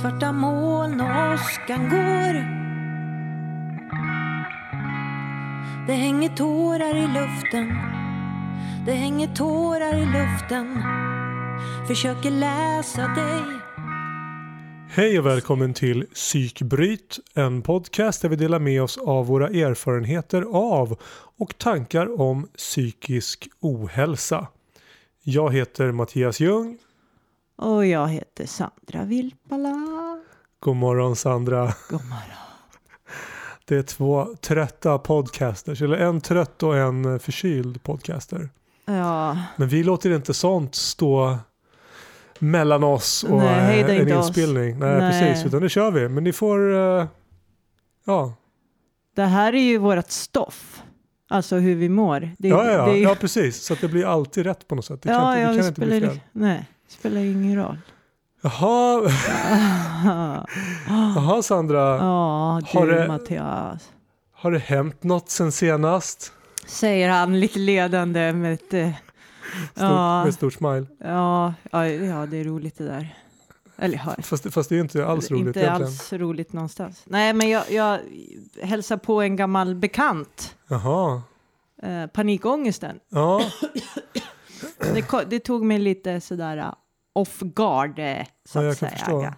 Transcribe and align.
Svarta 0.00 0.32
moln 0.32 1.00
och 1.00 1.34
åskan 1.34 1.88
går 1.88 2.34
Det 5.86 5.92
hänger 5.92 6.28
tårar 6.28 6.96
i 6.96 7.06
luften 7.06 7.68
Det 8.86 8.92
hänger 8.92 9.34
tårar 9.34 9.94
i 9.94 10.06
luften 10.06 10.82
Försöker 11.88 12.30
läsa 12.30 13.00
dig 13.08 13.42
Hej 14.90 15.18
och 15.18 15.26
välkommen 15.26 15.74
till 15.74 16.06
Psykbryt, 16.14 17.18
en 17.34 17.62
podcast 17.62 18.22
där 18.22 18.28
vi 18.28 18.36
delar 18.36 18.58
med 18.58 18.82
oss 18.82 18.98
av 18.98 19.26
våra 19.26 19.48
erfarenheter 19.48 20.42
av 20.42 20.98
och 21.38 21.58
tankar 21.58 22.20
om 22.20 22.48
psykisk 22.56 23.48
ohälsa. 23.60 24.46
Jag 25.22 25.52
heter 25.54 25.92
Mattias 25.92 26.40
Ljung. 26.40 26.78
Och 27.56 27.86
jag 27.86 28.08
heter 28.08 28.46
Sandra 28.46 29.04
Vilpala. 29.04 29.74
God 30.60 30.76
morgon 30.76 31.16
Sandra. 31.16 31.74
God 31.90 32.04
morgon. 32.04 32.36
Det 33.64 33.76
är 33.76 33.82
två 33.82 34.26
trötta 34.40 34.98
podcasters, 34.98 35.82
eller 35.82 35.96
en 35.96 36.20
trött 36.20 36.62
och 36.62 36.76
en 36.76 37.18
förkyld 37.20 37.82
podcaster. 37.82 38.48
Ja, 38.84 39.38
Men 39.56 39.68
vi 39.68 39.82
låter 39.84 40.10
inte 40.16 40.34
sånt 40.34 40.74
stå 40.74 41.38
mellan 42.38 42.84
oss 42.84 43.24
och 43.24 43.38
Nej, 43.38 43.80
eh, 43.80 43.90
en 43.90 44.00
inte 44.00 44.14
inspelning. 44.14 44.78
Nej, 44.78 44.98
Nej. 45.00 45.22
precis. 45.22 45.46
Utan 45.46 45.62
nu 45.62 45.68
kör 45.68 45.90
vi. 45.90 46.08
Men 46.08 46.24
ni 46.24 46.32
får, 46.32 46.74
eh, 46.74 47.06
ja. 48.04 48.34
det 49.16 49.22
här 49.24 49.52
är 49.52 49.62
ju 49.62 49.78
vårt 49.78 50.10
stoff. 50.10 50.82
Alltså 51.28 51.56
hur 51.56 51.74
vi 51.74 51.88
mår. 51.88 52.20
Det, 52.38 52.48
Ja, 52.48 52.64
ja, 52.64 52.72
ja. 52.72 52.86
det 52.86 52.96
ju- 52.96 53.02
ja, 53.02 53.14
precis. 53.20 53.64
Så 53.64 53.74
det 53.80 53.88
blir 53.88 54.06
alltid 54.06 54.46
rätt 54.46 54.68
på 54.68 54.74
något 54.74 54.84
sätt. 54.84 55.02
Det 55.02 55.08
kan 55.08 55.16
ja, 55.16 55.30
inte, 55.30 55.40
ja, 55.42 55.48
det 55.48 55.54
det 55.54 55.58
kan 55.60 55.68
inte 55.68 55.80
bli 55.80 56.00
fel. 56.00 56.20
nej, 56.32 56.56
det 56.58 56.66
spelar 56.88 57.20
ingen 57.20 57.56
roll. 57.56 57.78
Jaha, 58.42 59.02
jaha 60.88 61.42
Sandra. 61.42 61.78
Ja, 61.96 62.60
Har 62.72 62.86
du 62.86 62.94
det- 62.94 63.08
Mattias. 63.08 63.90
Har 64.32 64.50
det 64.50 64.58
hänt 64.58 65.02
något 65.02 65.30
sen 65.30 65.52
senast? 65.52 66.32
Säger 66.66 67.08
han 67.10 67.40
lite 67.40 67.58
ledande 67.58 68.32
med 68.32 68.52
ett... 68.54 68.74
eh, 68.74 68.90
Stort, 69.54 69.70
Ja. 69.74 70.24
Med 70.24 70.34
stor 70.34 70.50
smile. 70.50 70.86
Ja, 70.98 71.54
ja, 71.70 71.86
ja, 71.88 72.26
det 72.26 72.36
är 72.36 72.44
roligt 72.44 72.78
det 72.78 72.84
där. 72.84 73.14
Eller 73.78 74.02
ja, 74.06 74.22
Fast, 74.22 74.52
fast 74.52 74.68
det 74.68 74.76
är 74.76 74.80
inte 74.80 75.06
alls 75.06 75.30
roligt 75.30 75.46
inte 75.46 75.60
egentligen. 75.60 75.86
alls 75.86 76.12
roligt 76.12 76.52
någonstans. 76.52 77.02
Nej, 77.06 77.32
men 77.32 77.48
jag, 77.50 77.70
jag 77.72 77.98
hälsar 78.62 78.96
på 78.96 79.22
en 79.22 79.36
gammal 79.36 79.74
bekant. 79.74 80.54
Jaha. 80.68 81.22
Eh, 81.82 82.06
panikångesten. 82.06 83.00
Ja, 83.08 83.42
Det, 84.78 85.24
det 85.30 85.38
tog 85.40 85.64
mig 85.64 85.78
lite 85.78 86.20
sådär 86.20 86.56
uh, 86.58 86.72
off 87.12 87.38
guard, 87.40 87.98
eh, 87.98 88.16
så 88.44 88.58
Ja, 88.58 88.60
att 88.60 88.64
jag 88.66 88.76
säga. 88.76 88.90
förstå. 88.90 89.32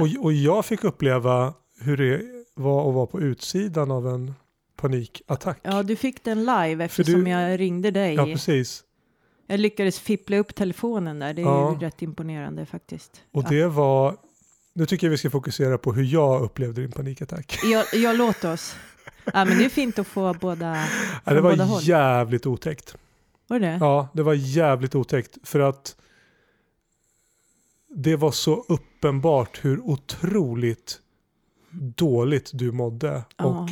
Och, 0.00 0.24
och 0.24 0.32
jag 0.32 0.64
fick 0.64 0.84
uppleva 0.84 1.54
hur 1.80 1.96
det 1.96 2.22
var 2.54 2.88
att 2.88 2.94
vara 2.94 3.06
på 3.06 3.20
utsidan 3.20 3.90
av 3.90 4.08
en 4.08 4.34
panikattack. 4.76 5.58
Ja, 5.62 5.82
du 5.82 5.96
fick 5.96 6.24
den 6.24 6.38
live 6.44 6.84
eftersom 6.84 7.24
du- 7.24 7.30
jag 7.30 7.60
ringde 7.60 7.90
dig. 7.90 8.14
Ja, 8.14 8.24
precis. 8.24 8.82
jag 9.46 9.60
lyckades 9.60 9.98
fippla 10.00 10.36
upp 10.36 10.54
telefonen 10.54 11.18
där. 11.18 11.34
Det 11.34 11.42
är 11.42 11.46
Ja. 11.46 11.72
ju 11.72 11.78
rätt 11.86 12.02
imponerande 12.02 12.66
faktiskt. 12.66 13.22
Och 13.32 13.42
Ja. 13.44 13.48
det 13.48 13.66
var... 13.68 14.16
Nu 14.74 14.86
tycker 14.86 15.06
jag 15.06 15.10
vi 15.10 15.18
ska 15.18 15.30
fokusera 15.30 15.78
på 15.78 15.92
hur 15.92 16.04
jag 16.04 16.42
upplevde 16.42 16.80
din 16.80 16.92
panikattack. 16.92 17.58
Jag, 17.64 17.84
jag 18.02 18.16
låt 18.16 18.44
oss. 18.44 18.76
Ja, 19.24 19.44
men 19.44 19.58
det 19.58 19.64
är 19.64 19.68
fint 19.68 19.98
att 19.98 20.06
få 20.06 20.34
båda, 20.40 20.76
Ja, 21.24 21.34
det 21.34 21.40
var 21.40 21.56
håll. 21.56 21.82
jävligt 21.82 22.46
otäckt. 22.46 22.96
Var 23.48 23.60
det? 23.60 23.76
Ja, 23.80 24.08
det 24.12 24.22
var 24.22 24.34
jävligt 24.34 24.94
otäckt 24.94 25.38
för 25.42 25.60
att 25.60 25.96
det 27.88 28.16
var 28.16 28.30
så 28.30 28.64
uppenbart 28.68 29.64
hur 29.64 29.80
otroligt 29.80 31.00
dåligt 31.96 32.50
du 32.54 32.72
mådde 32.72 33.24
Ja, 33.36 33.44
och 33.44 33.70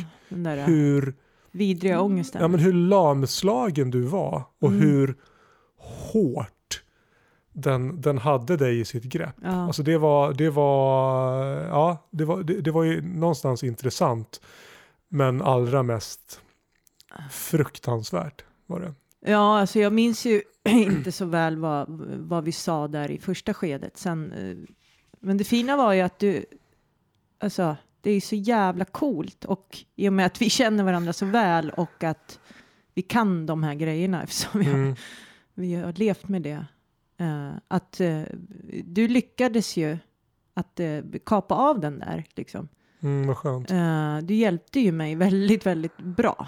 hur, 0.67 1.15
vidriga 1.51 2.01
ångesten. 2.01 2.41
ja, 2.41 2.47
men 2.47 2.59
hur 2.59 2.73
lamslagen 2.73 3.91
du 3.91 4.01
var 4.01 4.43
och 4.59 4.69
Mm. 4.69 4.81
hur 4.81 5.15
hårt 5.77 6.83
den, 7.53 8.01
den 8.01 8.17
hade 8.17 8.57
dig 8.57 8.79
i 8.79 8.85
sitt 8.85 9.03
grepp. 9.03 9.35
ja. 9.43 9.49
Alltså 9.65 9.83
det 9.83 9.97
var, 9.97 10.33
det 10.33 10.49
var, 10.49 11.43
ja, 11.61 12.07
det 12.11 12.25
var, 12.25 12.43
det, 12.43 12.61
det 12.61 12.71
var 12.71 12.83
ju 12.83 13.01
någonstans 13.01 13.63
intressant 13.63 14.41
men 15.09 15.41
allra 15.41 15.83
mest 15.83 16.41
fruktansvärt 17.31 18.43
var 18.65 18.79
det. 18.79 18.93
Ja, 19.25 19.59
alltså 19.59 19.79
jag 19.79 19.93
minns 19.93 20.25
ju 20.25 20.41
inte 20.69 21.11
så 21.11 21.25
väl 21.25 21.57
vad, 21.57 21.85
vad 22.19 22.43
vi 22.43 22.51
sa 22.51 22.87
där 22.87 23.11
i 23.11 23.19
första 23.19 23.53
skedet. 23.53 23.97
Sen, 23.97 24.31
eh, 24.31 24.57
men 25.19 25.37
det 25.37 25.43
fina 25.43 25.77
var 25.77 25.93
ju 25.93 26.01
att 26.01 26.19
du, 26.19 26.45
alltså 27.39 27.75
det 28.01 28.11
är 28.11 28.21
så 28.21 28.35
jävla 28.35 28.85
coolt 28.85 29.45
och 29.45 29.77
i 29.95 30.09
och 30.09 30.13
med 30.13 30.25
att 30.25 30.41
vi 30.41 30.49
känner 30.49 30.83
varandra 30.83 31.13
så 31.13 31.25
väl 31.25 31.69
och 31.69 32.03
att 32.03 32.39
vi 32.93 33.01
kan 33.01 33.45
de 33.45 33.63
här 33.63 33.75
grejerna 33.75 34.23
eftersom 34.23 34.59
vi 34.59 34.65
har 34.65 34.73
Mm. 34.73 34.95
Vi 35.57 35.75
har 35.75 35.93
levt 35.93 36.27
med 36.27 36.41
det. 36.41 36.65
Eh, 37.17 37.51
att 37.67 37.99
eh, 37.99 38.21
du 38.83 39.07
lyckades 39.07 39.77
ju 39.77 39.97
att 40.53 40.79
eh, 40.79 40.99
kapa 41.25 41.55
av 41.55 41.79
den 41.79 41.99
där. 41.99 42.25
Liksom. 42.35 42.67
Mm, 43.01 43.27
vad 43.27 43.37
skönt. 43.37 43.67
Du 44.27 44.33
hjälpte 44.33 44.79
ju 44.79 44.91
mig 44.91 45.15
väldigt, 45.15 45.65
väldigt 45.65 45.97
bra. 45.97 46.47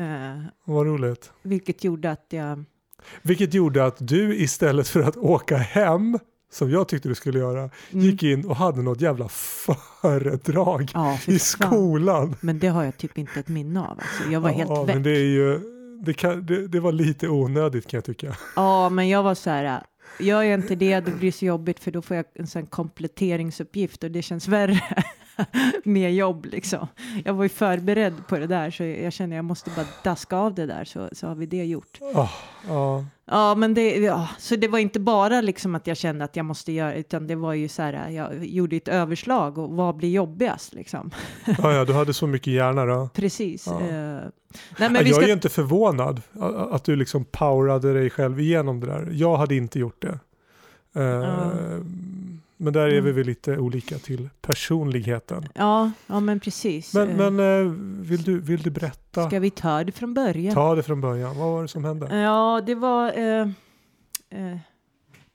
Eh, 0.00 0.38
Vad 0.64 0.86
roligt. 0.86 1.32
vilket 1.42 1.84
gjorde 1.84 2.10
att 2.10 2.26
jag... 2.28 2.64
Vilket 3.22 3.54
gjorde 3.54 3.84
att 3.84 3.96
du 3.98 4.36
istället 4.36 4.88
för 4.88 5.00
att 5.00 5.16
åka 5.16 5.56
hem, 5.56 6.18
som 6.52 6.70
jag 6.70 6.88
tyckte 6.88 7.08
du 7.08 7.14
skulle 7.14 7.38
göra, 7.38 7.60
Mm. 7.60 8.04
gick 8.04 8.22
in 8.22 8.46
och 8.46 8.56
hade 8.56 8.82
något 8.82 9.00
jävla 9.00 9.28
föredrag 9.28 10.90
Ja, 10.94 11.18
i 11.26 11.38
skolan. 11.38 12.36
Men 12.40 12.58
det 12.58 12.68
har 12.68 12.84
jag 12.84 12.96
typ 12.96 13.18
inte 13.18 13.40
ett 13.40 13.48
minne 13.48 13.80
av. 13.80 13.90
Alltså. 14.00 14.30
Jag 14.32 14.40
var 14.40 14.50
helt 14.50 14.70
ja, 14.70 14.84
väck. 14.84 14.94
men 14.94 15.02
det 15.02 15.10
är 15.10 15.24
ju, 15.24 15.60
det, 16.04 16.14
kan, 16.14 16.46
det, 16.46 16.68
det 16.68 16.80
var 16.80 16.92
lite 16.92 17.28
onödigt 17.28 17.86
kan 17.86 17.98
jag 17.98 18.04
tycka. 18.04 18.36
Ja, 18.56 18.88
men 18.88 19.08
jag 19.08 19.22
var 19.22 19.34
så 19.34 19.50
här. 19.50 19.64
äh, 19.64 19.78
Gör 20.26 20.42
jag 20.42 20.54
inte 20.60 20.74
det, 20.74 21.00
då 21.00 21.10
blir 21.10 21.20
det 21.28 21.32
så 21.32 21.44
jobbigt 21.44 21.80
för 21.80 21.90
då 21.90 22.02
får 22.02 22.16
jag 22.16 22.24
en 22.34 22.46
sån 22.46 22.66
kompletteringsuppgift 22.66 24.04
och 24.04 24.10
det 24.10 24.22
känns 24.22 24.48
värre. 24.48 24.80
Mer 25.84 26.08
jobb 26.08 26.46
liksom. 26.50 26.86
Jag 27.24 27.34
var 27.34 27.42
ju 27.42 27.48
förberedd 27.48 28.26
på 28.28 28.38
det 28.38 28.46
där 28.46 28.70
så 28.70 28.84
jag 28.84 29.12
känner 29.12 29.36
jag 29.36 29.44
måste 29.44 29.70
bara 29.70 29.86
daska 30.04 30.36
av 30.36 30.54
det 30.54 30.66
där 30.66 30.84
så, 30.84 31.08
så 31.12 31.26
har 31.26 31.34
vi 31.34 31.46
det 31.46 31.64
gjort. 31.64 31.98
Ah, 32.14 32.28
ja. 32.68 33.04
Ja, 33.24 33.54
men 33.54 33.74
det, 33.74 33.96
ja, 33.96 34.28
så 34.38 34.56
det 34.56 34.68
var 34.68 34.78
inte 34.78 35.00
bara 35.00 35.40
liksom 35.40 35.74
att 35.74 35.86
jag 35.86 35.96
kände 35.96 36.24
att 36.24 36.36
jag 36.36 36.46
måste 36.46 36.72
göra, 36.72 36.94
utan 36.94 37.26
det 37.26 37.34
var 37.34 37.54
ju 37.54 37.68
så 37.68 37.82
här, 37.82 38.08
jag 38.08 38.44
gjorde 38.44 38.76
ett 38.76 38.88
överslag 38.88 39.58
och 39.58 39.70
vad 39.70 39.96
blir 39.96 40.10
jobbigast 40.10 40.74
liksom. 40.74 41.10
Ja, 41.58 41.72
ja, 41.72 41.84
du 41.84 41.92
hade 41.92 42.14
så 42.14 42.26
mycket 42.26 42.52
hjärna 42.52 42.84
då. 42.84 43.08
Precis. 43.14 43.66
Ja. 43.66 43.80
eh, 43.80 43.86
nej, 43.88 44.22
men 44.78 44.94
jag 44.94 45.02
vi 45.04 45.10
är 45.10 45.14
ska, 45.14 45.26
ju 45.26 45.32
inte 45.32 45.48
förvånad 45.48 46.22
att 46.70 46.84
du 46.84 46.96
liksom 46.96 47.24
powerade 47.24 47.92
dig 47.94 48.10
själv 48.10 48.40
igenom 48.40 48.80
det 48.80 48.86
där. 48.86 49.08
Jag 49.12 49.36
hade 49.36 49.54
inte 49.54 49.78
gjort 49.78 50.02
det. 50.02 50.18
Eh, 50.94 51.02
Ja. 51.02 51.50
Men 52.62 52.72
där 52.72 52.80
är 52.86 52.90
vi 52.90 52.98
Mm. 52.98 53.14
väl 53.14 53.26
lite 53.26 53.58
olika 53.58 53.98
till 53.98 54.28
personligheten. 54.40 55.48
ja, 55.54 55.90
ja, 56.06 56.20
men 56.20 56.40
precis. 56.40 56.94
Men, 56.94 57.08
Eh, 57.20 57.30
men 57.30 57.66
eh, 57.66 57.72
vill, 58.02 58.22
du, 58.22 58.40
vill 58.40 58.62
du 58.62 58.70
berätta? 58.70 59.26
Ska 59.26 59.40
vi 59.40 59.50
ta 59.50 59.84
det 59.84 59.92
från 59.92 60.14
början? 60.14 60.54
Ta 60.54 60.74
det 60.74 60.82
från 60.82 61.00
början. 61.00 61.38
Vad 61.38 61.48
var 61.52 61.62
det 61.62 61.68
som 61.68 61.84
hände? 61.84 62.16
Ja, 62.18 62.62
det 62.66 62.74
var... 62.74 63.18
Eh, 63.18 63.48
eh, 64.30 64.58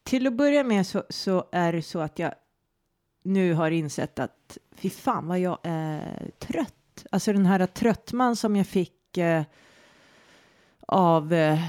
till 0.04 0.28
att 0.28 0.34
börja 0.34 0.64
med 0.64 0.88
så, 0.88 1.04
så 1.10 1.46
är 1.52 1.74
det 1.74 1.82
så 1.82 2.00
att 2.00 2.20
jag 2.20 2.34
nu 3.24 3.54
har 3.54 3.72
insett 3.72 4.20
att 4.20 4.58
fy 4.76 4.90
fan 4.90 5.28
vad 5.28 5.40
jag 5.40 5.58
är 5.64 6.32
trött. 6.40 7.06
Alltså 7.12 7.34
den 7.34 7.46
här 7.46 7.66
tröttman 7.66 8.36
som 8.36 8.56
jag 8.56 8.68
fick 8.68 9.18
eh, 9.18 9.44
av... 10.88 11.34
Eh, 11.34 11.60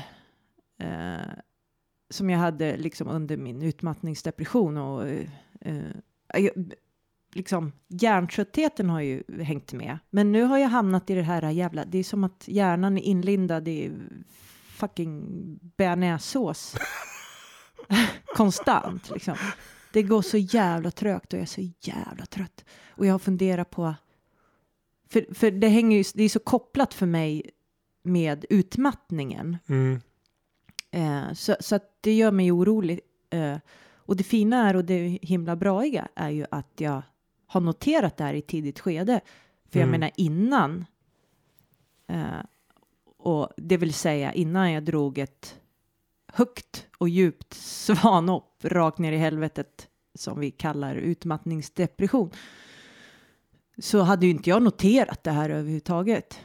som 2.11 2.31
jag 2.31 2.39
hade 2.39 2.77
liksom 2.77 3.09
under 3.09 3.37
min 3.37 3.63
utmattningsdepression 3.63 4.77
och... 4.77 5.09
Eh, 5.61 6.51
liksom 7.33 7.73
hjärntröttheten 7.89 8.91
har 8.91 9.01
ju 9.01 9.23
hängt 9.43 9.73
med. 9.73 9.99
Men 10.11 10.33
nu 10.33 10.43
har 10.43 10.59
jag 10.59 10.69
hamnat 10.69 11.11
i 11.11 11.15
det 11.15 11.23
här 11.23 11.51
jävla... 11.51 11.85
Det 11.85 11.99
är 11.99 12.05
som 12.05 12.25
att 12.25 12.45
hjärnan 12.49 12.99
är 12.99 13.03
inlindad 13.03 13.69
i 13.69 13.93
fucking 14.69 15.25
bearnaisesås. 15.77 16.77
Konstant 18.37 19.11
liksom. 19.11 19.37
Det 19.93 20.03
går 20.03 20.23
så 20.23 20.37
jävla 20.37 20.91
trögt 20.91 21.33
och 21.33 21.39
jag 21.39 21.43
är 21.43 21.47
så 21.47 21.71
jävla 21.81 22.27
trött. 22.27 22.65
Och 22.89 23.07
jag 23.07 23.15
har 23.15 23.19
funderat 23.19 23.71
på... 23.71 23.95
För, 25.09 25.35
för 25.35 25.51
det 25.51 25.69
hänger 25.69 25.97
ju... 25.97 26.05
Det 26.15 26.23
är 26.23 26.29
så 26.29 26.39
kopplat 26.39 26.95
för 26.95 27.07
mig 27.07 27.51
med 28.03 28.45
utmattningen. 28.51 29.57
Mm. 29.67 30.01
Eh, 30.91 31.33
så, 31.33 31.57
så 31.61 31.77
att 31.77 31.99
det 32.01 32.13
gör 32.13 32.31
mig 32.31 32.53
orolig. 32.53 33.01
Eh, 33.31 33.57
och 34.07 34.17
det 34.17 34.25
fina 34.25 34.69
är 34.69 34.77
och 34.77 34.85
det 34.85 35.19
himla 35.23 35.57
braiga 35.57 36.09
är 36.15 36.31
ju 36.31 36.47
att 36.51 36.73
jag 36.77 37.03
har 37.47 37.61
noterat 37.61 38.17
det 38.17 38.25
här 38.25 38.35
i 38.35 38.43
tidigt 38.43 38.81
skede. 38.81 39.21
För 39.71 39.79
jag 39.79 39.89
Mm. 39.89 40.01
menar 40.01 40.11
innan, 40.17 40.85
eh, 42.09 42.41
och 43.19 43.49
det 43.57 43.77
vill 43.77 43.93
säga 43.95 44.33
innan 44.33 44.73
jag 44.73 44.85
drog 44.85 45.19
ett 45.19 45.61
högt 46.33 46.87
och 46.99 47.09
djupt 47.09 47.55
svanhopp 47.55 48.59
rakt 48.65 48.99
ner 48.99 49.13
i 49.13 49.17
helvetet 49.17 49.89
som 50.15 50.41
vi 50.41 50.51
kallar 50.51 50.95
utmattningsdepression 50.95 52.31
så 53.79 54.01
hade 54.01 54.27
ju 54.27 54.33
inte 54.33 54.51
jag 54.51 54.63
noterat 54.63 55.25
det 55.25 55.31
här 55.31 55.51
överhuvudtaget. 55.51 56.41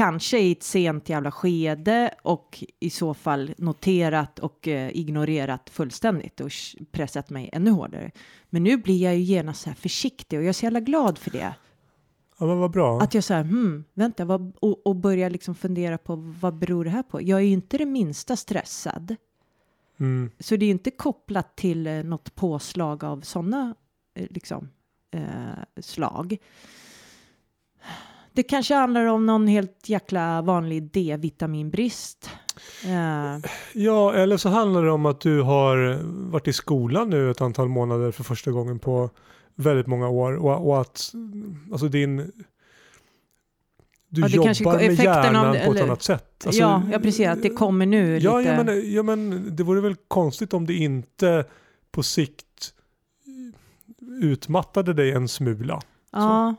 Kanske 0.00 0.38
i 0.38 0.52
ett 0.52 0.62
sent 0.62 1.08
jävla 1.08 1.30
skede 1.30 2.14
och 2.22 2.64
i 2.80 2.90
så 2.90 3.14
fall 3.14 3.54
noterat 3.58 4.38
och 4.38 4.68
eh, 4.68 4.96
ignorerat 4.96 5.70
fullständigt 5.70 6.40
och 6.40 6.50
pressat 6.90 7.30
mig 7.30 7.50
ännu 7.52 7.70
hårdare. 7.70 8.10
Men 8.50 8.62
nu 8.62 8.76
blir 8.76 9.02
jag 9.02 9.16
ju 9.16 9.22
genast 9.22 9.60
så 9.62 9.70
här 9.70 9.76
försiktig 9.76 10.38
och 10.38 10.44
jag 10.44 10.48
är 10.48 10.52
så 10.52 10.66
jävla 10.66 10.80
glad 10.80 11.18
för 11.18 11.30
det. 11.30 11.54
Ja, 12.38 12.46
men 12.46 12.58
vad 12.58 12.70
bra. 12.70 13.00
Att 13.00 13.14
jag 13.14 13.24
säger, 13.24 13.42
hmm, 13.42 13.84
vänta, 13.94 14.24
vad, 14.24 14.56
och, 14.60 14.86
och 14.86 14.96
börjar 14.96 15.30
liksom 15.30 15.54
fundera 15.54 15.98
på 15.98 16.16
vad 16.16 16.54
beror 16.54 16.84
det 16.84 16.90
här 16.90 17.02
på? 17.02 17.22
Jag 17.22 17.38
är 17.38 17.44
ju 17.44 17.52
inte 17.52 17.78
det 17.78 17.86
minsta 17.86 18.36
stressad. 18.36 19.16
Mm. 19.98 20.30
Så 20.38 20.56
det 20.56 20.66
är 20.66 20.70
inte 20.70 20.90
kopplat 20.90 21.56
till 21.56 21.86
eh, 21.86 22.02
något 22.02 22.34
påslag 22.34 23.04
av 23.04 23.20
sådana 23.20 23.74
eh, 24.14 24.26
liksom, 24.30 24.68
eh, 25.10 25.80
slag. 25.80 26.38
Det 28.32 28.42
kanske 28.42 28.74
handlar 28.74 29.04
om 29.06 29.26
någon 29.26 29.46
helt 29.46 29.88
jäkla 29.88 30.42
vanlig 30.42 30.82
D-vitaminbrist. 30.92 32.30
Eh, 32.84 33.50
Ja, 33.74 34.12
eller 34.14 34.36
så 34.36 34.48
handlar 34.48 34.84
det 34.84 34.90
om 34.90 35.06
att 35.06 35.20
du 35.20 35.40
har 35.42 35.98
varit 36.30 36.48
i 36.48 36.52
skolan 36.52 37.10
nu 37.10 37.30
ett 37.30 37.40
antal 37.40 37.68
månader 37.68 38.10
för 38.10 38.24
första 38.24 38.50
gången 38.50 38.78
på 38.78 39.10
väldigt 39.54 39.86
många 39.86 40.08
år 40.08 40.32
och, 40.36 40.68
och 40.68 40.80
att 40.80 41.12
alltså 41.72 41.88
din 41.88 42.32
du 44.08 44.20
Ja, 44.20 44.28
jobbar 44.28 44.72
med 44.78 44.90
av 44.90 44.92
hjärnan 45.04 45.52
det, 45.52 45.64
på 45.66 45.70
ett 45.70 45.76
eller- 45.76 45.82
annat 45.86 46.02
sätt. 46.02 46.46
Alltså, 46.46 46.60
ja, 46.60 46.82
ja, 46.92 46.98
precis. 46.98 47.26
Att 47.28 47.42
det 47.42 47.50
kommer 47.50 47.86
nu 47.86 48.18
ja, 48.18 48.38
lite. 48.38 48.50
ja, 48.50 48.64
men, 48.64 48.92
ja, 48.92 49.02
men 49.02 49.48
det 49.56 49.62
vore 49.62 49.80
väl 49.80 49.96
konstigt 50.08 50.54
om 50.54 50.66
det 50.66 50.74
inte 50.74 51.44
på 51.90 52.02
sikt 52.02 52.74
utmattade 54.22 54.94
dig 54.94 55.12
en 55.12 55.28
smula, 55.28 55.80
ja, 56.12 56.54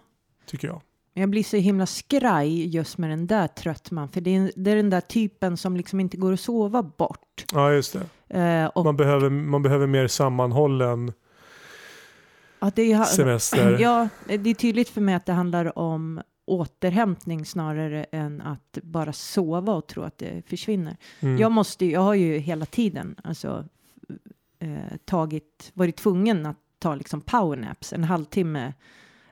tycker 0.45 0.67
jag. 0.67 0.81
Jag 1.13 1.29
blir 1.29 1.43
så 1.43 1.57
himla 1.57 1.85
skraj 1.85 2.75
just 2.75 2.97
med 2.97 3.09
den 3.09 3.27
där 3.27 3.47
tröttman. 3.47 4.09
För 4.09 4.21
det 4.21 4.35
är, 4.35 4.51
det 4.55 4.71
är 4.71 4.75
den 4.75 4.89
där 4.89 5.01
typen 5.01 5.57
som 5.57 5.77
liksom 5.77 5.99
inte 5.99 6.17
går 6.17 6.33
att 6.33 6.39
sova 6.39 6.83
bort. 6.83 7.45
Ja, 7.53 7.73
just 7.73 7.93
det. 8.27 8.39
Eh, 8.39 8.65
och 8.65 8.85
Man 8.85 8.97
behöver, 8.97 9.29
man 9.29 9.61
behöver 9.61 9.87
mer 9.87 10.07
sammanhållen 10.07 11.11
att 12.59 12.75
det 12.75 12.91
är, 12.91 13.03
semester. 13.03 13.77
Ja, 13.79 14.09
det 14.27 14.49
är 14.49 14.53
tydligt 14.53 14.89
för 14.89 15.01
mig 15.01 15.15
att 15.15 15.25
det 15.25 15.33
handlar 15.33 15.77
om 15.77 16.21
återhämtning 16.45 17.45
snarare 17.45 18.03
än 18.03 18.41
att 18.41 18.77
bara 18.83 19.13
sova 19.13 19.73
och 19.73 19.87
tro 19.87 20.03
att 20.03 20.17
det 20.17 20.49
försvinner. 20.49 20.97
Mm. 21.19 21.37
Jag 21.37 21.51
måste 21.51 21.85
jag 21.85 22.01
har 22.01 22.13
ju 22.13 22.37
hela 22.37 22.65
tiden 22.65 23.15
alltså 23.23 23.65
eh, 24.59 24.97
tagit, 25.05 25.71
varit 25.73 25.95
tvungen 25.95 26.45
att 26.45 26.57
ta 26.79 26.95
liksom 26.95 27.21
powernaps 27.21 27.93
en 27.93 28.03
halvtimme. 28.03 28.73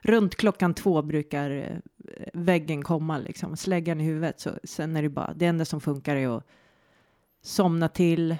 Runt 0.02 0.36
klockan 0.36 0.74
två 0.74 1.02
brukar 1.02 1.50
eh, 1.50 1.76
väggen 2.32 2.82
komma 2.82 3.18
liksom, 3.18 3.56
släggan 3.56 4.00
i 4.00 4.04
huvudet. 4.04 4.40
Så 4.40 4.50
sen 4.64 4.96
är 4.96 5.02
det 5.02 5.08
bara, 5.08 5.34
det 5.34 5.46
enda 5.46 5.64
som 5.64 5.80
funkar 5.80 6.16
är 6.16 6.36
att 6.36 6.46
somna 7.42 7.88
till, 7.88 8.36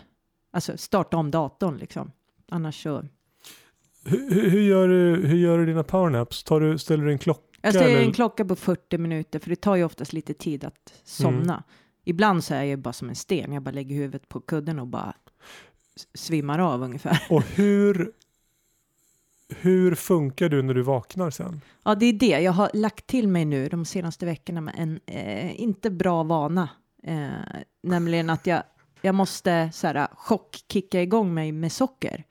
alltså 0.50 0.76
starta 0.76 1.16
om 1.16 1.30
datorn 1.30 1.76
liksom. 1.76 2.12
Annars 2.48 2.82
så, 2.82 3.04
Hur, 4.04 4.50
hur, 4.50 4.60
gör 4.60 4.88
du, 4.88 5.26
hur 5.26 5.36
gör 5.36 5.58
du 5.58 5.66
dina 5.66 5.84
powernaps? 5.84 6.44
Tar 6.44 6.60
du, 6.60 6.78
ställer 6.78 7.04
du 7.04 7.12
en 7.12 7.18
klocka? 7.18 7.58
Jag 7.60 7.74
ställer 7.74 7.96
eller? 7.96 8.06
en 8.06 8.12
klocka 8.12 8.44
på 8.44 8.56
40 8.56 8.98
minuter 8.98 9.38
för 9.38 9.50
det 9.50 9.56
tar 9.56 9.76
ju 9.76 9.84
oftast 9.84 10.12
lite 10.12 10.34
tid 10.34 10.64
att 10.64 10.94
somna. 11.04 11.52
Mm. 11.52 11.62
Ibland 12.04 12.44
så 12.44 12.54
är 12.54 12.64
jag 12.64 12.78
bara 12.78 12.92
som 12.92 13.08
en 13.08 13.14
sten. 13.14 13.52
Jag 13.52 13.62
bara 13.62 13.70
lägger 13.70 13.96
huvudet 13.96 14.28
på 14.28 14.40
kudden 14.40 14.78
och 14.78 14.86
bara 14.86 15.14
svimmar 16.14 16.58
av 16.58 16.82
ungefär. 16.82 17.22
Och 17.30 17.42
hur, 17.42 18.12
hur 19.50 19.94
funkar 19.94 20.48
du 20.48 20.62
när 20.62 20.74
du 20.74 20.82
vaknar 20.82 21.30
sen? 21.30 21.60
Ja, 21.84 21.94
det 21.94 22.06
är 22.06 22.12
det. 22.12 22.40
Jag 22.40 22.52
har 22.52 22.70
lagt 22.74 23.06
till 23.06 23.28
mig 23.28 23.44
nu 23.44 23.68
de 23.68 23.84
senaste 23.84 24.26
veckorna 24.26 24.60
med 24.60 24.74
en 24.78 25.00
eh, 25.06 25.60
inte 25.60 25.90
bra 25.90 26.22
vana. 26.22 26.68
Eh, 27.02 27.28
nämligen 27.82 28.30
att 28.30 28.46
jag, 28.46 28.62
jag 29.02 29.14
måste 29.14 29.70
så 29.72 29.86
här, 29.86 30.08
chockkicka 30.14 31.02
igång 31.02 31.34
mig 31.34 31.52
med 31.52 31.72
socker. 31.72 32.24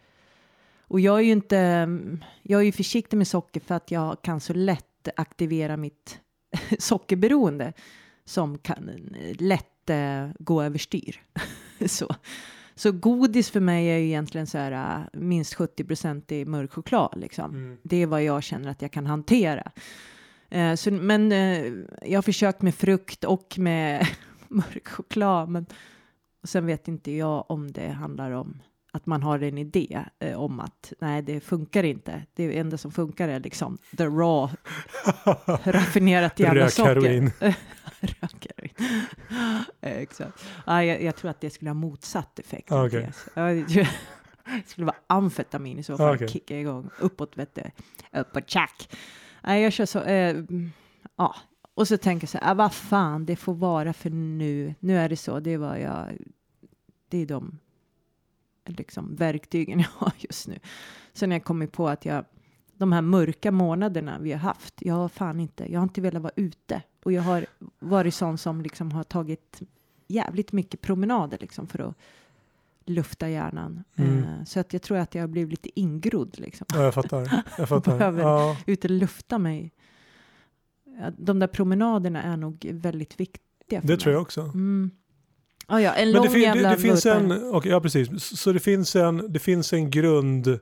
Och 0.81 0.99
jag 0.99 1.19
är 1.19 1.23
ju 1.23 1.31
inte, 1.31 1.87
jag 2.41 2.61
är 2.61 2.65
ju 2.65 2.71
försiktig 2.71 3.17
med 3.17 3.27
socker 3.27 3.59
för 3.59 3.75
att 3.75 3.91
jag 3.91 4.21
kan 4.21 4.39
så 4.39 4.53
lätt 4.53 5.07
aktivera 5.15 5.77
mitt 5.77 6.19
sockerberoende 6.79 7.73
som 8.25 8.57
kan 8.57 9.15
lätt 9.39 9.89
eh, 9.89 10.29
gå 10.39 10.63
överstyr. 10.63 11.21
så 11.87 12.15
så 12.79 12.91
godis 12.91 13.49
för 13.49 13.59
mig 13.59 13.87
är 13.87 13.97
ju 13.97 14.05
egentligen 14.05 14.47
så 14.47 14.57
här 14.57 14.71
eh, 14.71 15.19
minst 15.19 15.53
70 15.53 15.83
procent 15.83 16.31
i 16.31 16.45
mörk 16.45 16.71
choklad 16.73 17.13
liksom. 17.15 17.77
Det 17.83 17.97
är 17.97 18.07
vad 18.07 18.23
jag 18.23 18.43
känner 18.43 18.69
att 18.69 18.81
jag 18.81 18.91
kan 18.91 19.05
hantera. 19.05 19.71
Eh, 20.49 20.75
så, 20.75 20.91
men 20.91 21.31
eh, 21.31 21.73
jag 22.01 22.17
har 22.17 22.21
försökt 22.21 22.61
med 22.61 22.75
frukt 22.75 23.23
och 23.23 23.55
med 23.57 24.07
mörk 24.47 24.87
choklad. 24.87 25.49
Men 25.49 25.65
och 26.41 26.49
sen 26.49 26.65
vet 26.65 26.87
inte 26.87 27.11
jag 27.11 27.51
om 27.51 27.71
det 27.71 27.89
handlar 27.89 28.31
om 28.31 28.61
att 28.91 29.05
man 29.05 29.23
har 29.23 29.43
en 29.43 29.57
idé 29.57 29.99
eh, 30.19 30.39
om 30.39 30.59
att 30.59 30.93
nej, 30.99 31.21
det 31.21 31.39
funkar 31.39 31.83
inte. 31.83 32.21
Det 32.33 32.57
enda 32.57 32.77
som 32.77 32.91
funkar 32.91 33.29
är 33.29 33.39
liksom 33.39 33.77
the 33.97 34.05
raw, 34.05 34.55
raffinerat 35.71 36.39
jävla 36.39 36.69
socker. 36.69 37.31
heroin. 38.01 38.15
Rök 38.21 38.47
heroin. 38.57 38.93
Eh, 39.81 39.97
Exakt. 39.97 40.45
Ja, 40.65 40.83
jag, 40.83 41.03
jag 41.03 41.15
tror 41.15 41.31
att 41.31 41.41
det 41.41 41.49
skulle 41.49 41.69
ha 41.69 41.75
motsatt 41.75 42.39
effekt. 42.39 42.71
Ah. 42.71 42.89
Ja, 43.33 43.41
det 43.53 43.87
skulle 44.65 44.85
vara 44.85 44.97
amfetamin 45.07 45.79
i 45.79 45.83
så 45.83 45.97
fall. 45.97 46.09
Ah, 46.09 46.15
okej. 46.15 46.27
Kicka 46.27 46.59
igång. 46.59 46.89
Uppåt 46.99 47.37
vet 47.37 47.55
du. 47.55 47.61
Uppåt 48.19 48.49
tjack. 48.49 48.97
Nej, 49.43 49.63
jag 49.63 49.73
kör 49.73 49.85
så. 49.85 50.01
Eh, 50.01 50.43
ja. 51.15 51.35
Och 51.73 51.87
så 51.87 51.97
tänker 51.97 52.23
jag 52.23 52.29
så 52.29 52.37
här, 52.37 52.51
ah, 52.51 52.53
vad 52.53 52.73
fan, 52.73 53.25
det 53.25 53.35
får 53.35 53.53
vara 53.53 53.93
för 53.93 54.09
nu. 54.09 54.75
Nu 54.79 54.97
är 54.97 55.09
det 55.09 55.17
så. 55.17 55.39
Det 55.39 55.51
är 55.51 55.57
vad 55.57 55.81
jag... 55.81 56.17
Det 57.09 57.17
är 57.17 57.25
de 57.25 57.59
liksom, 58.65 59.15
verktygen 59.15 59.79
jag 59.79 59.89
har 59.93 60.13
just 60.17 60.47
nu. 60.47 60.59
Sen 61.13 61.29
när 61.29 61.35
jag 61.35 61.43
kommit 61.43 61.71
på 61.71 61.89
att 61.89 62.05
jag 62.05 62.25
de 62.79 62.91
här 62.91 63.01
mörka 63.01 63.51
månaderna 63.51 64.19
vi 64.19 64.31
har 64.31 64.39
haft. 64.39 64.73
Jag 64.77 64.93
har 64.93 65.09
fan 65.09 65.39
inte, 65.39 65.71
jag 65.71 65.79
har 65.79 65.83
inte 65.83 66.01
velat 66.01 66.21
vara 66.21 66.33
ute 66.35 66.81
och 67.03 67.11
jag 67.11 67.21
har 67.21 67.45
varit 67.79 68.13
sån 68.13 68.37
som 68.37 68.61
liksom 68.61 68.91
har 68.91 69.03
tagit 69.03 69.61
jävligt 70.07 70.51
mycket 70.51 70.81
promenader 70.81 71.37
liksom 71.41 71.67
för 71.67 71.79
att 71.79 71.95
lufta 72.85 73.29
hjärnan. 73.29 73.83
Mm. 73.95 74.17
Eh, 74.23 74.43
så 74.45 74.59
att 74.59 74.73
jag 74.73 74.81
tror 74.81 74.97
att 74.97 75.15
jag 75.15 75.23
har 75.23 75.27
blivit 75.27 75.49
lite 75.51 75.79
ingrodd 75.79 76.39
liksom. 76.39 76.67
Ja, 76.73 76.83
jag 76.83 76.93
fattar. 76.93 77.43
Jag 77.57 77.69
fattar. 77.69 77.97
Behöver- 77.97 78.21
Ja. 78.23 78.57
Ute 78.65 78.87
och 78.87 78.91
lufta 78.91 79.37
mig. 79.37 79.71
De 81.17 81.39
där 81.39 81.47
promenaderna 81.47 82.23
är 82.23 82.37
nog 82.37 82.67
väldigt 82.71 83.19
viktiga 83.19 83.81
Det 83.81 83.87
mig. 83.87 83.97
tror 83.97 84.13
jag 84.13 84.21
också. 84.21 84.41
Mm. 84.41 84.91
Ah, 85.67 85.79
ja, 85.79 85.93
en 85.93 86.07
Men 86.07 86.15
lång 86.15 86.23
det, 86.25 86.29
fin, 86.31 86.51
det, 86.57 86.69
det 86.69 86.77
finns 86.77 87.05
en, 87.05 87.31
okej, 87.53 87.71
ja 87.71 87.81
precis, 87.81 88.39
så 88.39 88.51
det 88.51 88.59
finns 88.59 88.95
en, 88.95 89.31
det 89.33 89.39
finns 89.39 89.73
en 89.73 89.91
grund 89.91 90.59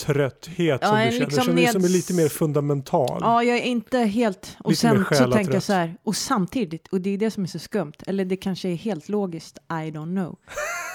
trötthet 0.00 0.78
Ja, 0.82 0.88
som 0.88 0.96
du 0.98 1.04
känner, 1.10 1.20
liksom 1.20 1.44
som, 1.44 1.58
är- 1.58 1.66
som 1.66 1.84
är 1.84 1.88
neds- 1.88 1.92
lite 1.92 2.14
mer 2.14 2.28
fundamental. 2.28 3.18
Ja, 3.20 3.42
jag 3.42 3.56
är 3.56 3.62
inte 3.62 3.98
helt... 3.98 4.56
Och 4.60 4.70
Lite 4.70 4.80
sen 4.80 5.04
så 5.12 5.32
tänker 5.32 5.54
jag 5.54 5.62
så 5.62 5.72
här, 5.72 5.96
och 6.02 6.16
samtidigt, 6.16 6.88
och 6.88 7.00
det 7.00 7.10
är 7.10 7.18
det 7.18 7.30
som 7.30 7.42
är 7.42 7.46
så 7.48 7.58
skumt, 7.58 7.92
eller 8.06 8.24
det 8.24 8.36
kanske 8.36 8.68
är 8.68 8.74
helt 8.74 9.08
logiskt, 9.08 9.58
I 9.58 9.72
don't 9.90 10.14
know. 10.14 10.38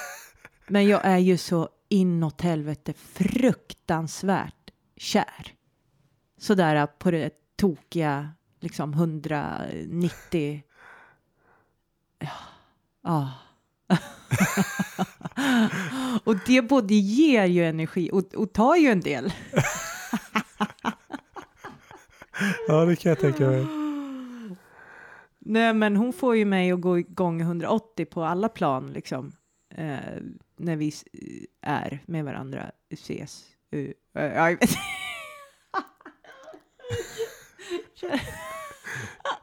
Men 0.67 0.87
jag 0.87 1.01
är 1.05 1.17
ju 1.17 1.37
så 1.37 1.69
inåt 1.89 2.41
helvete 2.41 2.93
fruktansvärt 2.93 4.71
kär. 4.97 5.53
Sådär 6.37 6.87
på 6.87 7.11
det 7.11 7.29
tokiga, 7.57 8.31
liksom 8.59 8.93
190... 8.93 10.63
Ja. 12.19 12.27
Ah. 13.03 13.27
och 16.23 16.35
det 16.45 16.61
både 16.61 16.93
ger 16.93 17.45
ju 17.45 17.65
energi 17.65 18.09
och, 18.13 18.33
och 18.35 18.53
tar 18.53 18.75
ju 18.75 18.87
en 18.87 19.01
del. 19.01 19.33
Ja, 22.67 22.85
det 22.85 22.95
kan 22.95 23.09
jag 23.09 23.19
tänka 23.19 23.47
mig. 23.47 23.65
Nej, 25.39 25.73
men 25.73 25.95
hon 25.95 26.13
får 26.13 26.35
ju 26.35 26.45
mig 26.45 26.71
att 26.71 26.81
gå 26.81 26.99
igång 26.99 27.41
180 27.41 28.05
på 28.05 28.23
alla 28.23 28.49
plan, 28.49 28.93
liksom. 28.93 29.31
Eh, 29.75 29.97
när 30.57 30.75
vi 30.75 30.87
s- 30.87 31.03
är 31.61 31.99
med 32.05 32.25
varandra, 32.25 32.71
ses. 32.93 33.43
Uh, 33.75 33.81
uh. 33.81 33.91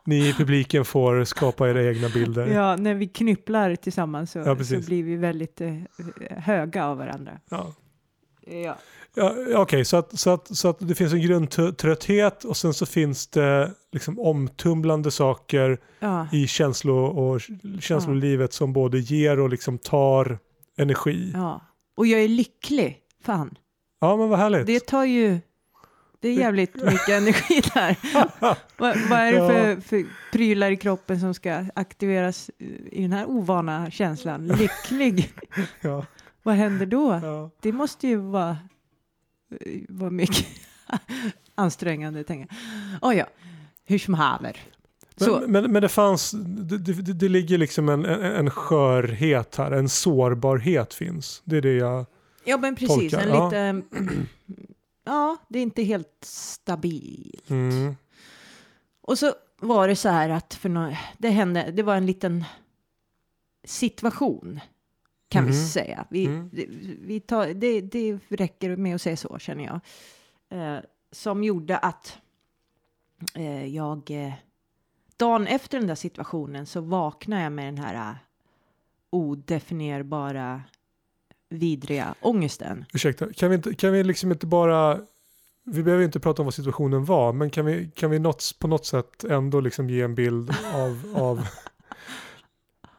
Ni 0.04 0.28
i 0.28 0.32
publiken 0.32 0.84
får 0.84 1.24
skapa 1.24 1.68
era 1.70 1.84
egna 1.84 2.08
bilder. 2.08 2.46
ja, 2.46 2.76
när 2.76 2.94
vi 2.94 3.08
knypplar 3.08 3.74
tillsammans 3.76 4.30
så, 4.32 4.38
Ja, 4.38 4.64
så 4.64 4.80
blir 4.80 5.02
vi 5.02 5.16
väldigt 5.16 5.60
eh, 5.60 5.74
höga 6.30 6.84
av 6.86 6.98
varandra. 6.98 7.32
Ja. 7.50 7.72
Ja. 8.46 8.76
Ja, 9.14 9.34
Okej, 9.56 9.84
så, 9.84 9.96
att, 9.96 10.18
så, 10.18 10.30
att, 10.30 10.56
så 10.56 10.68
att 10.68 10.76
det 10.88 10.94
finns 10.94 11.12
en 11.12 11.20
grundtrötthet 11.22 12.44
och 12.44 12.56
sen 12.56 12.74
så 12.74 12.86
finns 12.86 13.26
det 13.26 13.72
liksom 13.92 14.18
omtumlande 14.18 15.10
saker 15.10 15.78
Ja. 16.00 16.28
i 16.32 16.46
känslo 16.46 16.94
och 17.04 17.40
känslolivet 17.80 18.52
som 18.52 18.72
både 18.72 18.98
ger 18.98 19.40
och 19.40 19.48
liksom 19.48 19.78
tar 19.78 20.38
energi. 20.78 21.30
ja. 21.34 21.60
Och 21.96 22.06
jag 22.06 22.20
är 22.20 22.28
lycklig, 22.28 22.98
fan. 23.24 23.58
Ja, 24.00 24.16
men 24.16 24.28
vad 24.28 24.38
härligt. 24.38 24.66
Det 24.66 24.86
tar 24.86 25.04
ju... 25.04 25.38
Det 26.20 26.28
är 26.28 26.32
jävligt 26.32 26.74
mycket 26.74 27.08
energi 27.08 27.60
där. 27.74 27.96
vad, 28.78 28.96
vad 29.10 29.18
är 29.18 29.32
det 29.32 29.38
för, 29.38 29.80
för 29.80 30.06
prylar 30.32 30.70
i 30.70 30.76
kroppen 30.76 31.20
som 31.20 31.34
ska 31.34 31.64
aktiveras 31.74 32.50
i 32.90 33.02
den 33.02 33.12
här 33.12 33.26
ovana 33.26 33.90
känslan? 33.90 34.46
Lycklig. 34.46 35.32
ja, 35.80 36.06
Vad 36.42 36.54
händer 36.54 36.86
då? 36.86 37.20
ja. 37.22 37.50
Det 37.60 37.72
måste 37.72 38.08
ju 38.08 38.16
vara, 38.16 38.56
vara 39.88 40.10
mycket 40.10 40.46
ansträngande, 41.54 42.24
tänker 42.24 42.56
jag. 43.00 43.10
Oh, 43.10 43.16
ja, 43.16 43.26
hur 43.84 43.98
som 43.98 44.14
haver. 44.14 44.56
Men, 45.20 45.52
men, 45.52 45.72
men 45.72 45.82
det 45.82 45.88
fanns, 45.88 46.30
det, 46.30 46.78
det, 46.78 46.92
det 47.12 47.28
ligger 47.28 47.58
liksom 47.58 47.88
en, 47.88 48.04
en, 48.04 48.22
en 48.22 48.50
skörhet 48.50 49.56
här, 49.56 49.70
en 49.70 49.88
sårbarhet 49.88 50.94
finns. 50.94 51.42
Det 51.44 51.56
är 51.56 51.62
det 51.62 51.72
jag... 51.72 52.06
ja, 52.44 52.56
men 52.56 52.76
precis. 52.76 53.12
tolkar, 53.12 53.26
En 53.26 53.28
ja. 53.28 53.44
lite... 53.44 53.82
Ja, 55.08 55.36
det 55.48 55.58
är 55.58 55.62
inte 55.62 55.82
helt 55.82 56.18
stabilt. 56.24 57.50
Mm. 57.50 57.96
Och 59.00 59.18
så 59.18 59.34
var 59.60 59.88
det 59.88 59.96
så 59.96 60.08
här 60.08 60.28
att 60.28 60.54
för 60.54 60.68
nå 60.68 60.96
det 61.18 61.28
hände, 61.28 61.70
det 61.70 61.82
var 61.82 61.96
en 61.96 62.06
liten 62.06 62.44
situation 63.64 64.60
kan 65.28 65.44
vi 65.46 65.50
Mhm. 65.50 65.66
säga. 65.66 66.06
Vi, 66.10 66.26
Mm. 66.26 66.50
det, 66.52 66.66
vi 67.00 67.20
tar, 67.20 67.46
det, 67.46 67.80
det 67.80 68.18
räcker 68.28 68.76
med 68.76 68.94
att 68.94 69.02
säga 69.02 69.16
så 69.16 69.38
känner 69.38 69.64
jag. 69.64 69.80
Eh, 70.50 70.80
som 71.12 71.44
gjorde 71.44 71.78
att 71.78 72.18
eh, 73.34 73.66
jag 73.66 74.10
eh, 74.10 74.32
dagen 75.16 75.46
efter 75.46 75.78
den 75.78 75.86
där 75.88 75.94
situationen 75.94 76.66
så 76.66 76.80
vaknade 76.80 77.42
jag 77.42 77.52
med 77.52 77.64
den 77.74 77.78
här 77.84 77.94
eh, 78.10 78.14
odefinierbara 79.10 80.62
vidriga 81.50 82.14
ångesten. 82.20 82.84
Ursäkta, 82.92 83.32
kan 83.32 83.50
vi, 83.50 83.56
inte, 83.56 83.74
kan 83.74 83.92
vi 83.92 84.04
liksom 84.04 84.32
inte 84.32 84.46
bara... 84.46 85.00
Vi 85.64 85.82
behöver 85.82 86.04
inte 86.04 86.20
prata 86.20 86.42
om 86.42 86.46
vad 86.46 86.54
situationen 86.54 87.04
var, 87.04 87.32
men 87.32 87.50
kan 87.50 87.66
vi, 87.66 87.90
kan 87.94 88.10
vi 88.10 88.18
något, 88.18 88.44
på 88.58 88.68
något 88.68 88.86
sätt 88.86 89.24
ändå 89.24 89.60
liksom 89.60 89.90
ge 89.90 90.02
en 90.02 90.14
bild 90.14 90.50
av... 90.74 91.12
av... 91.14 91.36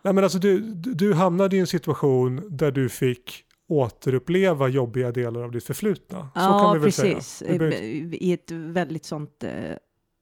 Nej, 0.02 0.14
men 0.14 0.24
alltså 0.24 0.40
du, 0.40 0.60
du 0.74 1.14
hamnade 1.14 1.56
i 1.56 1.60
en 1.60 1.68
situation 1.68 2.58
där 2.58 2.72
du 2.72 2.90
fick 2.90 3.46
återuppleva 3.70 4.68
jobbiga 4.68 5.12
delar 5.12 5.44
av 5.44 5.52
ditt 5.52 5.64
förflutna. 5.64 6.30
Så 6.34 6.40
kan 6.40 6.74
vi 6.74 6.80
väl 6.80 6.88
precis. 6.88 7.28
säga. 7.28 7.52
Vi 7.52 7.58
behöver, 7.60 7.78
I 8.24 8.34
ett 8.34 8.52
väldigt 8.52 9.06
sånt 9.06 9.44
eh, 9.44 9.52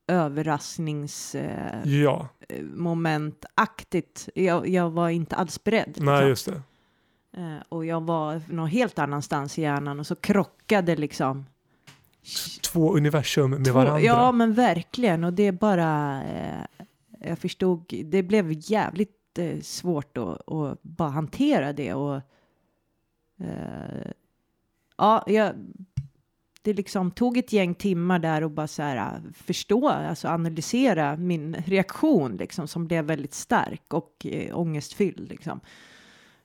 överraskningsmomentaktigt. 0.08 1.80
Eh, 1.86 2.02
ja, 2.02 2.28
momentaktigt. 2.74 4.30
jag, 4.36 4.68
jag 4.68 4.90
var 4.90 5.10
inte 5.10 5.36
alls 5.36 5.64
beredd. 5.64 5.98
nej 5.98 6.16
liksom. 6.16 6.30
just 6.30 6.46
det. 6.46 6.62
Eh, 7.38 7.58
och 7.70 7.86
jag 7.86 8.02
var 8.02 8.42
någon 8.50 8.68
helt 8.68 9.00
annanstans 9.00 9.60
i 9.60 9.62
hjärnan 9.62 10.00
och 10.00 10.08
så 10.08 10.16
krockade 10.16 10.96
liksom. 10.96 11.46
Två 12.62 12.96
universum 12.96 13.52
med 13.52 13.66
Två- 13.66 13.74
varandra. 13.74 14.02
Ja, 14.02 14.32
men 14.32 14.54
verkligen. 14.54 15.24
Och 15.24 15.34
det 15.34 15.44
är 15.44 15.52
bara, 15.52 16.24
eh, 16.24 16.88
jag 17.30 17.40
förstod, 17.40 17.94
det 18.06 18.24
blev 18.24 18.46
jävligt 18.72 19.38
eh, 19.40 19.60
svårt 19.62 20.18
att, 20.18 20.52
att 20.52 20.84
bara 20.84 21.10
hantera 21.10 21.74
det. 21.74 21.94
Och 21.94 22.16
eh, 23.40 24.12
ja, 24.98 25.24
jag, 25.28 25.54
det 26.62 26.74
liksom 26.74 27.12
tog 27.12 27.38
ett 27.38 27.54
gäng 27.54 27.76
timmar 27.76 28.20
där 28.20 28.44
och 28.44 28.52
bara 28.52 28.68
så 28.68 28.82
här 28.82 28.98
eh, 29.16 29.32
förstå, 29.34 29.90
alltså 29.90 30.28
analysera 30.28 31.16
min 31.18 31.56
reaktion 31.66 32.38
liksom 32.38 32.68
som 32.68 32.88
blev 32.88 33.06
väldigt 33.06 33.34
stark 33.34 33.94
och 33.94 34.26
eh, 34.26 34.60
ångestfylld 34.60 35.30
liksom. 35.30 35.60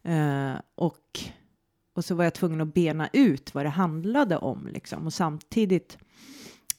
Eh, 0.02 0.54
och, 0.74 1.20
och 1.94 2.04
så 2.04 2.14
var 2.14 2.24
jag 2.24 2.34
tvungen 2.34 2.60
att 2.60 2.74
bena 2.74 3.08
ut 3.12 3.54
vad 3.54 3.64
det 3.64 3.70
handlade 3.70 4.36
om 4.36 4.66
liksom 4.66 5.06
och 5.06 5.12
samtidigt 5.12 5.98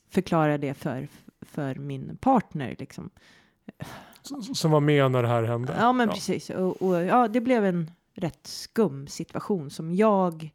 förklara 0.10 0.58
det 0.58 0.74
för, 0.74 1.08
för 1.42 1.76
min 1.76 2.18
partner 2.18 2.76
liksom. 2.80 3.10
Som 4.54 4.72
var 4.72 4.80
med 4.80 5.12
när 5.12 5.22
det 5.22 5.28
här 5.28 5.44
hände. 5.44 5.76
Ja, 5.80 5.94
men 5.94 6.10
precis. 6.10 6.50
Och, 6.50 6.82
och 6.82 7.04
ja, 7.04 7.28
det 7.28 7.42
blev 7.42 7.66
en 7.66 7.92
rätt 8.14 8.48
skum 8.48 9.08
situation 9.08 9.70
som 9.70 9.96
jag 9.96 10.52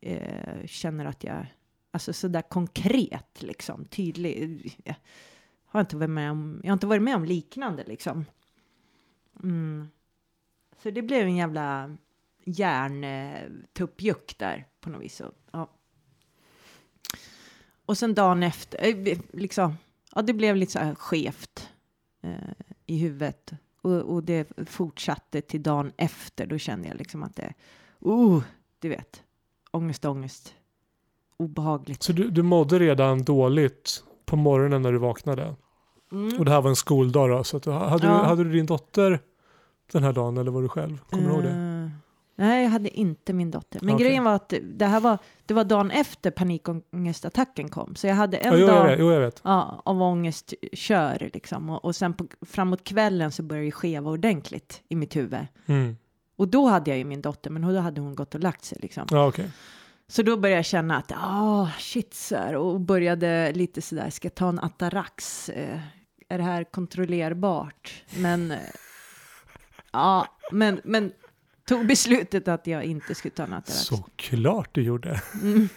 eh, 0.00 0.66
känner 0.66 1.04
att 1.04 1.24
jag, 1.24 1.46
alltså 1.90 2.12
sådär 2.12 2.42
konkret 2.42 3.42
liksom, 3.42 3.84
tydlig. 3.84 4.76
Jag 4.84 4.94
har 5.64 5.80
inte 5.80 5.96
varit 5.96 6.10
med 6.10 6.30
om, 6.30 6.60
jag 6.62 6.70
har 6.70 6.74
inte 6.74 6.86
varit 6.86 7.02
med 7.02 7.16
om 7.16 7.24
liknande 7.24 7.84
liksom. 7.86 8.24
Mm. 9.42 9.88
Så 10.84 10.90
det 10.90 11.02
blev 11.02 11.22
en 11.22 11.36
jävla 11.36 11.96
hjärntuppjuck 12.44 14.34
där 14.38 14.66
på 14.80 14.90
något 14.90 15.02
vis. 15.02 15.20
Och, 15.20 15.32
ja. 15.52 15.70
och 17.86 17.98
sen 17.98 18.14
dagen 18.14 18.42
efter, 18.42 18.86
eh, 18.86 19.18
liksom, 19.32 19.76
ja 20.14 20.22
det 20.22 20.32
blev 20.32 20.56
lite 20.56 20.72
så 20.72 20.78
här 20.78 20.94
skevt 20.94 21.68
eh, 22.22 22.30
i 22.86 22.98
huvudet. 22.98 23.52
Och, 23.82 23.92
och 23.92 24.22
det 24.22 24.52
fortsatte 24.66 25.40
till 25.40 25.62
dagen 25.62 25.92
efter. 25.96 26.46
Då 26.46 26.58
kände 26.58 26.88
jag 26.88 26.96
liksom 26.96 27.22
att 27.22 27.36
det, 27.36 27.54
oh, 28.00 28.42
du 28.78 28.88
vet, 28.88 29.22
ångest, 29.70 30.04
ångest, 30.04 30.54
obehagligt. 31.36 32.02
Så 32.02 32.12
du, 32.12 32.30
du 32.30 32.42
mådde 32.42 32.78
redan 32.78 33.24
dåligt 33.24 34.04
på 34.24 34.36
morgonen 34.36 34.82
när 34.82 34.92
du 34.92 34.98
vaknade. 34.98 35.56
Mm. 36.12 36.38
Och 36.38 36.44
det 36.44 36.50
här 36.50 36.60
var 36.60 36.70
en 36.70 36.76
skoldag 36.76 37.30
då. 37.30 37.44
Så 37.44 37.56
att, 37.56 37.66
hade, 37.66 38.06
Ja. 38.06 38.12
du, 38.12 38.26
hade 38.26 38.44
du 38.44 38.52
din 38.52 38.66
dotter 38.66 39.20
den 39.92 40.04
här 40.04 40.12
dagen 40.12 40.36
eller 40.38 40.50
var 40.50 40.62
du 40.62 40.68
själv? 40.68 40.98
Kommer 41.10 41.28
du 41.28 41.34
ihåg 41.34 41.42
det? 41.42 41.50
Eh, 41.50 41.90
Nej, 42.36 42.62
jag 42.62 42.70
hade 42.70 42.88
inte 42.98 43.32
min 43.32 43.50
dotter. 43.50 43.80
Men 43.82 43.94
Okej. 43.94 44.06
grejen 44.06 44.24
var 44.24 44.34
att 44.34 44.54
det 44.62 44.86
här 44.86 45.00
var, 45.00 45.18
det 45.46 45.54
var 45.54 45.64
dagen 45.64 45.90
efter 45.90 46.30
panikångestattacken 46.30 47.68
kom. 47.68 47.94
Så 47.96 48.06
jag 48.06 48.14
hade 48.14 48.36
en 48.36 48.52
Ja, 48.52 48.58
jo, 48.58 48.66
jag 48.66 48.74
dag 48.76 48.86
vet, 48.86 48.98
jo, 49.00 49.12
jag 49.12 49.20
vet. 49.20 49.40
ja, 49.44 49.82
av 49.84 50.02
ångestkör 50.02 51.30
liksom. 51.34 51.70
Och, 51.70 51.84
och 51.84 51.96
sen 51.96 52.14
på, 52.14 52.26
framåt 52.46 52.84
kvällen 52.84 53.32
så 53.32 53.42
började 53.42 53.66
det 53.66 53.72
skeva 53.72 54.10
ordentligt 54.10 54.82
i 54.88 54.96
mitt 54.96 55.16
huvud. 55.16 55.46
Mm. 55.66 55.96
Och 56.36 56.48
då 56.48 56.66
hade 56.66 56.90
jag 56.90 56.98
ju 56.98 57.04
min 57.04 57.22
dotter, 57.22 57.50
men 57.50 57.62
då 57.74 57.78
hade 57.78 58.00
hon 58.00 58.14
gått 58.14 58.34
och 58.34 58.40
lagt 58.40 58.64
sig 58.64 58.78
liksom. 58.82 59.06
Ja, 59.10 59.26
okej. 59.26 59.50
Så 60.08 60.22
då 60.22 60.36
började 60.36 60.58
jag 60.58 60.64
känna 60.64 60.96
att, 60.96 61.12
ah, 61.16 61.68
shit, 61.78 62.14
så 62.14 62.36
här, 62.36 62.56
och 62.56 62.80
började 62.80 63.52
lite 63.52 63.82
sådär, 63.82 64.10
ska 64.10 64.26
jag 64.26 64.34
ta 64.34 64.48
en 64.48 64.58
Atarax? 64.60 65.48
Eh, 65.48 65.78
är 66.28 66.38
det 66.38 66.44
här 66.44 66.64
kontrollerbart? 66.64 68.02
Men, 68.16 68.50
eh, 68.50 68.58
ja, 69.94 70.28
men, 70.52 70.80
men 70.84 71.12
tog 71.66 71.86
beslutet 71.86 72.48
att 72.48 72.66
jag 72.66 72.84
inte 72.84 73.14
skulle 73.14 73.34
ta 73.34 73.42
en 73.42 73.52
Atarax. 73.52 73.80
Såklart 73.80 74.74
du 74.74 74.82
gjorde. 74.82 75.22
Mm. 75.42 75.68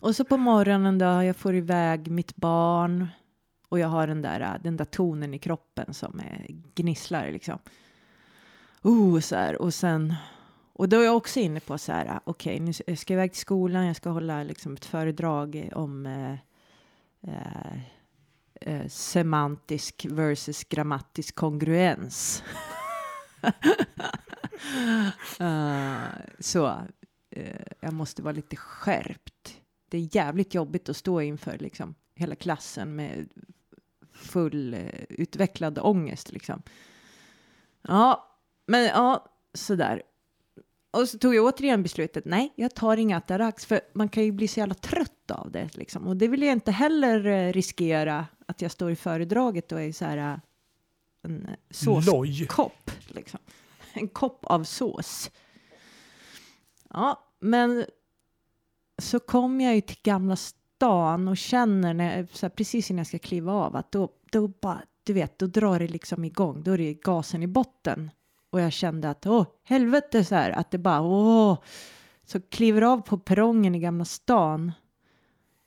Och 0.00 0.16
så 0.16 0.24
på 0.24 0.36
morgonen 0.36 0.98
då, 0.98 1.04
jag 1.04 1.36
får 1.36 1.54
iväg 1.54 2.10
mitt 2.10 2.36
barn 2.36 3.08
och 3.68 3.78
jag 3.78 3.88
har 3.88 4.06
den 4.06 4.22
där, 4.22 4.58
den 4.62 4.76
där 4.76 4.84
tonen 4.84 5.34
i 5.34 5.38
kroppen 5.38 5.94
som 5.94 6.20
är 6.20 6.46
gnisslar 6.74 7.32
liksom. 7.32 7.58
Oh, 8.82 9.20
så 9.20 9.36
här, 9.36 9.62
och 9.62 9.74
sen, 9.74 10.14
och 10.72 10.88
då 10.88 11.00
är 11.00 11.04
jag 11.04 11.16
också 11.16 11.40
inne 11.40 11.60
på 11.60 11.78
så 11.78 11.92
här, 11.92 12.20
okej, 12.24 12.60
nu 12.60 12.72
ska 12.72 12.84
jag 12.86 13.10
iväg 13.10 13.32
till 13.32 13.40
skolan, 13.40 13.86
jag 13.86 13.96
ska 13.96 14.10
hålla 14.10 14.42
liksom 14.42 14.74
ett 14.74 14.84
föredrag 14.84 15.68
om 15.74 16.06
eh, 16.06 16.32
eh, 17.32 17.78
eh, 18.66 18.88
semantisk 18.88 20.06
versus 20.10 20.64
grammatisk 20.64 21.34
kongruens. 21.34 22.42
uh, 25.40 26.06
så 26.38 26.66
eh, 27.30 27.62
jag 27.80 27.92
måste 27.92 28.22
vara 28.22 28.34
lite 28.34 28.56
skärpt. 28.56 29.60
Det 29.88 29.98
är 29.98 30.16
jävligt 30.16 30.54
jobbigt 30.54 30.88
att 30.88 30.96
stå 30.96 31.20
inför 31.20 31.58
liksom, 31.58 31.94
hela 32.14 32.34
klassen 32.34 32.96
med 32.96 33.28
full 34.12 34.74
eh, 34.74 34.80
utvecklad 35.08 35.78
ångest. 35.78 36.32
Liksom. 36.32 36.62
Ja, 37.82 38.36
men 38.66 38.84
ja, 38.84 39.26
sådär. 39.54 40.02
Och 40.90 41.08
så 41.08 41.18
tog 41.18 41.34
jag 41.34 41.44
återigen 41.44 41.82
beslutet, 41.82 42.24
nej, 42.24 42.52
jag 42.56 42.74
tar 42.74 42.96
inga 42.96 43.16
Atarax, 43.16 43.66
för 43.66 43.80
man 43.94 44.08
kan 44.08 44.24
ju 44.24 44.32
bli 44.32 44.48
så 44.48 44.60
jävla 44.60 44.74
trött 44.74 45.30
av 45.30 45.50
det. 45.50 45.76
Liksom. 45.76 46.06
Och 46.06 46.16
det 46.16 46.28
vill 46.28 46.42
jag 46.42 46.52
inte 46.52 46.70
heller 46.72 47.26
eh, 47.26 47.52
riskera, 47.52 48.26
att 48.52 48.62
jag 48.62 48.70
står 48.70 48.90
i 48.90 48.96
föredraget 48.96 49.72
och 49.72 49.80
är 49.80 49.92
så 49.92 50.04
här 50.04 50.16
eh, 50.32 50.38
en 51.22 51.46
eh, 51.46 51.54
sås 51.70 52.06
Loj. 52.06 52.46
kopp. 52.46 52.90
Liksom. 53.08 53.40
En 53.94 54.08
kopp 54.08 54.44
av 54.46 54.64
sås. 54.64 55.30
Ja, 56.90 57.24
men 57.40 57.84
så 58.98 59.20
kom 59.20 59.60
jag 59.60 59.74
ju 59.74 59.80
till 59.80 59.98
Gamla 60.02 60.36
stan 60.36 61.28
och 61.28 61.36
känner 61.36 61.94
när, 61.94 62.16
jag- 62.16 62.28
här, 62.42 62.48
precis 62.48 62.90
innan 62.90 62.98
jag 62.98 63.06
ska 63.06 63.18
kliva 63.18 63.52
av 63.52 63.76
att 63.76 63.92
då, 63.92 64.08
då 64.30 64.48
bara, 64.48 64.82
du 65.04 65.12
vet, 65.12 65.38
då 65.38 65.46
drar 65.46 65.78
det 65.78 65.88
liksom 65.88 66.24
igång. 66.24 66.62
Då 66.62 66.70
är 66.72 66.78
det 66.78 66.94
gasen 66.94 67.42
i 67.42 67.46
botten. 67.46 68.10
Och 68.50 68.60
jag 68.60 68.72
kände 68.72 69.10
att, 69.10 69.26
åh, 69.26 69.46
helvete 69.62 70.24
så 70.24 70.34
här, 70.34 70.50
att 70.50 70.70
det 70.70 70.78
bara, 70.78 71.00
åh. 71.02 71.58
Så 72.24 72.40
kliver 72.40 72.82
av 72.82 73.00
på 73.00 73.18
perrongen 73.18 73.74
i 73.74 73.78
Gamla 73.78 74.04
stan 74.04 74.72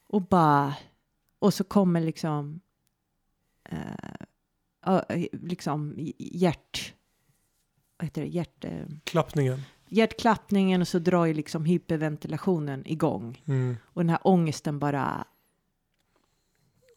och 0.08 0.22
bara, 0.22 0.74
och 1.40 1.54
så 1.54 1.64
kommer 1.64 2.02
liksom, 2.02 2.60
eh, 3.70 3.78
ja, 4.86 5.04
liksom 5.32 5.94
hjärt, 6.18 6.94
vad 7.98 8.06
heter 8.06 8.22
det, 8.22 8.28
hjärt... 8.28 8.66
Eh, 8.66 8.86
Klappningen. 9.04 9.62
hjärtklappningen 9.88 10.82
och 10.82 10.88
så 10.88 11.00
drar 11.00 11.26
ju 11.26 11.34
liksom 11.34 11.66
hyperventilationen 11.66 12.88
igång. 12.88 13.44
Mm. 13.46 13.78
Och 13.86 14.02
den 14.02 14.10
här 14.10 14.20
ångesten 14.24 14.80
bara, 14.80 15.26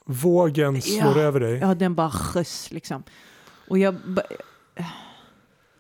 Vågen 0.06 0.82
slår 0.82 1.16
Ja. 1.18 1.22
över 1.22 1.40
dig. 1.40 1.58
ja 1.58 1.75
den 1.75 1.94
bara 1.94 2.10
skjuts 2.10 2.70
liksom. 2.70 3.02
Och 3.68 3.78
jag, 3.78 3.96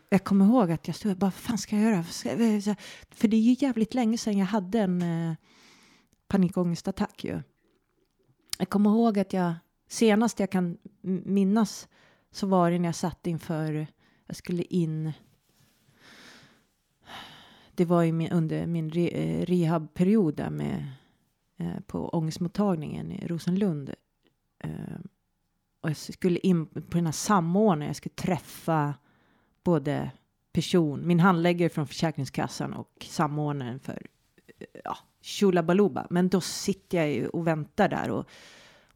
jag 0.08 0.24
kommer 0.24 0.44
ihåg 0.44 0.70
att 0.70 0.86
jag 0.86 0.96
stod 0.96 1.12
och 1.12 1.18
bara, 1.18 1.26
vad 1.26 1.34
fan 1.34 1.58
ska 1.58 1.76
jag 1.76 1.84
göra? 1.92 2.02
För 3.10 3.28
det 3.28 3.36
är 3.36 3.40
ju 3.40 3.56
jävligt 3.58 3.94
länge 3.94 4.18
sedan 4.18 4.38
jag 4.38 4.46
hade 4.46 4.78
en 4.80 5.02
eh, 5.02 5.34
panikångestattack 6.28 7.24
ju. 7.24 7.42
Jag 8.58 8.68
kommer 8.70 8.90
ihåg 8.90 9.18
att 9.18 9.32
jag, 9.32 9.54
senast 9.88 10.40
jag 10.40 10.50
kan 10.50 10.78
minnas 11.24 11.88
så 12.30 12.46
var 12.46 12.70
det 12.70 12.78
när 12.78 12.88
jag 12.88 12.94
satt 12.94 13.26
inför, 13.26 13.86
jag 14.26 14.36
skulle 14.36 14.62
in, 14.62 15.12
det 17.74 17.84
var 17.84 18.02
ju 18.02 18.12
min, 18.12 18.32
under 18.32 18.66
min 18.66 18.90
re, 18.90 19.08
eh, 19.08 19.46
rehabperiod 19.46 20.36
där 20.36 20.50
med, 20.50 20.86
eh, 21.56 21.80
på 21.86 22.08
ångestmottagningen 22.08 23.12
i 23.12 23.26
Rosenlund. 23.26 23.94
Eh, 24.58 24.70
och 25.80 25.90
jag 25.90 25.96
skulle 25.96 26.38
in 26.38 26.66
på 26.66 26.96
den 26.96 27.06
här 27.06 27.12
samordnaren, 27.12 27.86
jag 27.86 27.96
skulle 27.96 28.14
träffa 28.14 28.94
både 29.62 30.10
person, 30.52 31.06
min 31.06 31.20
handläggare 31.20 31.68
från 31.68 31.86
Försäkringskassan 31.86 32.72
och 32.72 33.06
samordnaren 33.08 33.80
för 33.80 34.06
eh, 34.46 34.66
ja, 34.72 34.80
ja, 34.84 34.98
Chulabaluba. 35.20 36.06
Men 36.10 36.28
då 36.28 36.40
sitter 36.40 36.98
jag 36.98 37.12
ju 37.12 37.28
och 37.28 37.46
väntar 37.46 37.88
där 37.88 38.10
och, 38.10 38.28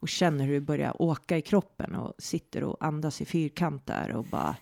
och 0.03 0.09
känner 0.09 0.45
hur 0.45 0.53
det 0.53 0.61
börjar 0.61 1.01
åka 1.01 1.37
i 1.37 1.41
kroppen 1.41 1.95
och 1.95 2.13
sitter 2.17 2.63
och 2.63 2.85
andas 2.85 3.21
i 3.21 3.25
fyrkant 3.25 3.85
där 3.85 4.11
och 4.11 4.25
bara 4.25 4.55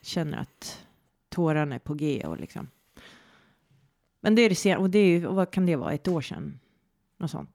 känner 0.00 0.38
att 0.38 0.86
tårarna 1.28 1.74
är 1.74 1.78
på 1.78 1.94
G 1.94 2.22
och 2.26 2.40
liksom. 2.40 2.68
Men 4.20 4.34
det 4.34 4.42
är 4.42 4.48
det 4.48 4.54
sen, 4.54 4.78
och 4.78 4.90
det 4.90 4.98
är 4.98 5.06
ju, 5.06 5.26
vad 5.26 5.50
kan 5.50 5.66
det 5.66 5.76
vara, 5.76 5.92
ett 5.92 6.08
år 6.08 6.20
sedan? 6.20 6.58
Något 7.16 7.30
sånt. 7.30 7.50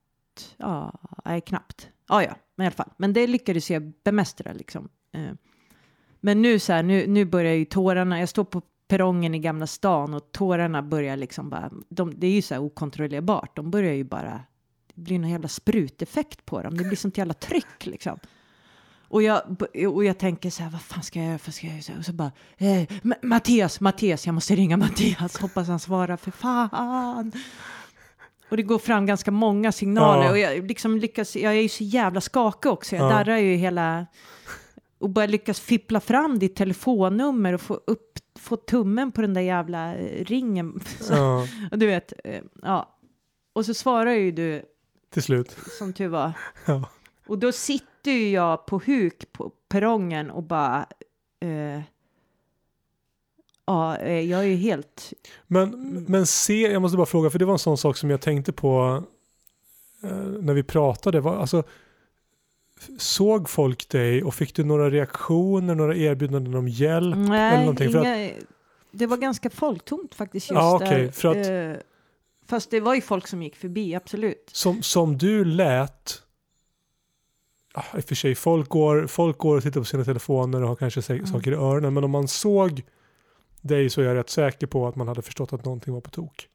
Ja, 0.57 1.00
nej, 1.25 1.41
knappt. 1.41 1.89
Ja, 2.07 2.23
ja, 2.23 2.35
men 2.55 2.63
i 2.63 2.67
alla 2.67 2.75
fall. 2.75 2.91
Men 2.97 3.13
det 3.13 3.27
lyckades 3.27 3.71
jag 3.71 3.93
bemästra 4.03 4.53
liksom. 4.53 4.89
Eh, 5.11 5.33
men 6.19 6.41
nu 6.41 6.59
så 6.59 6.73
här, 6.73 6.83
nu, 6.83 7.07
nu 7.07 7.25
börjar 7.25 7.53
ju 7.53 7.65
tårarna, 7.65 8.19
jag 8.19 8.29
står 8.29 8.43
på 8.43 8.61
perrongen 8.88 9.35
i 9.35 9.39
Gamla 9.39 9.67
stan 9.67 10.13
och 10.13 10.31
tårarna 10.31 10.81
börjar 10.81 11.17
liksom 11.17 11.50
bara, 11.50 11.71
de, 11.89 12.19
det 12.19 12.27
är 12.27 12.31
ju 12.31 12.41
så 12.41 12.53
här 12.53 12.61
okontrollerbart, 12.61 13.55
de 13.55 13.71
börjar 13.71 13.93
ju 13.93 14.03
bara, 14.03 14.43
det 14.95 15.01
blir 15.01 15.19
någon 15.19 15.29
jävla 15.29 15.48
spruteffekt 15.48 16.45
på 16.45 16.62
dem, 16.62 16.77
det 16.77 16.83
blir 16.83 16.98
sånt 16.98 17.17
jävla 17.17 17.33
tryck 17.33 17.86
liksom. 17.86 18.19
Och 19.07 19.24
jag, 19.24 19.41
och 19.93 20.05
jag 20.05 20.17
tänker 20.17 20.50
så 20.50 20.63
här, 20.63 20.69
vad 20.69 20.81
fan 20.81 21.03
ska 21.03 21.19
jag 21.19 21.27
göra, 21.27 21.39
vad 21.45 21.53
ska 21.55 21.67
jag 21.67 21.75
göra? 21.79 21.98
Och 22.00 22.05
så 22.05 22.13
bara, 22.13 22.31
eh, 22.57 22.67
Ma- 23.01 23.25
Mattias, 23.25 23.79
Mattias, 23.81 24.25
jag 24.25 24.36
måste 24.36 24.55
ringa 24.55 24.77
Mattias, 24.77 25.38
hoppas 25.38 25.67
han 25.67 25.79
svarar, 25.79 26.17
för 26.17 26.31
fan. 26.31 27.31
Och 28.50 28.57
det 28.57 28.63
går 28.63 28.79
fram 28.79 29.05
ganska 29.05 29.31
många 29.31 29.71
signaler 29.71 30.24
Ja. 30.25 30.31
och 30.31 30.38
jag 30.39 30.67
liksom 30.67 30.98
lyckas, 30.98 31.36
jag 31.36 31.53
är 31.53 31.62
ju 31.62 31.69
så 31.69 31.83
jävla 31.83 32.21
skakig 32.21 32.71
också, 32.71 32.95
jag 32.95 33.05
Ja. 33.05 33.10
darrar 33.10 33.38
ju 33.38 33.55
hela, 33.55 34.05
och 35.00 35.10
bara 35.10 35.25
lyckas 35.25 35.60
fippla 35.60 36.00
fram 36.00 36.39
ditt 36.39 36.55
telefonnummer 36.55 37.53
och 37.53 37.62
få 37.62 37.74
upp, 37.74 38.19
få 38.39 38.55
tummen 38.57 39.12
på 39.12 39.21
den 39.21 39.33
där 39.33 39.41
jävla 39.41 39.95
eh, 39.95 40.25
ringen. 40.25 40.79
Ja, 41.10 41.48
och 41.71 41.79
du 41.79 41.86
vet, 41.88 42.13
eh, 42.24 42.41
ja. 42.62 42.98
Och 43.53 43.65
så 43.65 43.74
svarar 43.74 44.12
ju 44.12 44.31
du, 44.31 44.63
till 45.13 45.24
slut. 45.24 45.58
som 45.77 45.94
tur 45.94 46.08
var. 46.08 46.32
Ja. 46.65 46.89
Och 47.27 47.38
då 47.38 47.51
sitter 47.51 48.12
ju 48.12 48.30
jag 48.30 48.65
på 48.65 48.82
huk 48.86 49.32
på 49.32 49.51
perrongen 49.70 50.32
och 50.32 50.44
bara... 50.44 50.86
Eh, 51.39 51.82
ja, 53.65 53.98
eh, 53.98 54.20
jag 54.20 54.39
är 54.39 54.44
ju 54.48 54.56
helt... 54.56 55.13
Men, 55.48 55.70
men 56.08 56.25
se, 56.25 56.62
jag 56.72 56.82
måste 56.82 56.98
bara 56.98 57.06
fråga, 57.06 57.30
för 57.30 57.39
det 57.39 57.46
var 57.46 57.53
en 57.53 57.60
sån 57.60 57.77
sak 57.77 57.98
som 57.98 58.10
jag 58.10 58.22
tänkte 58.22 58.51
på 58.53 59.03
eh, 60.03 60.10
när 60.18 60.53
vi 60.53 60.63
pratade. 60.63 61.20
Var, 61.20 61.36
alltså, 61.36 61.63
såg 62.97 63.50
folk 63.50 63.89
dig 63.89 64.24
och 64.24 64.34
fick 64.36 64.56
du 64.56 64.63
några 64.63 64.89
reaktioner, 64.89 65.76
några 65.76 65.95
erbjudanden 65.95 66.56
om 66.56 66.67
hjälp? 66.67 67.15
eller 67.15 67.28
Nej, 67.30 67.60
någonting? 67.60 67.91
För 67.91 68.00
att- 68.00 68.06
inga, 68.06 68.30
det 68.91 69.06
var 69.06 69.17
ganska 69.17 69.50
folktomt 69.50 70.15
faktiskt 70.15 70.50
just 70.50 70.56
Ja, 70.62 70.76
okej, 70.76 71.02
där. 71.04 71.12
för 71.12 71.28
att- 71.30 71.78
Eh, 71.78 71.82
fast 72.51 72.71
det 72.71 72.79
var 72.79 72.95
ju 72.95 73.01
folk 73.01 73.27
som 73.27 73.43
gick 73.43 73.55
förbi, 73.55 73.95
absolut. 73.95 74.49
Som, 74.53 74.81
som 74.83 75.17
du 75.17 75.45
lät, 75.45 76.21
ah, 77.73 77.97
i 77.97 77.99
och 77.99 78.03
för 78.03 78.15
sig, 78.15 78.35
folk 78.35 78.69
går, 78.69 79.07
folk 79.07 79.37
går 79.37 79.57
och 79.57 79.63
tittar 79.63 79.81
på 79.81 79.85
sina 79.85 80.03
telefoner 80.03 80.61
och 80.61 80.67
har 80.67 80.75
kanske 80.75 81.13
Mm. 81.13 81.25
saker 81.25 81.51
i 81.51 81.55
öronen, 81.55 81.93
men 81.93 82.03
om 82.03 82.11
man 82.11 82.27
såg 82.27 82.83
dig 83.61 83.89
så 83.89 84.01
är 84.01 84.05
jag 84.05 84.15
rätt 84.15 84.29
säker 84.29 84.67
på 84.67 84.87
att 84.87 84.95
man 84.95 85.07
hade 85.07 85.21
förstått 85.21 85.53
att 85.53 85.65
någonting 85.65 85.93
var 85.93 86.01
på 86.01 86.09
tok. 86.09 86.47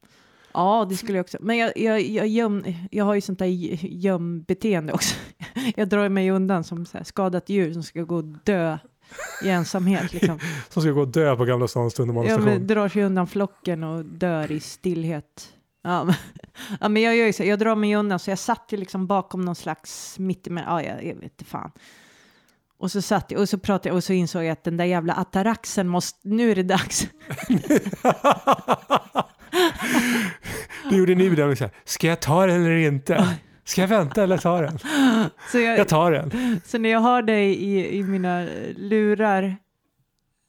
Ja, 0.54 0.86
det 0.88 0.96
skulle 0.96 1.18
jag 1.18 1.24
också. 1.24 1.38
Men 1.40 1.56
jag, 1.56 1.78
jag, 1.78 2.00
jag, 2.02 2.26
göm, 2.26 2.64
jag 2.90 3.04
har 3.04 3.14
ju 3.14 3.20
sånt 3.20 3.38
där 3.38 3.46
gömbeteende 3.46 4.92
också. 4.92 5.14
Jag 5.76 5.88
drar 5.88 6.08
mig 6.08 6.30
undan 6.30 6.64
som 6.64 6.86
så 6.86 6.98
här 6.98 7.04
skadat 7.04 7.48
djur 7.48 7.72
som 7.72 7.82
ska 7.82 8.02
gå 8.02 8.16
och 8.16 8.24
dö 8.24 8.78
i 9.42 9.48
ensamhet. 9.48 10.12
Liksom. 10.12 10.38
Som 10.68 10.82
ska 10.82 10.90
gå 10.90 11.00
och 11.00 11.08
dö 11.08 11.36
på 11.36 11.44
Gamla 11.44 11.68
stans 11.68 11.92
Ja, 11.92 11.96
tunnelbanestation. 11.96 12.44
men 12.44 12.66
drar 12.66 12.88
sig 12.88 13.02
undan 13.04 13.26
flocken 13.26 13.84
och 13.84 14.04
dör 14.04 14.52
i 14.52 14.60
stillhet. 14.60 15.52
Ja, 15.86 16.04
men, 16.04 16.14
ja, 16.80 16.88
men 16.88 17.02
jag 17.02 17.16
gör 17.16 17.26
ju 17.26 17.32
så. 17.32 17.44
Jag 17.44 17.58
drar 17.58 17.76
mig 17.76 17.96
undan, 17.96 18.18
så 18.18 18.30
jag 18.30 18.38
satt 18.38 18.64
ju 18.68 18.76
liksom 18.76 19.06
bakom 19.06 19.44
någon 19.44 19.54
slags 19.54 20.18
mittemellan. 20.18 20.84
Ja, 20.84 20.90
jag, 20.90 21.04
jag 21.04 21.14
vet 21.14 21.24
inte 21.24 21.44
fan. 21.44 21.70
Och 22.78 22.92
så 22.92 23.02
satt 23.02 23.30
jag 23.30 23.40
och 23.40 23.48
så 23.48 23.58
pratade 23.58 23.88
jag 23.88 23.96
och 23.96 24.04
så 24.04 24.12
insåg 24.12 24.44
jag 24.44 24.50
att 24.50 24.64
den 24.64 24.76
där 24.76 24.84
jävla 24.84 25.14
ataraxen 25.14 25.88
måste, 25.88 26.28
nu 26.28 26.50
är 26.50 26.54
det 26.54 26.62
dags. 26.62 27.08
Du 30.90 30.96
gjorde 30.96 31.14
ni 31.14 31.30
bedömning 31.30 31.56
så 31.56 31.64
här, 31.64 31.72
ska 31.84 32.06
jag 32.06 32.20
ta 32.20 32.46
den 32.46 32.64
eller 32.64 32.76
inte? 32.76 33.28
Ska 33.64 33.80
jag 33.80 33.88
vänta 33.88 34.22
eller 34.22 34.38
ta 34.38 34.60
den? 34.60 34.78
Så, 35.52 35.58
jag, 35.58 35.78
Jag 35.78 35.88
tar 35.88 36.12
den. 36.12 36.60
så 36.66 36.78
när 36.78 36.88
jag 36.88 37.00
har 37.00 37.22
dig 37.22 37.54
i, 37.54 37.96
i 37.98 38.02
mina 38.02 38.46
lurar 38.76 39.56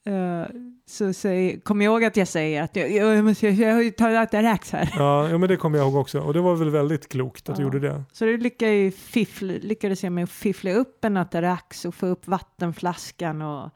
eh, 0.08 0.46
så 0.86 1.14
säger, 1.14 1.60
kom 1.60 1.82
ihåg 1.82 2.04
att 2.04 2.18
jag 2.18 2.28
säger 2.28 2.64
att 2.64 2.76
jag, 2.76 2.92
jag, 2.92 3.24
måste- 3.26 3.48
jag 3.48 3.74
har 3.74 3.82
ju 3.82 3.92
tagit 3.92 4.18
atarax 4.20 4.72
här. 4.72 4.90
Ja, 4.98 5.30
ja, 5.30 5.38
men 5.38 5.50
det 5.50 5.58
kommer 5.58 5.78
jag 5.78 5.86
ihåg 5.88 5.96
också. 5.96 6.20
Och 6.20 6.34
det 6.34 6.42
var 6.42 6.56
väl 6.56 6.70
väldigt 6.70 7.10
klokt 7.10 7.50
att 7.50 7.56
du 7.56 7.62
Ja. 7.62 7.66
gjorde 7.66 7.80
det. 7.80 8.04
Så 8.12 8.26
det 8.26 8.38
lyckades, 8.38 8.96
fiffla, 8.96 9.54
lyckades 9.62 10.04
jag 10.04 10.12
med 10.14 10.24
att 10.24 10.30
fiffla 10.30 10.72
upp 10.72 11.06
en 11.06 11.18
atarax 11.18 11.86
och 11.86 11.96
få 11.96 12.06
upp 12.08 12.28
vattenflaskan 12.28 13.42
och 13.42 13.70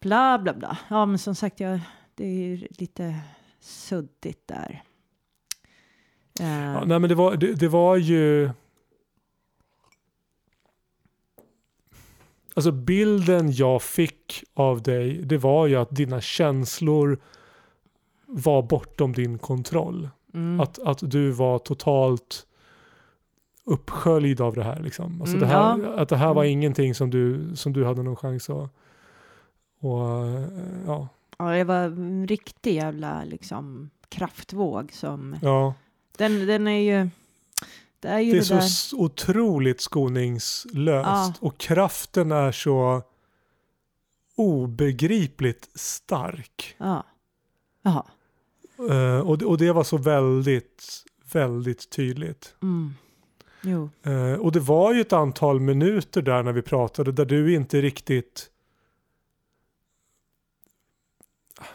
bla 0.00 0.38
bla 0.38 0.54
bla. 0.54 0.78
Ja, 0.88 1.06
men 1.06 1.18
som 1.18 1.34
sagt, 1.34 1.60
jag, 1.60 1.80
det 2.14 2.24
är 2.24 2.34
ju 2.44 2.68
lite 2.70 3.14
suddigt 3.60 4.48
där. 4.48 4.82
Eh, 6.40 6.46
Ja, 6.74 6.84
nej, 6.84 6.98
men 6.98 7.08
det 7.08 7.14
var, 7.14 7.36
det, 7.36 7.54
det 7.54 7.68
var 7.68 7.96
ju... 7.96 8.50
Alltså 12.60 12.72
bilden 12.72 13.52
jag 13.52 13.82
fick 13.82 14.44
av 14.54 14.82
dig, 14.82 15.22
det 15.22 15.38
var 15.38 15.66
ju 15.66 15.76
att 15.76 15.90
dina 15.90 16.20
känslor 16.20 17.18
var 18.26 18.62
bortom 18.62 19.12
din 19.12 19.38
kontroll. 19.38 20.08
mm. 20.34 20.60
Att, 20.60 20.78
att 20.78 20.98
du 21.10 21.30
var 21.30 21.58
totalt 21.58 22.46
uppsköljd 23.64 24.40
av 24.40 24.54
det 24.54 24.62
här. 24.64 24.80
Liksom. 24.80 25.20
Alltså 25.20 25.36
Mm, 25.36 25.48
det 25.48 25.54
här 25.54 25.78
ja. 25.78 25.94
Att 26.02 26.08
det 26.08 26.16
här 26.16 26.34
var 26.34 26.42
Mm. 26.44 26.52
ingenting 26.52 26.94
som 26.94 27.10
du, 27.10 27.56
som 27.56 27.72
du 27.72 27.84
hade 27.84 28.02
någon 28.02 28.16
chans 28.16 28.50
att... 28.50 28.70
Och, 29.80 30.26
eh, 30.26 30.44
ja, 30.86 31.08
Ja, 31.38 31.44
det 31.44 31.64
var 31.64 31.76
en 31.84 32.26
riktig 32.26 32.74
jävla 32.74 33.24
liksom 33.24 33.90
kraftvåg 34.08 34.92
som... 34.92 35.36
ja. 35.42 35.74
Den, 36.18 36.46
den 36.46 36.66
är 36.68 36.80
ju... 36.80 37.08
Det 38.00 38.08
är 38.08 38.18
ju 38.18 38.32
Det 38.32 38.36
är 38.36 38.56
det, 38.56 38.62
så 38.62 38.96
där... 38.96 39.02
otroligt 39.04 39.80
skoningslöst. 39.80 41.06
Ja. 41.06 41.34
Och 41.40 41.58
kraften 41.58 42.32
är 42.32 42.52
så 42.52 43.02
obegripligt 44.36 45.68
stark. 45.74 46.74
Ja. 46.78 47.04
Jaha. 47.82 48.04
Eh, 48.90 49.20
och, 49.20 49.38
det, 49.38 49.44
och 49.44 49.58
det 49.58 49.72
var 49.72 49.84
så 49.84 49.96
väldigt, 49.96 51.04
väldigt 51.32 51.90
tydligt. 51.90 52.54
Mm. 52.62 52.94
Eh, 54.02 54.40
och 54.40 54.52
det 54.52 54.60
var 54.60 54.94
ju 54.94 55.00
ett 55.00 55.12
antal 55.12 55.60
minuter 55.60 56.22
där 56.22 56.42
när 56.42 56.52
vi 56.52 56.62
pratade 56.62 57.12
där 57.12 57.24
du 57.24 57.54
inte 57.54 57.80
riktigt 57.80 58.50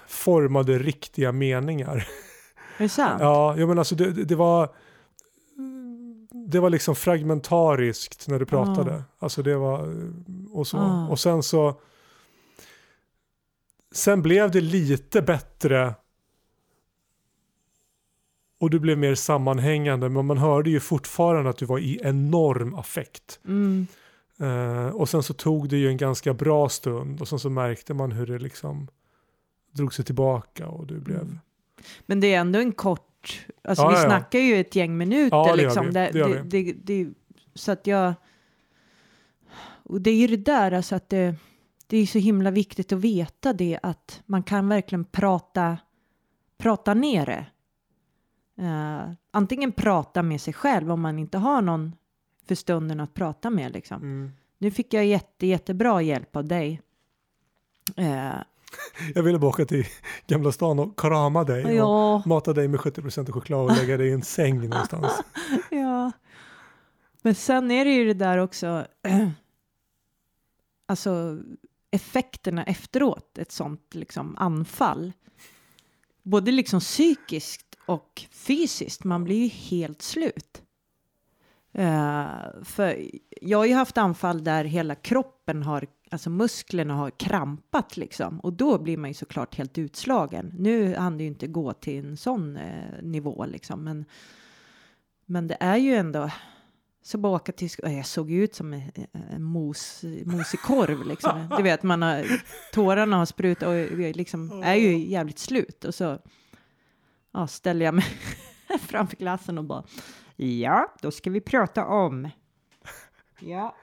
formade 0.08 0.80
riktiga 0.80 1.32
meningar. 1.32 2.08
Är 2.78 2.84
det 2.84 2.90
sant? 2.90 3.22
Ja, 3.22 3.58
jag 3.58 3.68
menar 3.68 3.82
alltså 3.82 3.96
det 3.96 4.12
det 4.12 4.36
var 4.36 4.76
det 6.48 6.60
var 6.60 6.70
liksom 6.70 6.96
fragmentariskt 6.96 8.28
när 8.28 8.40
du 8.40 8.46
pratade. 8.46 9.04
Alltså 9.20 9.44
det 9.44 9.56
var 9.56 9.96
och 10.52 10.68
så. 10.68 10.78
Ah. 10.78 11.08
Och 11.08 11.20
sen 11.20 11.44
så 11.44 11.80
sen 13.92 14.22
blev 14.22 14.52
det 14.52 14.62
lite 14.62 15.22
bättre 15.22 15.96
och 18.60 18.70
du 18.70 18.80
blev 18.80 18.98
mer 18.98 19.16
sammanhängande 19.16 20.10
men 20.10 20.26
man 20.26 20.38
hörde 20.38 20.70
ju 20.70 20.80
fortfarande 20.80 21.50
att 21.50 21.58
du 21.58 21.66
var 21.66 21.80
i 21.80 22.00
enorm 22.04 22.76
affekt. 22.76 23.40
Mm. 23.46 23.88
Eh, 24.40 24.88
och 24.88 25.10
sen 25.10 25.24
så 25.24 25.34
tog 25.34 25.70
det 25.70 25.78
ju 25.78 25.88
en 25.88 25.98
ganska 25.98 26.34
bra 26.34 26.70
stund 26.70 27.22
och 27.22 27.28
sen 27.28 27.40
så 27.40 27.50
märkte 27.50 27.94
man 27.94 28.12
hur 28.12 28.26
det 28.28 28.40
liksom 28.40 28.88
drog 29.72 29.94
sig 29.94 30.06
tillbaka 30.06 30.68
och 30.68 30.88
du 30.88 31.00
blev 31.00 31.22
Mm. 31.22 31.40
Men 32.06 32.20
det 32.20 32.34
är 32.34 32.40
ändå 32.40 32.60
en 32.60 32.72
kort, 32.72 33.15
alltså 33.64 33.84
Ja, 33.84 33.90
vi 33.90 33.96
ja, 33.96 34.02
ja. 34.02 34.08
snackar 34.08 34.40
ju 34.40 34.60
ett 34.60 34.76
gäng 34.76 34.98
minuter 34.98 35.38
Ja, 35.38 35.56
det 35.56 35.64
liksom. 35.64 35.94
Det, 35.94 36.12
Det 36.14 36.44
det, 36.44 36.74
det, 36.74 37.14
så 37.54 37.72
att 37.72 37.88
jag, 37.88 38.14
och 39.84 40.02
det 40.02 40.10
är 40.12 40.16
ju 40.16 40.28
det 40.28 40.38
där 40.38 40.72
alltså 40.72 40.96
att 40.96 41.10
det, 41.10 41.36
det 41.88 41.98
är 41.98 42.06
så 42.06 42.20
himla 42.20 42.52
viktigt 42.52 42.92
att 42.92 43.00
veta 43.00 43.54
det 43.54 43.80
att 43.84 44.22
man 44.26 44.44
kan 44.44 44.70
verkligen 44.70 45.06
prata, 45.06 45.78
prata 46.58 46.94
ner 46.94 47.26
det. 47.26 47.46
Eh, 48.64 49.12
antingen 49.32 49.72
prata 49.72 50.24
med 50.24 50.42
sig 50.42 50.54
själv 50.54 50.92
om 50.92 51.02
man 51.02 51.20
inte 51.20 51.38
har 51.38 51.62
någon 51.62 51.96
för 52.48 52.56
stunden 52.56 53.00
att 53.00 53.14
prata 53.14 53.50
med 53.50 53.74
liksom. 53.74 54.02
Mm. 54.02 54.32
Nu 54.58 54.72
fick 54.72 54.94
jag 54.94 55.06
jätte, 55.06 55.48
jättebra 55.48 56.02
hjälp 56.02 56.36
av 56.36 56.46
dig. 56.46 56.82
Eh, 57.96 58.36
Jag 59.16 59.24
ville 59.24 59.40
bara 59.40 59.50
åka 59.50 59.66
till 59.66 59.86
Gamla 60.28 60.52
stan 60.52 60.80
och 60.80 61.00
krama 61.00 61.44
dig 61.44 61.66
och 61.66 61.74
ja, 61.74 62.24
mata 62.26 62.54
dig 62.54 62.68
med 62.68 62.80
70% 62.80 63.32
choklad 63.32 63.66
och 63.66 63.78
lägga 63.78 63.98
dig 63.98 64.08
i 64.08 64.12
en 64.12 64.22
säng 64.22 64.70
någonstans. 64.70 65.12
ja. 65.70 66.12
Men 67.22 67.36
sen 67.36 67.72
är 67.72 67.86
det 67.86 67.92
ju 67.92 68.06
det 68.06 68.14
där 68.14 68.38
också, 68.38 68.86
alltså 70.88 71.38
effekterna 71.92 72.64
efteråt, 72.64 73.38
ett 73.38 73.52
sånt 73.52 73.96
liksom 73.96 74.36
anfall. 74.38 75.14
Både 76.24 76.52
liksom 76.52 76.80
psykiskt 76.80 77.76
och 77.86 78.26
fysiskt, 78.32 79.04
man 79.04 79.24
blir 79.24 79.44
ju 79.44 79.48
helt 79.48 80.02
slut. 80.02 80.62
Eh, 81.74 82.26
för 82.64 83.06
jag 83.42 83.58
har 83.58 83.66
ju 83.66 83.74
haft 83.74 83.98
anfall 83.98 84.44
där 84.44 84.64
hela 84.64 84.96
kroppen 84.96 85.64
har, 85.64 85.88
alltså 86.12 86.30
musklerna 86.30 86.94
har 86.94 87.10
krampat 87.10 87.98
liksom. 87.98 88.40
Och 88.40 88.54
då 88.54 88.78
blir 88.80 88.98
man 88.98 89.10
ju 89.10 89.14
såklart 89.14 89.56
helt 89.56 89.78
utslagen. 89.78 90.54
Nu 90.58 90.96
hann 90.96 91.18
det 91.18 91.24
ju 91.24 91.28
inte 91.28 91.48
gå 91.48 91.74
till 91.74 92.06
en 92.06 92.18
sån 92.18 92.58
eh, 92.58 93.02
nivå 93.02 93.46
liksom. 93.46 93.84
Men, 93.84 94.06
men 95.26 95.48
det 95.48 95.58
är 95.60 95.78
ju 95.78 95.96
ändå, 95.96 96.30
så 97.02 97.18
bara 97.18 97.36
åka 97.36 97.52
till, 97.52 97.70
jag 97.78 98.06
såg 98.06 98.32
ju 98.32 98.44
ut 98.44 98.56
som 98.56 98.74
en, 98.74 98.82
en 99.14 99.44
mos, 99.44 100.04
mosig 100.26 100.60
korv 100.60 101.08
liksom. 101.08 101.54
Du 101.58 101.64
vet, 101.64 101.84
man 101.84 102.02
har, 102.02 102.26
tårarna 102.74 103.18
har 103.18 103.26
sprutat 103.26 103.68
och 103.68 103.76
jag 103.76 104.16
liksom 104.16 104.64
är 104.64 104.76
ju 104.76 105.08
jävligt 105.08 105.40
slut. 105.40 105.86
Och 105.86 105.96
så 105.96 106.20
ja, 107.34 107.48
ställer 107.48 107.86
jag 107.86 107.94
mig 107.94 108.06
framför 108.80 109.16
klassen 109.16 109.58
och 109.58 109.64
bara 109.64 109.84
Ja, 110.36 110.94
då 111.02 111.12
ska 111.12 111.30
vi 111.30 111.42
prata 111.42 111.86
om. 111.86 112.30
Ja. 113.40 113.76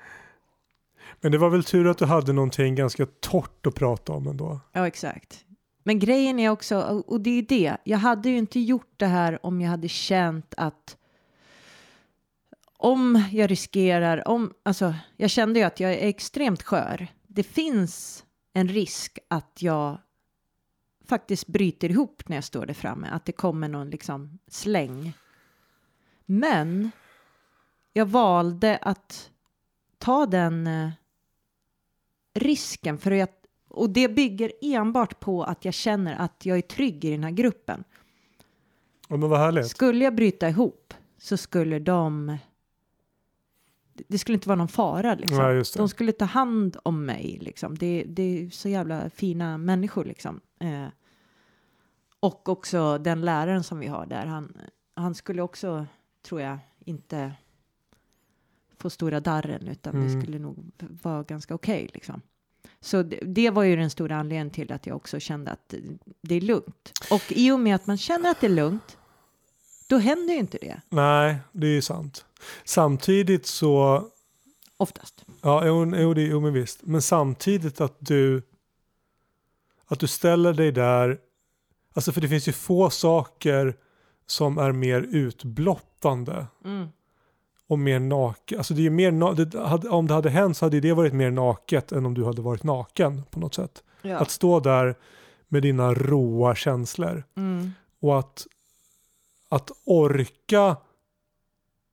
Men 1.22 1.32
det 1.32 1.38
var 1.38 1.50
väl 1.50 1.64
tur 1.64 1.86
att 1.86 1.98
du 1.98 2.04
hade 2.04 2.32
någonting 2.32 2.74
ganska 2.74 3.06
torrt 3.20 3.66
att 3.66 3.74
prata 3.74 4.12
om 4.12 4.26
ändå. 4.26 4.60
Ja, 4.72 4.86
exakt. 4.86 5.44
Men 5.84 5.98
grejen 5.98 6.38
är 6.38 6.50
också, 6.50 6.80
och- 7.06 7.20
det 7.20 7.30
är 7.30 7.42
det, 7.42 7.76
jag 7.84 7.98
hade 7.98 8.28
ju 8.28 8.38
inte 8.38 8.60
gjort 8.60 8.92
det 8.96 9.06
här 9.06 9.46
om 9.46 9.60
jag 9.60 9.70
hade 9.70 9.88
känt 9.88 10.54
att 10.56 10.96
om 12.76 13.24
jag 13.32 13.50
riskerar, 13.50 14.28
om, 14.28 14.52
alltså 14.62 14.94
jag 15.16 15.30
kände 15.30 15.58
ju 15.58 15.64
att 15.64 15.80
jag 15.80 15.92
är 15.92 16.08
extremt 16.08 16.62
skör. 16.62 17.06
Det 17.26 17.42
finns 17.42 18.24
en 18.52 18.68
risk 18.68 19.18
att 19.28 19.62
jag 19.62 19.98
faktiskt 21.08 21.46
bryter 21.46 21.90
ihop 21.90 22.22
när 22.28 22.36
jag 22.36 22.44
står 22.44 22.66
där 22.66 22.74
framme, 22.74 23.08
att 23.12 23.24
det 23.24 23.32
kommer 23.32 23.68
någon 23.68 23.90
liksom 23.90 24.38
släng. 24.48 25.12
Men 26.26 26.90
jag 27.92 28.06
valde 28.06 28.76
att 28.82 29.30
ta 29.98 30.26
den 30.26 30.66
eh, 30.66 30.90
risken 32.34 32.98
för 32.98 33.10
att, 33.10 33.46
och 33.68 33.90
det 33.90 34.08
bygger 34.08 34.52
enbart 34.60 35.20
på 35.20 35.44
att 35.44 35.64
jag 35.64 35.74
känner 35.74 36.16
att 36.16 36.46
jag 36.46 36.58
är 36.58 36.62
trygg 36.62 37.04
i 37.04 37.10
den 37.10 37.24
här 37.24 37.30
gruppen. 37.30 37.84
Ja, 39.08 39.16
men 39.16 39.28
vad 39.28 39.38
härligt. 39.38 39.68
Skulle 39.68 40.04
jag 40.04 40.14
bryta 40.14 40.48
ihop 40.48 40.94
så 41.18 41.36
skulle 41.36 41.78
de 41.78 42.38
det 44.08 44.18
skulle 44.18 44.34
inte 44.34 44.48
vara 44.48 44.56
någon 44.56 44.68
fara 44.68 45.14
liksom. 45.14 45.38
Det. 45.38 45.76
De 45.76 45.88
skulle 45.88 46.12
ta 46.12 46.24
hand 46.24 46.76
om 46.82 47.04
mig 47.04 47.38
liksom. 47.40 47.78
Det, 47.78 48.04
det 48.08 48.22
är 48.22 48.50
så 48.50 48.68
jävla 48.68 49.10
fina 49.10 49.58
människor 49.58 50.04
liksom. 50.04 50.40
Eh, 50.60 50.86
och 52.20 52.48
också 52.48 52.98
den 52.98 53.20
läraren 53.20 53.64
som 53.64 53.78
vi 53.78 53.86
har 53.86 54.06
där, 54.06 54.26
han, 54.26 54.56
han 54.94 55.14
skulle 55.14 55.42
också, 55.42 55.86
tror 56.22 56.40
jag, 56.40 56.58
inte 56.78 57.32
få 58.82 58.90
stora 58.90 59.20
darren 59.20 59.68
utan 59.68 59.94
Mm. 59.94 60.06
det 60.06 60.22
skulle 60.22 60.38
nog 60.38 60.70
vara 61.02 61.22
ganska 61.22 61.54
okej 61.54 61.90
liksom. 61.94 62.20
Så 62.80 63.02
det, 63.02 63.20
det 63.26 63.50
var 63.50 63.62
ju 63.62 63.76
den 63.76 63.90
stora 63.90 64.16
anledningen 64.16 64.50
till 64.50 64.72
att 64.72 64.86
jag 64.86 64.96
också 64.96 65.20
kände 65.20 65.50
att 65.50 65.74
det 66.22 66.34
är 66.34 66.40
lugnt. 66.40 66.92
Och 67.10 67.22
i 67.28 67.50
och 67.50 67.60
med 67.60 67.74
att 67.74 67.86
man 67.86 67.98
känner 67.98 68.30
att 68.30 68.40
det 68.40 68.46
är 68.46 68.50
lugnt, 68.50 68.98
då 69.88 69.98
händer 69.98 70.34
ju 70.34 70.40
inte 70.40 70.58
det 70.60 70.80
Nej, 70.88 71.36
det 71.52 71.66
är 71.66 71.70
ju 71.70 71.82
sant. 71.82 72.24
Samtidigt 72.64 73.46
så, 73.46 74.02
oftast. 74.76 75.24
ja, 75.42 75.66
jo, 75.66 75.96
jo, 75.96 76.14
det, 76.14 76.22
jo 76.22 76.40
men 76.40 76.52
visst. 76.52 76.82
Men 76.82 77.02
samtidigt 77.02 77.80
att 77.80 77.96
du, 77.98 78.42
att 79.86 80.00
du 80.00 80.06
ställer 80.06 80.52
dig 80.52 80.72
där, 80.72 81.18
alltså 81.94 82.12
för 82.12 82.20
det 82.20 82.28
finns 82.28 82.48
ju 82.48 82.52
få 82.52 82.90
saker 82.90 83.76
som 84.26 84.58
är 84.58 84.72
mer 84.72 85.00
utblottande 85.02 86.46
Mm. 86.64 86.88
Och 87.72 87.78
mer 87.78 87.98
naket. 88.00 88.58
Alltså 88.58 88.74
det 88.74 88.86
är 88.86 88.90
mer, 88.90 89.12
na- 89.12 89.34
det 89.44 89.58
hade, 89.60 89.88
om 89.88 90.06
det 90.06 90.14
hade 90.14 90.30
hänt 90.30 90.56
så 90.56 90.64
hade 90.66 90.80
det 90.80 90.92
varit 90.92 91.12
mer 91.12 91.30
naket 91.30 91.92
än 91.92 92.06
om 92.06 92.14
du 92.14 92.24
hade 92.24 92.42
varit 92.42 92.62
naken 92.62 93.22
på 93.30 93.40
något 93.40 93.54
sätt. 93.54 93.82
Ja. 94.02 94.16
Att 94.18 94.30
stå 94.30 94.60
där 94.60 94.94
med 95.48 95.62
dina 95.62 95.94
råa 95.94 96.54
känslor 96.54 97.24
Mm. 97.36 97.70
och 98.00 98.18
att, 98.18 98.46
att 99.48 99.70
orka 99.84 100.76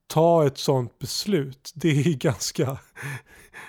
ta 0.08 0.46
ett 0.48 0.58
sånt 0.58 1.00
beslut, 1.00 1.72
det 1.76 1.90
är 1.90 2.14
ganska, 2.18 2.78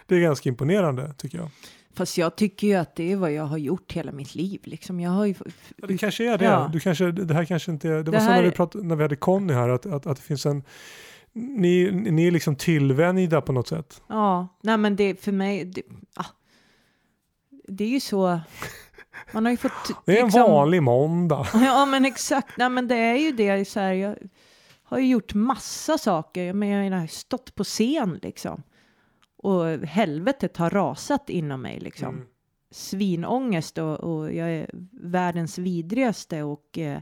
det 0.06 0.14
är 0.16 0.20
ganska 0.20 0.48
imponerande 0.48 1.14
tycker 1.18 1.38
jag. 1.38 1.48
Fast 1.94 2.18
jag 2.18 2.36
tycker 2.36 2.66
ju 2.66 2.74
att 2.74 2.96
det 2.96 3.12
är 3.12 3.16
vad 3.16 3.32
jag 3.32 3.44
har 3.44 3.58
gjort 3.58 3.92
hela 3.92 4.12
mitt 4.12 4.34
liv. 4.34 4.60
Liksom. 4.64 5.00
Jag 5.00 5.10
har 5.10 5.26
ju... 5.26 5.34
Ja, 5.76 5.86
Det 5.86 5.98
kanske 5.98 6.32
är 6.32 6.38
det. 6.38 6.44
Ja. 6.44 6.70
Du 6.72 6.80
kanske, 6.80 7.12
det 7.12 7.34
här 7.34 7.44
kanske 7.44 7.70
inte 7.70 7.88
är, 7.88 7.92
det 7.92 8.02
var 8.02 8.12
Det 8.12 8.18
så 8.20 8.24
när 8.26 8.32
här- 8.34 8.42
vi, 8.42 8.50
pratade, 8.50 8.84
när 8.84 8.96
vi 8.96 9.02
hade 9.02 9.16
Conny 9.16 9.52
här, 9.52 9.68
att, 9.68 9.86
att, 9.86 10.06
att 10.06 10.16
det 10.16 10.22
finns 10.22 10.46
en, 10.46 10.62
ni, 11.32 11.90
ni 11.90 12.26
är 12.26 12.30
liksom 12.30 12.56
tillvänjda 12.56 13.40
på 13.40 13.52
något 13.52 13.68
sätt. 13.68 14.02
Ja, 14.06 14.48
nej 14.62 14.76
men 14.76 14.96
det 14.96 15.20
för 15.20 15.32
mig, 15.32 15.64
det, 15.64 15.82
ah, 16.14 16.26
det 17.68 17.84
är 17.84 17.88
ju 17.88 18.00
så, 18.00 18.40
man 19.32 19.44
har 19.44 19.50
ju 19.50 19.56
fått... 19.56 19.72
Det 20.06 20.12
är 20.12 20.20
en 20.20 20.24
liksom- 20.26 20.42
vanlig 20.42 20.82
måndag. 20.82 21.46
Ja 21.54 21.86
men 21.86 22.04
exakt, 22.04 22.56
nej 22.56 22.70
men 22.70 22.88
det 22.88 22.96
är 22.96 23.16
ju 23.16 23.32
det 23.32 23.64
så 23.64 23.80
här, 23.80 23.92
jag 23.92 24.16
har 24.82 24.98
ju 24.98 25.06
gjort 25.06 25.34
massa 25.34 25.98
saker, 25.98 26.52
men 26.52 26.68
jag 26.68 26.90
menar 26.90 27.06
stått 27.06 27.54
på 27.54 27.64
scen 27.64 28.18
liksom. 28.22 28.62
Och 29.36 29.66
helvetet 29.66 30.56
har 30.56 30.70
rasat 30.70 31.30
inom 31.30 31.62
mig 31.62 31.80
liksom. 31.80 32.08
Mm. 32.14 32.26
Svinångest 32.70 33.78
och, 33.78 34.00
och 34.00 34.32
jag 34.34 34.50
är 34.50 34.70
världens 34.92 35.58
vidrigaste 35.58 36.42
och 36.42 36.78
eh, 36.78 37.00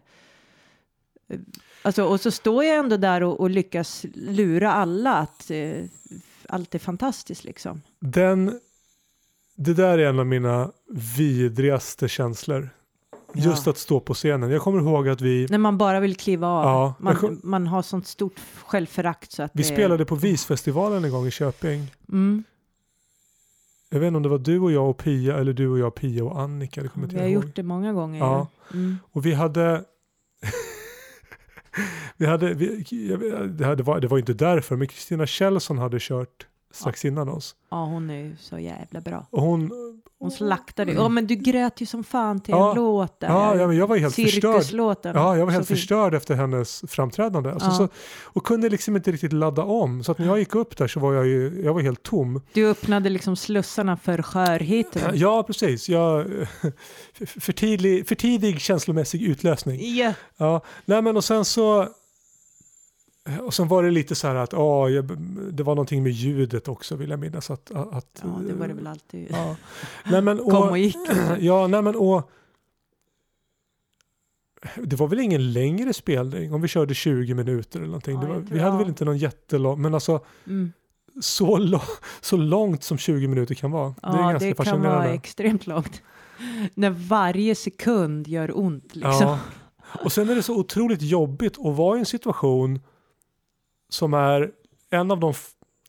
Alltså, 1.83 2.05
och 2.05 2.21
så 2.21 2.31
står 2.31 2.64
jag 2.64 2.77
ändå 2.77 2.97
där 2.97 3.23
och, 3.23 3.41
och 3.41 3.51
lyckas 3.51 4.07
lura 4.14 4.73
alla 4.73 5.14
att 5.17 5.51
eh, 5.51 5.85
allt 6.49 6.75
är 6.75 6.79
fantastiskt 6.79 7.45
liksom. 7.45 7.83
Den, 8.01 8.61
det 9.57 9.75
där 9.75 9.99
är 9.99 10.09
en 10.09 10.19
av 10.19 10.27
mina 10.27 10.71
vidrigaste 11.17 12.09
känslor. 12.09 12.71
Just 13.35 13.67
Ja. 13.67 13.71
att 13.71 13.79
stå 13.79 14.01
på 14.01 14.14
scenen. 14.14 14.51
Jag 14.51 14.62
kommer 14.62 14.81
ihåg 14.83 15.09
att 15.09 15.21
vi, 15.21 15.47
När 15.51 15.59
man 15.59 15.79
bara 15.79 16.01
vill 16.01 16.17
kliva 16.17 16.47
av. 16.49 16.64
Ja, 16.64 16.95
man, 16.99 17.17
kom- 17.17 17.41
man 17.45 17.67
har 17.67 17.83
sånt 17.83 18.07
stort 18.07 18.41
självförakt 18.64 19.33
så 19.33 19.43
att 19.43 19.51
vi 19.55 19.62
det, 19.62 19.69
spelade 19.69 20.05
på 20.05 20.14
Visfestivalen 20.14 21.05
en 21.05 21.11
gång 21.11 21.27
i 21.27 21.31
Köping. 21.31 21.87
Mm, 22.09 22.45
Jag 23.91 24.01
vet 24.01 24.07
inte 24.07 24.17
om 24.17 24.23
det 24.23 24.29
var 24.29 24.38
du 24.38 24.59
och 24.61 24.73
jag 24.73 24.91
och 24.91 24.97
Pia 24.99 25.37
eller 25.38 25.53
du 25.53 25.69
och 25.69 25.79
jag, 25.79 25.95
Pia 25.95 26.25
och 26.25 26.41
Annika. 26.41 26.83
Det 26.83 26.88
kommer 26.88 27.07
vi 27.07 27.19
har 27.19 27.27
ihåg. 27.27 27.45
gjort 27.45 27.57
det 27.57 27.62
många 27.62 27.93
gånger. 27.93 28.19
Ja. 28.19 28.47
Mm. 28.73 28.97
Och 29.12 29.27
vi 29.27 29.33
hade 29.35 29.85
vi 32.17 32.27
hade 32.27 32.55
vi, 32.55 32.85
jag 32.91 33.21
det, 33.51 33.64
här, 33.64 33.77
det, 33.77 33.83
var, 33.83 34.01
det 34.01 34.09
var 34.09 34.19
inte 34.19 34.35
därför, 34.35 34.77
men 34.77 34.88
Kristina 34.88 35.27
Kjellson 35.27 35.79
hade 35.79 35.99
kört 36.01 36.47
strax 36.71 37.05
innan 37.05 37.29
oss. 37.29 37.55
ja, 37.71 37.85
hon 37.85 38.11
är 38.11 38.15
ju 38.23 38.37
så 38.41 38.59
jävla 38.59 39.01
bra. 39.01 39.27
Och 39.31 39.43
hon... 39.43 39.71
Hon 40.21 40.31
slaktade. 40.31 40.93
Ja, 40.93 41.09
men 41.09 41.27
du 41.27 41.35
grät 41.35 41.81
ju 41.81 41.87
som 41.87 42.05
fan 42.05 42.41
till 42.41 42.53
Ja. 42.53 42.71
en 42.71 42.77
låt 42.77 43.21
där. 43.21 43.29
Ja, 43.29 43.57
ja, 43.57 43.67
men 43.67 43.77
jag 43.77 43.87
var 43.87 43.97
helt 43.97 44.15
förstörd. 44.15 44.99
Ja, 45.17 45.37
jag 45.37 45.47
var 45.47 45.53
helt 45.53 45.69
förstörd 45.69 46.15
efter 46.15 46.35
hennes 46.35 46.85
framträdande. 46.89 47.51
Alltså, 47.53 47.69
Ja. 47.69 47.75
så, 47.75 47.89
och 48.23 48.45
kunde 48.45 48.69
liksom 48.69 48.97
inte 48.97 49.13
riktigt 49.13 49.33
ladda 49.33 49.63
om. 49.63 50.05
Så 50.05 50.13
att 50.13 50.19
när 50.19 50.27
jag 50.27 50.39
gick 50.39 50.55
upp 50.55 50.77
där 50.77 50.89
så 50.89 51.01
var 51.01 51.13
jag 51.13 51.27
ju, 51.27 51.63
jag 51.65 51.75
var 51.75 51.81
helt 51.81 52.03
tom. 52.03 52.41
Du 52.53 52.71
öppnade 52.71 53.09
liksom 53.11 53.37
slussarna 53.37 53.97
för 53.97 54.23
skörheten. 54.23 55.03
Ja, 55.15 55.43
precis. 55.43 55.89
Jag, 55.89 56.27
för, 57.27 57.53
tidig, 57.53 58.09
för 58.09 58.15
tidig 58.15 58.61
känslomässig 58.61 59.23
utlösning. 59.23 59.97
Ja. 59.97 60.13
Ja, 60.37 60.61
nej 60.85 61.03
men 61.03 61.17
och 61.17 61.25
sen 61.25 61.45
så 61.45 61.89
och 63.43 63.55
sen 63.55 63.69
var 63.69 63.83
det 63.83 63.91
lite 63.91 64.14
så 64.14 64.29
här 64.29 64.35
att 64.35 64.53
ja, 64.53 64.88
jag, 64.88 65.19
det 65.53 65.62
var 65.62 65.75
någonting 65.75 66.03
med 66.03 66.12
ljudet 66.12 66.69
också 66.69 66.97
vill 66.97 67.11
jag 67.11 67.19
minnas 67.19 67.51
att, 67.51 67.71
att 67.71 68.21
ja, 68.23 68.41
det 68.47 68.53
var 68.55 68.69
det 68.69 68.75
väl 68.75 68.87
alltid. 68.87 69.29
ja. 69.31 69.57
Nej 70.11 70.23
men 70.23 70.38
Kom 70.45 70.47
och, 70.55 70.71
och 70.71 70.79
gick. 70.79 70.97
ja, 71.41 71.67
nej 71.67 71.83
men 71.83 71.97
och 71.97 72.31
det 74.77 74.97
var 74.97 75.09
väl 75.09 75.19
ingen 75.21 75.53
längre 75.53 75.93
spelning 75.93 76.53
om 76.55 76.61
vi 76.61 76.69
körde 76.69 76.95
20 76.95 77.35
minuter 77.35 77.79
eller 77.79 77.87
någonting. 77.88 78.14
Ja, 78.23 78.29
var, 78.29 78.37
vi 78.51 78.59
hade 78.59 78.79
väl 78.79 78.88
inte 78.88 79.05
någon 79.05 79.19
jättelång, 79.19 79.83
men 79.83 79.95
alltså 79.95 80.21
Mm. 80.47 80.73
så, 81.21 81.57
lo- 81.57 81.81
så 82.21 82.37
långt 82.37 82.83
som 82.85 82.99
20 82.99 83.29
minuter 83.29 83.55
kan 83.55 83.71
vara. 83.71 83.88
det 84.03 84.07
är 84.09 84.17
Ja, 84.23 84.31
ganska 84.31 84.47
det 84.49 84.55
kan 84.55 84.67
fascinerande. 84.67 84.88
vara 84.99 85.09
extremt 85.14 85.67
långt. 85.67 86.03
När 86.75 86.91
varje 86.91 87.55
sekund 87.55 88.29
gör 88.29 88.59
ont 88.59 88.97
liksom. 88.97 89.12
Ja. 89.21 89.38
Och 90.05 90.12
sen 90.12 90.29
är 90.29 90.35
det 90.35 90.43
så 90.43 90.57
otroligt 90.57 91.03
jobbigt 91.03 91.59
att 91.59 91.77
vara 91.77 91.97
i 91.97 92.01
en 92.01 92.07
situation 92.07 92.81
som 93.88 94.14
är 94.14 94.51
en 94.90 95.11
av 95.11 95.20
de, 95.20 95.35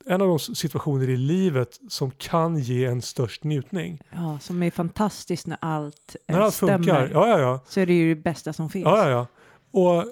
en 0.06 0.22
av 0.22 0.28
de 0.28 0.40
situationer 0.40 1.10
i 1.10 1.18
livet 1.18 1.80
som 1.90 2.12
kan 2.12 2.60
ge 2.60 2.86
en 2.86 3.02
störst 3.02 3.44
njutning. 3.44 4.02
Ja, 4.12 4.40
som 4.42 4.64
är 4.64 4.72
fantastiskt 4.72 5.48
när 5.48 5.58
allt 5.62 6.16
eh, 6.28 6.36
När 6.36 6.42
allt 6.44 6.54
stämmer. 6.56 6.74
funkar. 6.78 7.10
Ja, 7.14 7.28
ja, 7.28 7.40
ja. 7.40 7.60
Så 7.68 7.80
är 7.80 7.86
det 7.86 7.94
ju 7.94 8.16
det 8.16 8.22
bästa 8.22 8.54
som 8.54 8.70
finns. 8.70 8.86
ja, 8.86 8.98
ja, 8.98 9.10
ja. 9.10 9.28
Och, 9.72 10.06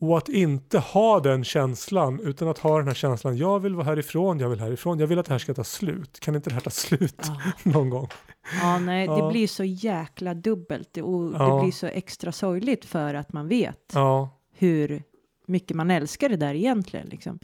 och 0.00 0.18
att 0.18 0.28
inte 0.28 0.78
ha 0.78 1.20
den 1.20 1.44
känslan 1.44 2.20
utan 2.20 2.48
att 2.48 2.58
ha 2.58 2.78
den 2.78 2.86
här 2.86 2.94
känslan. 2.94 3.36
Jag 3.36 3.60
vill 3.60 3.74
vara 3.74 3.84
härifrån, 3.86 4.38
jag 4.40 4.48
vill 4.48 4.60
härifrån. 4.60 4.98
Jag 4.98 5.06
vill 5.06 5.18
att 5.18 5.26
det 5.26 5.32
här 5.34 5.38
ska 5.38 5.54
ta 5.54 5.64
slut. 5.64 6.20
Kan 6.20 6.34
inte 6.34 6.50
det 6.50 6.54
här 6.54 6.60
ta 6.60 6.70
slut 6.70 7.14
Ja. 7.26 7.36
någon 7.70 7.90
gång? 7.90 8.08
Ja, 8.62 8.78
nej, 8.78 9.06
Ja. 9.06 9.16
det 9.26 9.32
blir 9.32 9.46
så 9.46 9.64
jäkla 9.64 10.34
dubbelt 10.34 10.96
och 10.96 11.32
Ja. 11.38 11.54
det 11.56 11.62
blir 11.62 11.72
så 11.72 11.86
extra 11.86 12.32
sorgligt 12.32 12.84
för 12.84 13.14
att 13.14 13.32
man 13.32 13.48
vet 13.48 13.94
hur 14.54 15.02
mycket 15.46 15.76
man 15.76 15.90
älskar 15.90 16.28
det 16.28 16.36
där 16.36 16.54
egentligen. 16.54 17.06
Liksom. 17.08 17.38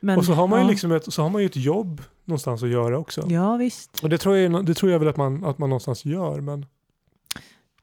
Men, 0.00 0.18
och 0.18 0.24
så 0.24 0.32
har 0.32 0.46
man 0.46 0.58
ju 0.58 0.64
ja. 0.64 0.70
liksom 0.70 0.92
ett, 0.92 1.12
så 1.12 1.22
har 1.22 1.30
man 1.30 1.42
ju 1.42 1.46
ett 1.46 1.56
jobb 1.56 2.02
någonstans 2.24 2.62
att 2.62 2.68
göra 2.68 2.98
också. 2.98 3.26
Ja, 3.30 3.56
visst. 3.56 4.02
Och 4.02 4.08
det 4.08 4.18
tror 4.18 4.36
jag, 4.36 4.66
det 4.66 4.74
tror 4.74 4.92
jag 4.92 4.98
väl 4.98 5.08
att 5.08 5.16
man, 5.16 5.44
att 5.44 5.58
man 5.58 5.68
någonstans 5.68 6.04
gör. 6.04 6.40
Men, 6.40 6.66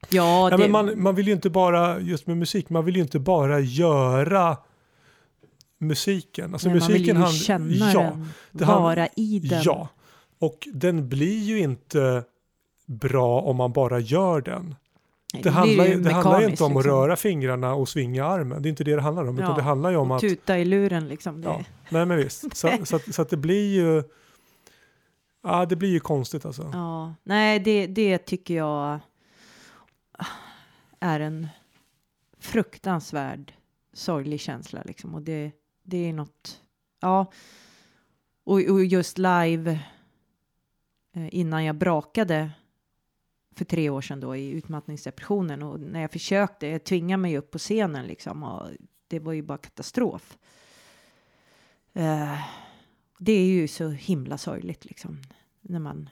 Ja, 0.09 0.49
ja, 0.49 0.57
det, 0.57 0.63
men 0.63 0.71
man, 0.71 1.03
man 1.03 1.15
vill 1.15 1.27
ju 1.27 1.33
inte 1.33 1.49
bara, 1.49 1.99
just 1.99 2.27
med 2.27 2.37
musik, 2.37 2.69
man 2.69 2.85
vill 2.85 2.95
ju 2.95 3.01
inte 3.01 3.19
bara 3.19 3.59
göra 3.59 4.57
musiken. 5.77 6.53
Alltså 6.53 6.69
nej, 6.69 6.79
man 6.79 6.87
vill 6.87 6.97
musiken 6.97 7.15
ju 7.15 7.21
hand- 7.21 7.35
känna 7.35 7.93
ja, 7.93 8.01
den, 8.01 8.29
det 8.51 8.65
vara 8.65 9.07
i 9.07 9.39
den. 9.39 9.61
Ja, 9.63 9.87
och 10.39 10.67
den 10.73 11.09
blir 11.09 11.39
ju 11.39 11.59
inte 11.59 12.23
bra 12.85 13.41
om 13.41 13.55
man 13.55 13.71
bara 13.71 13.99
gör 13.99 14.41
den. 14.41 14.75
Det, 15.33 15.49
handlar, 15.49 15.85
ju 15.85 16.01
det 16.01 16.13
handlar 16.13 16.49
inte 16.49 16.63
om 16.63 16.71
att 16.71 16.77
liksom. 16.77 16.91
röra 16.91 17.15
fingrarna 17.15 17.73
och 17.73 17.89
svinga 17.89 18.25
armen. 18.25 18.61
Det 18.61 18.67
är 18.67 18.69
inte 18.69 18.83
det 18.83 18.95
det 18.95 19.01
handlar 19.01 19.25
om. 19.25 19.37
Utan 19.37 19.49
Ja, 19.49 19.55
det 19.55 19.61
handlar 19.61 19.89
ju 19.89 19.97
om 19.97 20.11
att... 20.11 20.21
tuta 20.21 20.57
i 20.59 20.65
luren 20.65 21.07
liksom. 21.07 21.43
Ja, 21.43 21.63
nej 21.89 22.05
men 22.05 22.17
visst. 22.17 22.57
Så, 22.57 22.69
så, 22.83 22.95
att, 22.95 23.15
så 23.15 23.21
att 23.21 23.29
det 23.29 23.37
blir 23.37 23.75
ju... 23.75 24.03
Ja, 25.43 25.65
det 25.65 25.75
blir 25.75 25.89
ju 25.89 25.99
konstigt 25.99 26.45
alltså. 26.45 26.69
Ja, 26.73 27.15
nej, 27.23 27.59
det, 27.59 27.87
det 27.87 28.17
tycker 28.17 28.53
jag 28.53 28.99
är 30.99 31.19
en 31.19 31.47
fruktansvärd 32.39 33.53
sorglig 33.93 34.39
känsla 34.39 34.81
liksom. 34.85 35.15
Och 35.15 35.21
det, 35.21 35.51
det 35.83 36.09
är 36.09 36.13
något, 36.13 36.61
ja. 37.01 37.31
Och, 38.43 38.59
och 38.59 38.85
just 38.85 39.17
live 39.17 39.79
eh, 41.15 41.35
innan 41.35 41.65
jag 41.65 41.75
brakade 41.75 42.51
för 43.55 43.65
tre 43.65 43.89
år 43.89 44.01
sedan 44.01 44.19
då 44.19 44.35
i 44.35 44.49
utmattningsdepressionen 44.49 45.63
och 45.63 45.79
när 45.79 46.01
jag 46.01 46.11
försökte, 46.11 46.67
jag 46.67 46.83
tvingade 46.83 47.21
mig 47.21 47.37
upp 47.37 47.51
på 47.51 47.57
scenen 47.57 48.07
liksom 48.07 48.43
och 48.43 48.67
det 49.07 49.19
var 49.19 49.33
ju 49.33 49.41
bara 49.41 49.57
katastrof. 49.57 50.37
Eh, 51.93 52.39
det 53.19 53.31
är 53.31 53.45
ju 53.45 53.67
så 53.67 53.89
himla 53.89 54.37
sorgligt 54.37 54.85
liksom 54.85 55.21
när 55.61 55.79
man 55.79 56.09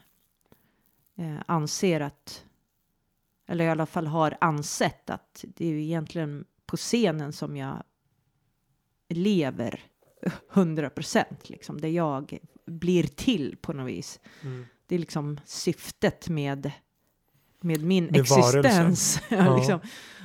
eh, 1.15 1.37
anser 1.45 1.99
att, 2.01 2.45
eller 3.47 3.65
i 3.65 3.69
alla 3.69 3.85
fall 3.85 4.07
har 4.07 4.37
ansett 4.41 5.09
att 5.09 5.45
det 5.47 5.65
är 5.65 5.69
ju 5.69 5.83
egentligen 5.83 6.45
på 6.65 6.77
scenen 6.77 7.33
som 7.33 7.57
jag 7.57 7.83
lever 9.09 9.83
100 10.53 10.89
procent, 10.89 11.49
liksom, 11.49 11.81
där 11.81 11.89
jag 11.89 12.39
blir 12.65 13.03
till 13.03 13.57
på 13.61 13.73
något 13.73 13.87
vis. 13.87 14.19
Mm. 14.41 14.65
Det 14.87 14.95
är 14.95 14.99
liksom 14.99 15.39
syftet 15.45 16.29
med, 16.29 16.71
med 17.61 17.83
min 17.83 18.05
Med 18.05 18.15
existens. 18.21 19.21
Ja. 19.29 19.55
liksom. 19.57 19.79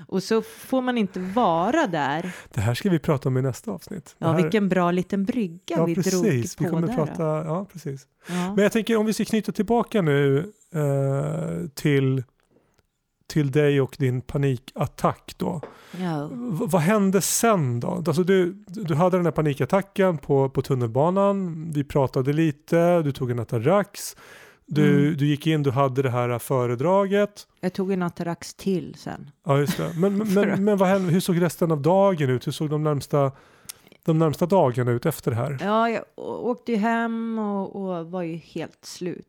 Och 0.09 0.23
så 0.23 0.42
får 0.42 0.83
man 0.83 0.99
inte 0.99 1.20
vara 1.20 1.87
där. 1.87 2.33
Det 2.55 2.61
här 2.61 2.75
ska 2.75 2.90
vi 2.90 2.99
prata 2.99 3.29
om 3.29 3.37
i 3.37 3.42
nästa 3.42 3.70
avsnitt. 3.70 4.14
Ja, 4.18 4.27
här, 4.33 4.42
vilken 4.42 4.68
bra 4.68 4.90
liten 4.90 5.25
brygga 5.25 5.59
ja, 5.66 5.85
vi 5.85 5.94
precis. 5.94 6.12
drog 6.12 6.25
Vi 6.25 6.49
på 6.59 6.64
kommer 6.64 6.87
där. 6.87 6.94
prata, 6.94 7.42
då. 7.42 7.49
ja, 7.49 7.66
precis. 7.73 8.07
Ja. 8.29 8.55
Men 8.55 8.62
jag 8.62 8.73
tänker 8.73 8.97
om 8.97 9.07
vi 9.07 9.12
ska 9.12 9.25
knyta 9.25 9.53
tillbaka 9.53 10.03
nu 10.03 10.38
eh, 10.75 11.68
till, 11.75 12.23
till 13.27 13.51
dig 13.51 13.81
och 13.81 13.97
din 13.99 14.20
panikattack 14.20 15.35
då. 15.37 15.61
Ja. 16.01 16.27
V- 16.33 16.66
vad 16.68 16.83
hände 16.83 17.20
sen 17.20 17.81
då? 17.81 17.88
Alltså 18.07 18.25
du, 18.25 18.53
du 18.66 18.94
hade 18.94 19.16
den 19.16 19.27
här 19.27 19.33
panikattacken 19.33 20.18
på, 20.18 20.49
på 20.51 20.62
tunnelbanan. 20.62 21.66
Vi 21.73 21.85
pratade 21.85 22.33
lite, 22.33 23.03
du 23.03 23.12
tog 23.12 23.31
en 23.31 23.38
Atarax. 23.38 24.16
Du, 24.66 25.00
Mm. 25.07 25.16
du 25.16 25.27
gick 25.27 25.46
in, 25.46 25.62
du 25.62 25.70
hade 25.70 26.03
det 26.03 26.11
här 26.11 26.38
föredraget. 26.38 27.46
Jag 27.61 27.72
tog 27.72 27.92
en 27.92 28.03
Atarax 28.03 28.55
till 28.55 28.94
sen. 28.94 29.31
Ja, 29.44 29.59
just 29.59 29.77
det. 29.77 29.94
Men, 29.96 30.16
men, 30.18 30.35
men, 30.35 30.64
men 30.64 30.77
vad 30.79 30.88
hände, 30.88 31.12
hur 31.12 31.20
såg 31.20 31.40
resten 31.42 31.72
av 31.72 31.83
dagen 31.83 32.31
ut? 32.31 32.46
Hur 32.46 32.53
såg 32.53 32.70
de 32.70 32.83
närmsta, 32.83 33.33
de 34.05 34.18
närmsta 34.18 34.46
dagarna 34.46 34.90
ut 34.90 35.07
efter 35.07 35.31
det 35.31 35.37
här? 35.37 35.59
Ja, 35.61 35.90
jag 35.90 36.05
åkte 36.16 36.72
ju 36.72 36.79
hem 36.79 37.38
och, 37.38 37.77
och 37.77 38.11
var 38.11 38.22
ju 38.22 38.37
helt 38.37 38.85
slut. 38.85 39.27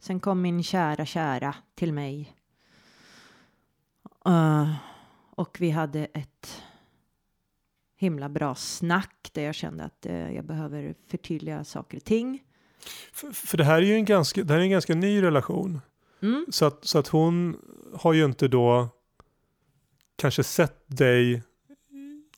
Sen 0.00 0.20
kom 0.20 0.42
min 0.42 0.62
kära, 0.62 1.06
kära 1.06 1.54
till 1.74 1.92
mig. 1.92 2.32
Eh, 4.26 4.72
och 5.34 5.56
vi 5.60 5.70
hade 5.70 6.04
ett 6.04 6.62
himla 7.96 8.28
bra 8.28 8.54
snack 8.54 9.30
där 9.32 9.42
jag 9.42 9.54
kände 9.54 9.84
att 9.84 10.06
eh, 10.06 10.32
jag 10.34 10.44
behöver 10.44 10.94
förtydliga 11.10 11.64
saker 11.64 11.96
och 11.96 12.04
ting. 12.04 12.42
För, 13.12 13.32
för 13.32 13.58
det 13.58 13.64
här 13.64 13.76
är 13.76 13.86
ju 13.86 13.94
en 13.94 14.04
ganska, 14.04 14.44
det 14.44 14.52
här 14.52 14.60
är 14.60 14.64
en 14.64 14.70
ganska 14.70 14.94
ny 14.94 15.22
relation. 15.22 15.80
Mm. 16.22 16.46
Så 16.50 16.64
att, 16.64 16.84
så 16.84 16.98
att 16.98 17.08
hon 17.08 17.56
har 17.94 18.12
ju 18.12 18.24
inte 18.24 18.48
då 18.48 18.88
kanske 20.16 20.44
sett 20.44 20.84
dig 20.86 21.42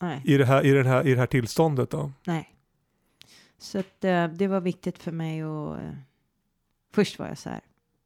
Nej, 0.01 0.23
i 0.25 0.37
det 0.37 0.45
här, 0.45 0.67
i 0.67 0.71
den 0.71 0.87
här, 0.87 1.07
i 1.07 1.15
det 1.15 1.21
här 1.21 1.27
tillståndet 1.27 1.91
då. 1.91 2.13
nej. 2.27 2.51
Så 3.59 3.79
att, 3.79 4.05
eh, 4.05 4.29
det 4.29 4.47
var 4.47 4.61
viktigt 4.61 4.99
för 4.99 5.13
mig 5.13 5.43
att... 5.43 5.79
eh, 5.79 5.95
först 6.93 7.19
var 7.19 7.27
jag 7.29 7.39
så 7.39 7.49
här, 7.51 7.61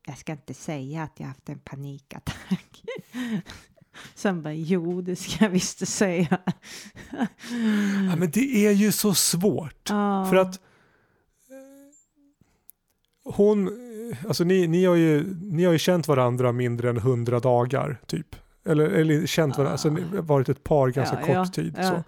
jag 0.07 0.18
ska 0.18 0.33
inte 0.33 0.55
säga 0.55 1.03
att 1.03 1.20
jag 1.20 1.27
haft 1.27 1.48
en 1.48 1.59
panikattack. 1.59 2.83
Sen 4.14 4.42
bara, 4.42 4.55
jo, 4.55 5.01
det 5.03 5.16
ska 5.16 5.44
jag 5.44 5.51
visst 5.51 5.88
säga. 5.88 6.38
Ja, 8.11 8.16
men 8.16 8.31
det 8.31 8.66
är 8.66 8.72
ju 8.72 8.92
så 8.92 9.14
svårt. 9.14 9.88
Ja. 9.90 10.27
För 10.31 10.37
att 10.37 10.61
hon, 13.34 13.70
alltså 14.28 14.44
ni, 14.44 14.66
ni, 14.66 14.84
har 14.84 14.94
ju, 14.94 15.34
ni 15.42 15.64
har 15.64 15.72
ju 15.72 15.78
känt 15.78 16.08
varandra 16.08 16.52
mindre 16.52 16.90
än 16.90 16.96
hundra 16.96 17.40
dagar 17.40 18.00
typ. 18.06 18.36
Eller, 18.64 18.84
eller 18.84 19.26
känt 19.26 19.56
varandra, 19.56 19.72
alltså 19.72 19.90
ni 19.90 20.02
har 20.16 20.22
varit 20.22 20.48
ett 20.48 20.64
par 20.64 20.88
ganska 20.88 21.16
Ja, 21.20 21.26
kort 21.26 21.34
ja, 21.34 21.46
tid. 21.46 21.74
ja. 21.76 21.82
Så. 21.90 22.02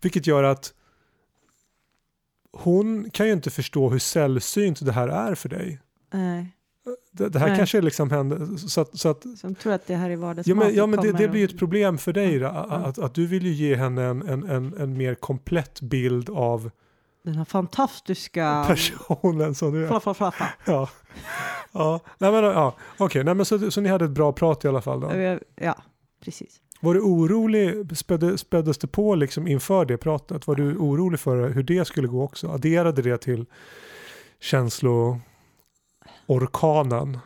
Vilket 0.00 0.26
gör 0.26 0.42
att 0.42 0.74
hon 2.52 3.10
kan 3.10 3.26
ju 3.26 3.32
inte 3.32 3.50
förstå 3.50 3.88
hur 3.90 3.98
sällsynt 3.98 4.84
det 4.86 4.92
här 4.92 5.08
är 5.08 5.34
för 5.34 5.48
dig. 5.48 5.80
Nej, 6.12 6.46
Det, 7.12 7.28
det 7.28 7.38
här 7.38 7.48
Nej. 7.48 7.56
kanske 7.56 7.80
liksom 7.80 8.10
händer, 8.10 8.56
så 8.56 8.80
att, 8.80 8.98
så 8.98 9.08
att 9.08 9.38
som 9.38 9.54
tror 9.54 9.72
att 9.72 9.86
det 9.86 9.94
här 9.96 10.10
är 10.10 10.14
Ja 10.14 10.18
vardagsmat. 10.20 10.56
men, 10.58 10.74
ja, 10.74 10.86
men 10.86 11.00
det, 11.00 11.12
det 11.12 11.28
blir 11.28 11.40
ju 11.40 11.44
ett 11.46 11.58
problem 11.58 11.98
för 11.98 12.12
dig 12.12 12.36
Ja. 12.36 12.48
att, 12.48 12.98
att 12.98 13.14
du 13.14 13.26
vill 13.26 13.46
ju 13.46 13.52
ge 13.52 13.74
henne 13.76 14.02
en, 14.04 14.22
en, 14.28 14.44
en, 14.50 14.74
en 14.78 14.96
mer 14.96 15.14
komplett 15.14 15.80
bild 15.80 16.30
av 16.30 16.70
Den 17.24 17.34
här 17.34 17.44
fantastiska... 17.44 18.64
personen 18.68 19.54
som 19.54 19.72
du 19.72 19.84
är. 19.84 19.88
Fla, 19.88 20.00
fla, 20.00 20.14
fla, 20.14 20.30
fla. 20.30 20.48
Ja, 20.64 20.88
ja. 21.72 22.00
Nej, 22.18 22.32
men, 22.32 22.44
ja. 22.44 22.74
okej, 22.98 23.24
nej, 23.24 23.34
men 23.34 23.46
så, 23.46 23.70
så 23.70 23.80
ni 23.80 23.88
hade 23.88 24.04
ett 24.04 24.10
bra 24.10 24.32
prat 24.32 24.64
i 24.64 24.68
alla 24.68 24.82
fall 24.82 25.00
då. 25.00 25.38
Ja, 25.56 25.76
precis. 26.24 26.60
Var 26.80 26.94
du 26.94 27.00
orolig, 27.00 27.96
spädde, 27.96 28.38
späddes 28.38 28.78
det 28.78 28.86
på 28.86 29.14
liksom 29.14 29.48
inför 29.48 29.84
det 29.84 29.96
pratet? 29.96 30.46
Var 30.46 30.54
du 30.54 30.76
orolig 30.76 31.20
för 31.20 31.48
hur 31.48 31.62
det 31.62 31.84
skulle 31.84 32.08
gå 32.08 32.22
också? 32.22 32.48
Adderade 32.48 33.02
det 33.02 33.18
till 33.18 33.46
känsloorkanen? 34.40 37.18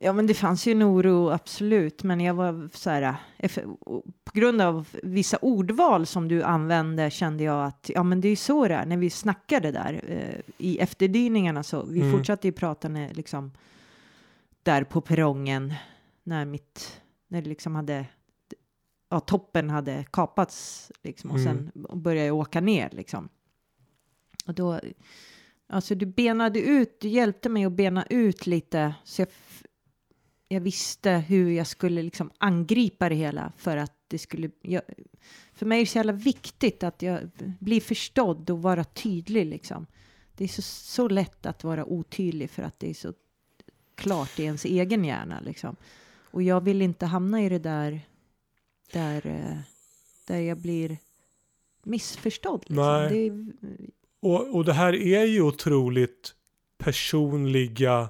Ja, 0.00 0.12
men 0.12 0.26
det 0.26 0.34
fanns 0.34 0.66
ju 0.66 0.72
en 0.72 0.82
oro, 0.82 1.30
absolut. 1.30 2.02
Men 2.02 2.20
jag 2.20 2.34
var 2.34 2.68
så 2.72 2.90
här, 2.90 3.14
eh, 3.38 3.50
på 4.24 4.30
grund 4.32 4.60
av 4.60 4.88
vissa 5.02 5.36
ordval 5.42 6.06
som 6.06 6.28
du 6.28 6.42
använde 6.42 7.10
kände 7.10 7.44
jag 7.44 7.64
att 7.66 7.90
ja, 7.94 8.02
men 8.02 8.20
det 8.20 8.28
är 8.28 8.36
så 8.36 8.68
det 8.68 8.74
är. 8.74 8.86
När 8.86 8.96
vi 8.96 9.10
snackade 9.10 9.70
där 9.72 10.00
eh, 10.08 10.40
i 10.58 10.78
efterdyningarna 10.78 11.62
så 11.62 11.82
vi 11.82 12.00
Mm. 12.00 12.12
fortsatte 12.12 12.48
ju 12.48 12.52
prata 12.52 12.88
när, 12.88 13.14
liksom 13.14 13.52
där 14.62 14.84
på 14.84 15.00
perrongen 15.00 15.74
när 16.22 16.44
mitt, 16.44 17.00
när 17.28 17.42
det 17.42 17.48
liksom 17.48 17.74
hade, 17.74 18.06
ja, 19.10 19.20
toppen 19.20 19.70
hade 19.70 20.04
kapats 20.12 20.92
liksom 21.02 21.30
och 21.30 21.38
Mm. 21.38 21.70
sen 21.74 21.86
började 22.02 22.26
jag 22.26 22.36
åka 22.36 22.60
ner 22.60 22.90
liksom. 22.92 23.28
Och 24.46 24.54
då, 24.54 24.80
alltså 25.68 25.94
du 25.94 26.06
benade 26.06 26.60
ut, 26.60 27.00
du 27.00 27.08
hjälpte 27.08 27.48
mig 27.48 27.64
att 27.64 27.72
bena 27.72 28.06
ut 28.10 28.46
lite 28.46 28.94
så 29.04 29.20
jag 29.22 29.28
jag 30.48 30.60
visste 30.60 31.10
hur 31.10 31.50
jag 31.50 31.66
skulle 31.66 32.02
liksom 32.02 32.30
angripa 32.38 33.08
det 33.08 33.14
hela 33.14 33.52
för 33.56 33.76
att 33.76 33.92
det 34.08 34.18
skulle... 34.18 34.50
Jag, 34.62 34.82
för 35.54 35.66
mig 35.66 35.78
är 35.78 35.84
det 35.84 35.90
så 35.90 35.98
jävla 35.98 36.12
viktigt 36.12 36.82
att 36.82 37.02
jag 37.02 37.30
blir 37.58 37.80
förstådd 37.80 38.50
och 38.50 38.62
vara 38.62 38.84
tydlig 38.84 39.46
liksom. 39.46 39.86
Det 40.36 40.44
är 40.44 40.48
så, 40.48 40.62
så 40.62 41.08
lätt 41.08 41.46
att 41.46 41.64
vara 41.64 41.84
otydlig 41.84 42.50
för 42.50 42.62
att 42.62 42.80
det 42.80 42.90
är 42.90 42.94
så 42.94 43.12
klart 43.94 44.38
i 44.38 44.42
ens 44.42 44.64
egen 44.64 45.04
hjärna 45.04 45.40
liksom. 45.40 45.76
Och 46.30 46.42
jag 46.42 46.60
vill 46.60 46.82
inte 46.82 47.06
hamna 47.06 47.42
i 47.42 47.48
det 47.48 47.58
där 47.58 48.00
där, 48.92 49.26
eh, 49.26 49.56
där 50.26 50.40
jag 50.40 50.58
blir 50.58 50.98
missförstådd. 51.82 52.64
Liksom. 52.66 53.08
Det 53.10 53.26
är, 53.26 53.46
Och, 54.20 54.54
och 54.54 54.64
det 54.64 54.72
här 54.72 54.94
är 54.94 55.24
ju 55.24 55.42
otroligt 55.42 56.34
personliga 56.78 58.08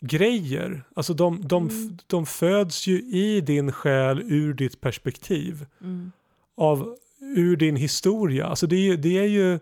grejer. 0.00 0.84
Alltså 0.96 1.14
de, 1.14 1.48
de, 1.48 1.68
Mm. 1.68 1.98
de 2.06 2.26
föds 2.26 2.86
ju 2.86 2.98
i 3.02 3.40
din 3.40 3.72
själ 3.72 4.22
ur 4.26 4.54
ditt 4.54 4.80
perspektiv. 4.80 5.66
mm. 5.82 6.12
Av, 6.56 6.96
ur 7.20 7.56
din 7.56 7.76
historia. 7.76 8.46
Alltså 8.46 8.66
det 8.66 8.76
är 8.76 8.80
ju, 8.80 8.96
det 8.96 9.18
är 9.18 9.24
ju 9.26 9.58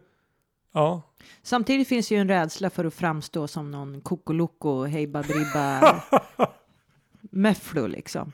ja. 0.75 1.03
Samtidigt 1.43 1.89
finns 1.89 2.11
ju 2.13 2.17
en 2.19 2.29
rädsla 2.29 2.71
för 2.71 2.85
att 2.85 2.95
framstå 2.95 3.49
som 3.49 3.71
någon 3.71 4.01
kokoloko, 4.01 4.85
hej 4.85 5.07
baberiba, 5.07 6.03
mefflo 7.31 7.87
liksom. 7.87 8.33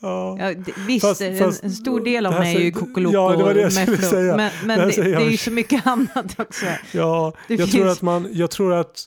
ja. 0.00 0.36
Ja, 0.40 0.54
det, 0.54 0.72
visst, 0.86 1.06
Fast- 1.06 1.20
en, 1.20 1.38
fast- 1.38 1.64
en 1.64 1.70
stor 1.70 2.00
del 2.00 2.26
av 2.26 2.32
mig 2.32 2.56
är 2.56 2.60
ju 2.60 2.72
kokoloko 2.72 3.14
ja, 3.14 3.36
det 3.36 3.42
var 3.44 3.54
det 3.54 3.60
jag 3.60 3.72
skulle 3.72 3.90
mefflo, 3.90 4.08
säga. 4.08 4.36
men, 4.36 4.50
men 4.64 4.78
Det 4.78 5.02
det, 5.02 5.14
är 5.14 5.30
ju 5.30 5.36
så 5.36 5.50
mycket 5.50 5.86
annat 5.86 6.40
också. 6.40 6.66
Ja, 6.92 7.32
jag 7.48 7.58
tror 7.58 7.66
finns- 7.66 7.92
att 7.96 8.02
man, 8.02 8.28
jag 8.32 8.50
tror 8.50 8.72
att, 8.74 9.04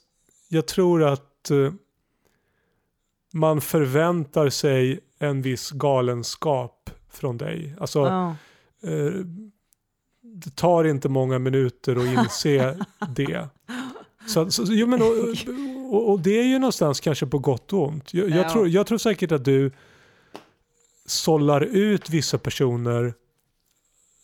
jag 0.55 0.65
tror 0.65 1.03
att 1.03 1.51
eh, 1.51 1.73
man 3.33 3.61
förväntar 3.61 4.49
sig 4.49 4.99
en 5.19 5.41
viss 5.41 5.71
galenskap 5.71 6.89
från 7.11 7.37
dig. 7.37 7.75
Alltså, 7.79 8.05
eh, 8.83 9.13
det 10.21 10.55
tar 10.55 10.83
inte 10.83 11.09
många 11.09 11.39
minuter 11.39 11.95
att 11.95 12.05
inse 12.25 12.77
det. 13.15 13.47
Så, 14.27 14.51
så, 14.51 14.63
jo, 14.67 14.87
men, 14.87 15.01
och, 15.01 15.07
och, 15.93 16.09
och 16.11 16.19
det 16.19 16.39
är 16.39 16.43
ju 16.43 16.59
någonstans 16.59 16.99
kanske 16.99 17.25
på 17.25 17.39
gott 17.39 17.73
och 17.73 17.87
ont. 17.87 18.13
Jag, 18.13 18.29
jag, 18.29 18.45
Ja. 18.45 18.49
tror, 18.49 18.67
jag 18.67 18.87
tror 18.87 18.97
säkert 18.97 19.31
att 19.31 19.45
du 19.45 19.71
sållar 21.05 21.61
ut 21.61 22.09
vissa 22.09 22.37
personer 22.37 23.13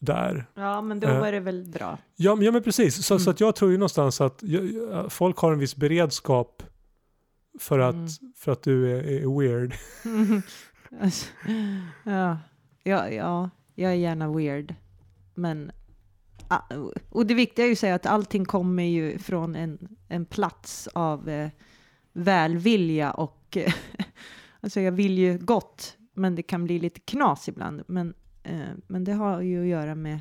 där. 0.02 0.46
ja, 0.56 0.82
men 0.82 1.00
då 1.00 1.08
Eh. 1.08 1.20
var 1.20 1.32
det 1.32 1.40
väl 1.40 1.64
bra. 1.66 1.98
Ja, 2.16 2.36
men- 2.36 2.46
ja 2.46 2.52
men 2.52 2.64
precis. 2.64 3.06
Så, 3.06 3.14
Mm. 3.14 3.20
så 3.24 3.30
att 3.30 3.40
jag 3.40 3.56
tror 3.56 3.72
ju 3.72 3.78
någonstans 3.78 4.22
att 4.22 4.44
folk 5.10 5.38
har 5.38 5.54
en 5.54 5.60
viss 5.60 5.76
beredskap 5.76 6.64
för 7.60 7.80
att, 7.80 7.94
Mm. 7.96 8.08
för 8.38 8.52
att 8.52 8.64
du 8.64 8.92
är, 8.98 9.04
är 9.04 9.40
weird. 9.40 9.74
Alltså, 11.02 11.26
ja, 12.06 12.38
ja, 12.84 13.10
ja, 13.10 13.50
jag 13.76 13.92
är 13.92 13.96
gärna 13.96 14.32
weird. 14.34 14.76
Men, 15.36 15.72
ah, 16.48 16.62
och 17.10 17.26
det 17.26 17.34
viktiga 17.34 17.66
är 17.66 17.68
ju 17.68 17.74
att 17.74 17.80
säga 17.80 17.96
att 17.96 18.06
allting 18.06 18.46
kommer 18.46 18.84
ju 18.84 19.18
från 19.20 19.56
en, 19.56 19.88
en 20.08 20.26
plats 20.26 20.88
av 20.94 21.30
eh, 21.30 21.50
välvilja 22.14 23.12
och 23.12 23.58
alltså 24.62 24.82
jag 24.82 24.92
vill 24.92 25.18
ju 25.18 25.38
gott, 25.38 25.98
men 26.14 26.36
det 26.36 26.44
kan 26.44 26.64
bli 26.64 26.80
lite 26.80 27.00
knas 27.00 27.50
ibland. 27.50 27.84
Men, 27.88 28.14
men 28.88 29.04
det 29.04 29.14
har 29.14 29.42
ju 29.42 29.62
att 29.62 29.68
göra 29.68 29.96
med 29.96 30.20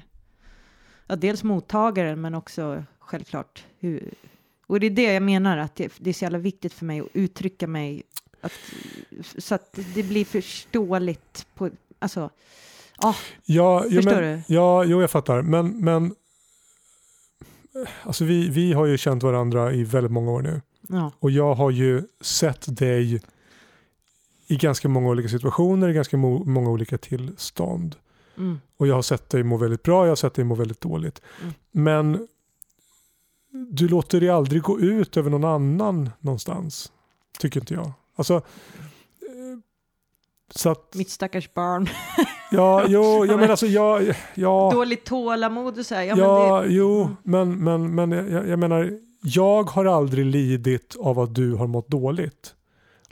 ja, 1.06 1.16
dels 1.16 1.44
mottagaren, 1.44 2.20
men 2.20 2.34
också 2.34 2.84
självklart 2.98 3.64
hur, 3.78 4.14
och 4.66 4.80
det 4.80 4.86
är 4.86 4.90
det 4.90 5.12
jag 5.12 5.22
menar, 5.22 5.58
att 5.58 5.76
det, 5.76 5.92
det 5.98 6.10
är 6.10 6.14
så 6.14 6.24
jävla 6.24 6.38
viktigt 6.38 6.72
för 6.72 6.84
mig 6.84 7.00
att 7.00 7.06
uttrycka 7.12 7.66
mig 7.66 8.02
att, 8.40 8.52
så 9.38 9.54
att 9.54 9.78
det 9.94 10.02
blir 10.02 10.24
förståeligt 10.24 11.46
på, 11.54 11.70
alltså, 11.98 12.30
ah, 12.96 13.14
Ja, 13.44 13.82
Förstår 13.82 14.02
men, 14.20 14.22
du? 14.22 14.54
ja 14.54 14.84
jo, 14.84 15.00
jag 15.00 15.10
fattar. 15.10 15.42
Men, 15.42 15.76
men 15.84 16.14
alltså 18.02 18.24
vi, 18.24 18.48
vi 18.48 18.72
har 18.72 18.86
ju 18.86 18.98
känt 18.98 19.22
varandra 19.22 19.72
i 19.72 19.84
väldigt 19.84 20.12
många 20.12 20.30
år 20.30 20.42
nu. 20.42 20.60
ja, 20.88 21.12
Och 21.18 21.30
jag 21.30 21.54
har 21.54 21.70
ju 21.70 22.02
sett 22.20 22.76
dig 22.78 23.22
i 24.46 24.56
ganska 24.56 24.88
många 24.88 25.08
olika 25.08 25.28
situationer, 25.28 25.88
i 25.88 25.92
ganska 25.92 26.16
mo- 26.16 26.44
många 26.44 26.70
olika 26.70 26.98
tillstånd. 26.98 27.96
Mm, 28.40 28.60
Och 28.76 28.86
jag 28.86 28.94
har 28.94 29.02
sett 29.02 29.30
dig 29.30 29.42
må 29.42 29.56
väldigt 29.56 29.82
bra, 29.82 30.04
jag 30.04 30.10
har 30.10 30.16
sett 30.16 30.34
dig 30.34 30.44
må 30.44 30.54
väldigt 30.54 30.80
dåligt. 30.80 31.22
Mm. 31.42 31.52
Men 31.70 32.28
du 33.70 33.88
låter 33.88 34.20
det 34.20 34.28
aldrig 34.28 34.62
gå 34.62 34.80
ut 34.80 35.16
över 35.16 35.30
någon 35.30 35.44
annan 35.44 36.10
någonstans. 36.20 36.92
Tycker 37.38 37.60
inte 37.60 37.74
jag. 37.74 37.92
Alltså, 38.16 38.34
eh, 38.34 38.42
så 40.54 40.70
att, 40.70 40.94
mitt 40.94 41.10
stackars 41.10 41.54
barn, 41.54 41.88
ja, 42.50 42.84
jo, 42.88 43.26
ja, 43.28 43.36
men 43.36 43.50
alltså, 43.50 43.66
ja, 43.66 44.00
ja, 44.34 44.70
dåligt 44.74 45.04
tålamod 45.04 45.78
och 45.78 45.86
så 45.86 45.94
här, 45.94 46.02
ja, 46.02 46.16
ja, 46.16 46.60
men 46.60 46.62
det, 46.68 46.74
jo, 46.74 47.02
Mm. 47.02 47.16
men, 47.22 47.64
men, 47.64 48.10
men 48.10 48.32
jag, 48.32 48.48
jag 48.48 48.58
menar, 48.58 48.98
jag 49.22 49.70
har 49.70 49.84
aldrig 49.84 50.26
lidit 50.26 50.96
av 50.98 51.18
att 51.18 51.34
du 51.34 51.54
har 51.54 51.66
mått 51.66 51.88
dåligt. 51.88 52.54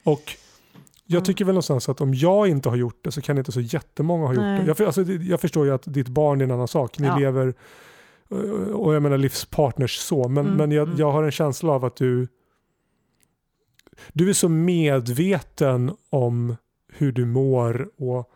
Och 0.05 0.33
jag 1.11 1.25
tycker 1.25 1.44
väl 1.44 1.53
någonstans 1.55 1.88
att 1.88 2.01
om 2.01 2.14
jag 2.14 2.49
inte 2.49 2.68
har 2.68 2.77
gjort 2.77 3.05
det 3.05 3.12
så 3.12 3.21
kan 3.23 3.38
inte 3.38 3.53
så 3.53 3.61
jättemånga 3.61 4.27
ha 4.27 4.33
gjort 4.35 4.42
Nej. 4.42 4.61
det. 4.61 4.66
Jag, 4.66 4.83
alltså, 4.83 5.03
jag 5.03 5.40
förstår 5.40 5.66
ju 5.66 5.73
att 5.73 5.83
ditt 5.87 6.09
barn 6.09 6.40
är 6.40 6.44
en 6.44 6.51
annan 6.51 6.68
sak. 6.68 6.99
Ni 6.99 7.07
Ja. 7.07 7.18
lever, 7.18 7.55
och 8.75 8.94
jag 8.94 9.03
menar 9.03 9.18
livspartners 9.18 9.97
så, 9.97 10.29
men, 10.29 10.47
Mm, 10.47 10.57
men 10.59 10.71
jag, 10.73 10.87
mm. 10.87 10.99
jag 10.99 11.12
har 11.12 11.23
en 11.23 11.31
känsla 11.31 11.73
av 11.73 11.85
att 11.85 11.97
du 11.97 12.29
du 14.12 14.29
är 14.29 14.33
så 14.33 14.49
medveten 14.49 15.97
om 16.11 16.57
hur 16.92 17.12
du 17.12 17.25
mår 17.25 17.90
och 17.97 18.31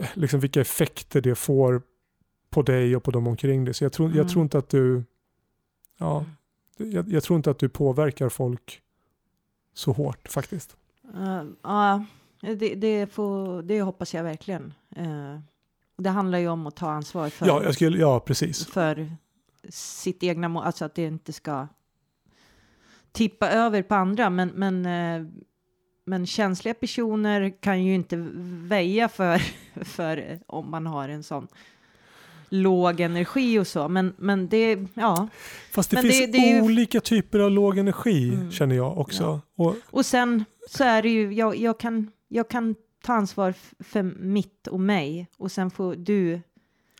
eh, 0.00 0.06
liksom 0.14 0.40
vilka 0.40 0.60
effekter 0.60 1.20
det 1.20 1.34
får 1.34 1.82
på 2.50 2.62
dig 2.62 2.96
och 2.96 3.02
på 3.02 3.10
dem 3.10 3.26
omkring 3.26 3.64
dig. 3.64 3.74
Så 3.74 3.84
jag 3.84 3.92
tror, 3.92 4.08
jag 4.08 4.16
Mm. 4.16 4.28
tror 4.28 4.42
inte 4.42 4.58
att 4.58 4.68
du 4.68 5.04
ja, 5.98 6.24
jag, 6.76 7.08
jag 7.12 7.22
tror 7.22 7.36
inte 7.36 7.50
att 7.50 7.58
du 7.58 7.68
påverkar 7.68 8.28
folk 8.28 8.80
så 9.74 9.92
hårt 9.92 10.28
faktiskt. 10.28 10.76
Eh, 11.14 11.42
ja, 11.62 12.04
det, 12.40 12.74
det, 12.74 13.12
får, 13.12 13.62
det 13.62 13.82
hoppas 13.82 14.14
jag 14.14 14.22
verkligen. 14.22 14.74
Eh, 14.96 15.38
det 15.96 16.10
handlar 16.10 16.38
ju 16.38 16.48
om 16.48 16.66
att 16.66 16.76
ta 16.76 16.90
ansvar 16.90 17.28
för, 17.28 17.46
Ja, 17.46 17.62
jag 17.64 17.74
skulle, 17.74 17.98
ja 17.98 18.20
precis. 18.20 18.66
för 18.66 19.12
sitt 19.68 20.22
egna 20.22 20.48
mål, 20.48 20.64
alltså 20.64 20.84
att 20.84 20.94
det 20.94 21.04
inte 21.04 21.32
ska 21.32 21.68
tippa 23.12 23.50
över 23.50 23.82
på 23.82 23.94
andra, 23.94 24.30
men, 24.30 24.48
men, 24.48 24.86
eh, 24.86 25.26
men 26.04 26.26
känsliga 26.26 26.74
personer 26.74 27.62
kan 27.62 27.84
ju 27.84 27.94
inte 27.94 28.16
väja 28.68 29.08
för, 29.08 29.38
för 29.84 30.38
om 30.46 30.70
man 30.70 30.86
har 30.86 31.08
en 31.08 31.22
sån 31.22 31.48
låg 32.48 33.00
energi 33.00 33.58
och 33.58 33.66
så, 33.66 33.88
men, 33.88 34.14
men 34.18 34.48
det, 34.48 34.78
ja. 34.94 35.28
Fast 35.72 35.90
det 35.90 35.96
Men 35.96 36.02
finns 36.02 36.18
det- 36.18 36.26
det 36.26 36.38
är 36.38 36.54
ju- 36.54 36.62
olika 36.62 37.00
typer 37.00 37.38
av 37.38 37.50
låg 37.50 37.78
energi 37.78 38.28
Mm. 38.34 38.50
känner 38.50 38.76
jag 38.76 38.98
också. 38.98 39.40
Och, 39.56 39.74
Och 39.84 40.06
sen 40.06 40.44
så 40.70 40.84
är 40.84 41.02
det 41.02 41.08
ju, 41.08 41.32
jag, 41.34 41.56
jag, 41.56 41.78
kan, 41.80 42.10
jag 42.28 42.48
kan 42.48 42.74
ta 43.04 43.12
ansvar 43.12 43.54
för 43.78 44.02
mitt 44.02 44.66
och 44.66 44.80
mig 44.80 45.26
och 45.38 45.52
sen 45.52 45.70
får 45.70 45.94
du 45.96 46.40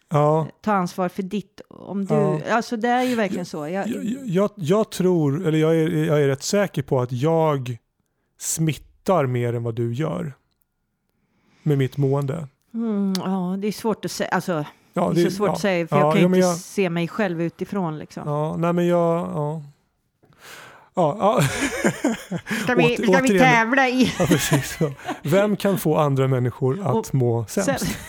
ja, 0.09 0.49
ta 0.61 0.73
ansvar 0.73 1.09
för 1.09 1.23
ditt. 1.23 1.61
Om 1.69 2.05
du, 2.05 2.15
Ja. 2.15 2.41
Alltså 2.51 2.77
det 2.77 2.89
är 2.89 3.03
ju 3.03 3.15
verkligen 3.15 3.47
så. 3.47 3.69
Jag, 3.69 3.89
jag, 3.89 4.05
jag, 4.25 4.51
jag 4.57 4.91
tror, 4.91 5.47
eller 5.47 5.59
jag 5.59 5.77
är, 5.77 6.05
jag 6.05 6.23
är 6.23 6.27
rätt 6.29 6.43
säker 6.43 6.83
på 6.83 7.01
att 7.01 7.13
jag 7.13 7.79
smittar 8.39 9.27
mer 9.27 9.53
än 9.55 9.63
vad 9.63 9.75
du 9.75 9.95
gör. 9.95 10.33
Med 11.63 11.79
mitt 11.79 11.97
mående. 11.97 12.49
mm, 12.75 13.13
ja, 13.17 13.57
det 13.61 13.69
är 13.69 13.73
svårt 13.73 14.05
att 14.05 14.11
säga. 14.11 14.29
Alltså, 14.31 14.65
Ja, 14.93 15.13
det 15.15 15.21
är 15.21 15.25
så 15.25 15.31
svårt 15.31 15.47
ja. 15.49 15.53
att 15.53 15.61
säga 15.61 15.87
för 15.87 15.97
Ja, 15.97 16.03
jag 16.03 16.13
kan 16.13 16.23
ja, 16.23 16.29
ju 16.29 16.35
inte 16.35 16.39
jag- 16.39 16.57
se 16.57 16.91
mig 16.91 17.09
själv 17.09 17.43
utifrån 17.43 17.99
liksom. 17.99 18.23
Ja, 18.27 18.57
nej 18.57 18.73
men 18.73 18.87
jag, 18.87 19.19
ja. 19.35 19.63
Ja, 20.95 21.17
ja. 21.21 21.41
Ska 22.63 22.75
vi, 22.75 22.83
Åter- 22.97 23.13
ska 23.13 23.23
vi 23.23 23.39
tävla 23.39 23.89
i? 23.89 24.13
ja 24.19 24.27
precis. 24.27 24.77
Ja. 24.81 24.91
Vem 25.23 25.57
kan 25.57 25.79
få 25.79 25.97
andra 25.97 26.29
människor 26.29 26.81
att 26.87 26.95
Och 26.95 27.15
må 27.15 27.47
sämst? 27.47 27.99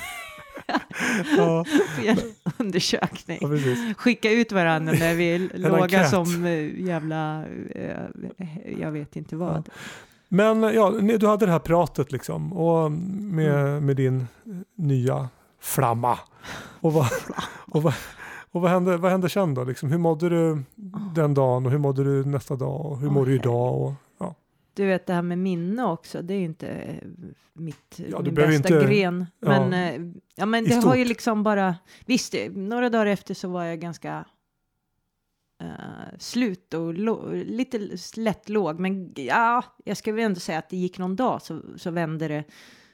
Ja, 1.38 1.66
undersökning. 2.58 3.40
ja. 3.42 3.94
Skicka 3.98 4.32
ut 4.32 4.52
varandra 4.52 4.94
när 5.00 5.16
vi 5.16 5.36
är 5.36 5.58
låga 5.58 5.82
enkät. 5.84 6.10
som 6.10 6.46
eh, 6.46 6.82
jävla, 6.82 7.44
eh, 7.76 8.78
jag 8.80 8.92
vet 8.92 9.16
inte 9.16 9.36
vad. 9.36 9.70
Men 10.30 10.64
ja, 10.64 10.90
du 11.20 11.28
hade 11.28 11.46
det 11.46 11.52
här 11.52 11.60
pratet 11.60 12.12
liksom 12.12 12.54
och 12.54 12.92
med, 12.92 13.56
Mm. 13.56 13.86
med 13.86 13.96
din 13.96 14.28
nya 14.76 15.30
flamma. 15.62 16.20
Och 16.82 16.94
vad, 16.94 17.08
och 17.72 17.84
vad, 17.84 17.94
och 18.52 18.62
vad, 18.62 18.72
hände, 18.72 18.98
vad 18.98 19.12
hände 19.12 19.30
sen 19.30 19.54
då? 19.54 19.64
Liksom? 19.64 19.92
Hur 19.92 19.98
mådde 19.98 20.30
du 20.30 20.64
den 21.16 21.34
dagen 21.34 21.66
och 21.66 21.72
hur 21.72 21.78
mådde 21.80 22.04
du 22.04 22.26
nästa 22.26 22.56
dag 22.56 22.86
och 22.86 23.00
hur 23.00 23.08
Åh, 23.08 23.14
mår 23.14 23.26
du 23.26 23.36
idag? 23.36 23.82
Och, 23.82 23.94
ja. 24.20 24.36
Du 24.74 24.86
vet 24.86 25.06
det 25.06 25.14
här 25.14 25.22
med 25.22 25.38
minne 25.38 25.84
också, 25.86 26.22
det 26.22 26.34
är 26.34 26.38
ju 26.38 26.46
inte 26.46 26.68
eh, 26.68 27.08
mitt, 27.54 28.00
Ja, 28.12 28.22
min 28.22 28.36
bästa 28.36 28.54
inte- 28.76 28.86
gren. 28.88 29.26
ja, 29.40 29.48
Men, 29.48 29.74
eh, 29.74 30.14
ja, 30.36 30.46
men 30.46 30.66
i 30.66 30.70
det 30.70 30.76
har 30.76 30.96
ju 30.96 31.06
liksom 31.06 31.44
bara, 31.44 31.76
visst, 32.06 32.34
eh, 32.34 32.52
några 32.52 32.90
dagar 32.90 33.06
efter 33.06 33.34
så 33.34 33.48
var 33.50 33.64
jag 33.64 33.80
ganska 33.80 34.26
eh, 35.62 36.18
slut 36.20 36.74
och 36.74 36.94
lite 37.34 37.80
lätt 38.18 38.50
låg. 38.50 38.80
Men 38.80 39.14
ja, 39.16 39.64
jag 39.86 39.98
ska 39.98 40.12
väl 40.14 40.24
ändå 40.26 40.40
säga 40.40 40.60
att 40.60 40.70
det 40.70 40.78
gick 40.78 40.98
någon 40.98 41.16
dag 41.16 41.42
så, 41.42 41.62
så 41.78 41.92
vände 41.92 42.28
det. 42.28 42.44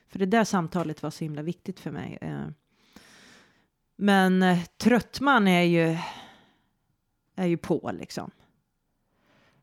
För 0.10 0.20
det 0.20 0.26
där 0.26 0.44
samtalet 0.44 1.04
var 1.04 1.10
så 1.10 1.24
himla 1.24 1.42
viktigt 1.42 1.80
för 1.80 1.92
mig. 1.92 2.18
Eh, 2.22 2.42
men 3.96 4.44
eh, 4.44 4.60
tröttman 4.78 5.48
är 5.48 5.64
ju, 5.64 5.98
är 7.36 7.46
ju 7.46 7.58
på 7.58 7.92
liksom. 8.00 8.32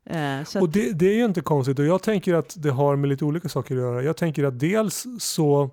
Eh, 0.04 0.60
och 0.60 0.68
det, 0.68 0.92
det, 0.92 1.06
är 1.06 1.14
ju 1.14 1.24
inte 1.24 1.40
konstigt 1.40 1.78
och 1.78 1.84
jag 1.84 2.02
tänker 2.02 2.34
att 2.34 2.54
det 2.62 2.70
har 2.70 2.96
med 2.96 3.10
lite 3.10 3.24
olika 3.24 3.48
saker 3.48 3.74
att 3.74 3.80
göra. 3.80 4.02
Jag 4.02 4.16
tänker 4.16 4.44
att 4.44 4.58
dels 4.58 5.06
så, 5.18 5.70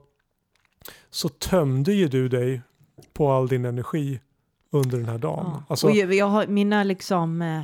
så 1.09 1.29
tömde 1.29 1.93
ju 1.93 2.07
du 2.07 2.29
dig 2.29 2.61
på 3.13 3.31
all 3.31 3.47
din 3.47 3.65
energi 3.65 4.19
under 4.71 4.97
den 4.97 5.07
här 5.07 5.17
dagen. 5.17 5.45
Ja. 5.45 5.63
Alltså, 5.69 5.87
och 5.87 5.95
jag, 5.95 6.13
jag 6.13 6.25
har 6.25 6.47
mina 6.47 6.83
liksom, 6.83 7.41
eh, 7.41 7.61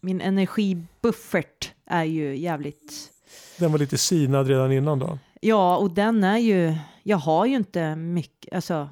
min 0.00 0.20
energibuffert 0.20 1.72
är 1.86 2.04
ju 2.04 2.36
jävligt... 2.36 3.12
Den 3.58 3.72
var 3.72 3.78
lite 3.78 3.98
sinad 3.98 4.46
redan 4.46 4.72
innan 4.72 4.98
då? 4.98 5.18
Ja, 5.40 5.76
och 5.76 5.90
den 5.90 6.24
är 6.24 6.38
ju, 6.38 6.76
jag 7.02 7.16
har 7.16 7.46
ju 7.46 7.56
inte 7.56 7.96
mycket, 7.96 8.54
alltså 8.54 8.88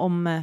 om 0.00 0.26
eh, 0.26 0.42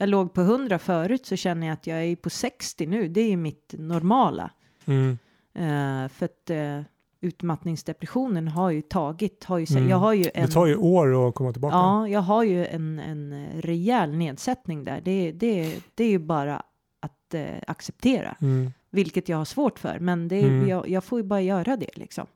jag 0.00 0.08
låg 0.08 0.34
på 0.34 0.40
100 0.40 0.78
förut 0.78 1.26
så 1.26 1.36
känner 1.36 1.66
jag 1.66 1.74
att 1.74 1.86
jag 1.86 2.04
är 2.04 2.16
på 2.16 2.30
60 2.30 2.86
nu. 2.86 3.08
Det 3.08 3.20
är 3.20 3.28
ju 3.28 3.36
mitt 3.36 3.74
normala. 3.78 4.50
Mm. 4.84 5.18
Uh, 5.58 6.08
för 6.08 6.24
att 6.24 6.50
uh, 6.50 6.82
utmattningsdepressionen 7.20 8.48
har 8.48 8.70
ju 8.70 8.82
tagit, 8.82 9.44
har 9.44 9.58
ju, 9.58 9.66
mm. 9.70 9.88
jag 9.88 9.96
har 9.96 10.12
ju 10.12 10.30
en, 10.34 10.46
Det 10.46 10.52
tar 10.52 10.66
ju 10.66 10.76
år 10.76 11.28
att 11.28 11.34
komma 11.34 11.52
tillbaka. 11.52 11.76
Ja, 11.76 12.08
jag 12.08 12.20
har 12.20 12.42
ju 12.42 12.66
en, 12.66 12.98
en 12.98 13.46
rejäl 13.60 14.16
nedsättning 14.16 14.84
där. 14.84 15.00
Det, 15.00 15.32
det, 15.32 15.80
det 15.94 16.04
är 16.04 16.10
ju 16.10 16.18
bara 16.18 16.62
att 17.00 17.34
uh, 17.34 17.40
acceptera. 17.66 18.36
Mm. 18.40 18.72
Vilket 18.90 19.28
jag 19.28 19.36
har 19.36 19.44
svårt 19.44 19.78
för, 19.78 19.98
men 19.98 20.28
det, 20.28 20.42
mm. 20.42 20.68
jag, 20.68 20.88
jag, 20.88 21.04
får 21.04 21.18
ju 21.18 21.22
bara 21.22 21.40
göra 21.40 21.76
det 21.76 21.90
liksom. 21.94 22.26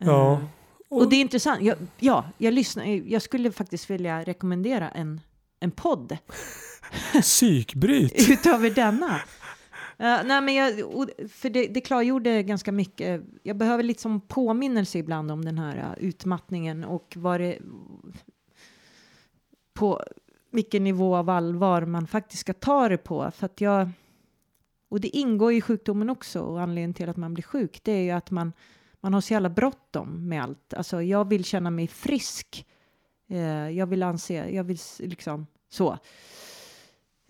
Ja. 0.00 0.40
Och, 0.88 1.00
och 1.00 1.10
det 1.10 1.16
är 1.16 1.20
intressant. 1.20 1.62
Jag, 1.62 1.76
ja, 1.98 2.24
jag 2.38 2.54
lyssnar. 2.54 2.84
Jag 2.84 3.22
skulle 3.22 3.52
faktiskt 3.52 3.90
vilja 3.90 4.22
rekommendera 4.22 4.90
en 4.90 5.20
en 5.60 5.70
podd. 5.70 6.18
Psykbryt! 7.22 8.28
Utöver 8.30 8.70
denna. 8.70 9.20
Uh, 10.00 10.26
nej, 10.26 10.40
men 10.40 10.54
jag, 10.54 10.72
för 11.28 11.50
det, 11.50 11.66
det 11.66 11.80
klargjorde 11.80 12.42
ganska 12.42 12.72
mycket. 12.72 13.22
Jag 13.42 13.56
behöver 13.56 13.82
lite 13.82 14.02
som 14.02 14.20
påminnelse 14.20 14.98
ibland 14.98 15.30
om 15.30 15.44
den 15.44 15.58
här 15.58 15.96
utmattningen 15.98 16.84
och 16.84 17.14
vad 17.16 17.40
det, 17.40 17.58
på 19.74 20.04
vilken 20.50 20.84
nivå 20.84 21.16
av 21.16 21.30
allvar 21.30 21.82
man 21.82 22.06
faktiskt 22.06 22.40
ska 22.40 22.54
ta 22.54 22.88
det 22.88 22.98
på. 22.98 23.30
För 23.30 23.46
att 23.46 23.60
jag, 23.60 23.90
och 24.88 25.00
det 25.00 25.08
ingår 25.08 25.52
i 25.52 25.60
sjukdomen 25.60 26.10
också 26.10 26.40
och 26.40 26.60
anledningen 26.60 26.94
till 26.94 27.08
att 27.08 27.16
man 27.16 27.34
blir 27.34 27.44
sjuk 27.44 27.80
det 27.82 27.92
är 27.92 28.02
ju 28.02 28.10
att 28.10 28.30
man, 28.30 28.52
man 29.00 29.14
har 29.14 29.20
så 29.20 29.32
jävla 29.32 29.50
bråttom 29.50 30.28
med 30.28 30.42
allt. 30.42 30.74
Alltså 30.74 31.02
jag 31.02 31.28
vill 31.28 31.44
känna 31.44 31.70
mig 31.70 31.86
frisk 31.86 32.66
Eh, 33.28 33.70
jag 33.70 33.86
vill 33.86 34.02
anse, 34.02 34.50
jag 34.50 34.64
vill 34.64 34.78
liksom 34.98 35.46
så. 35.68 35.98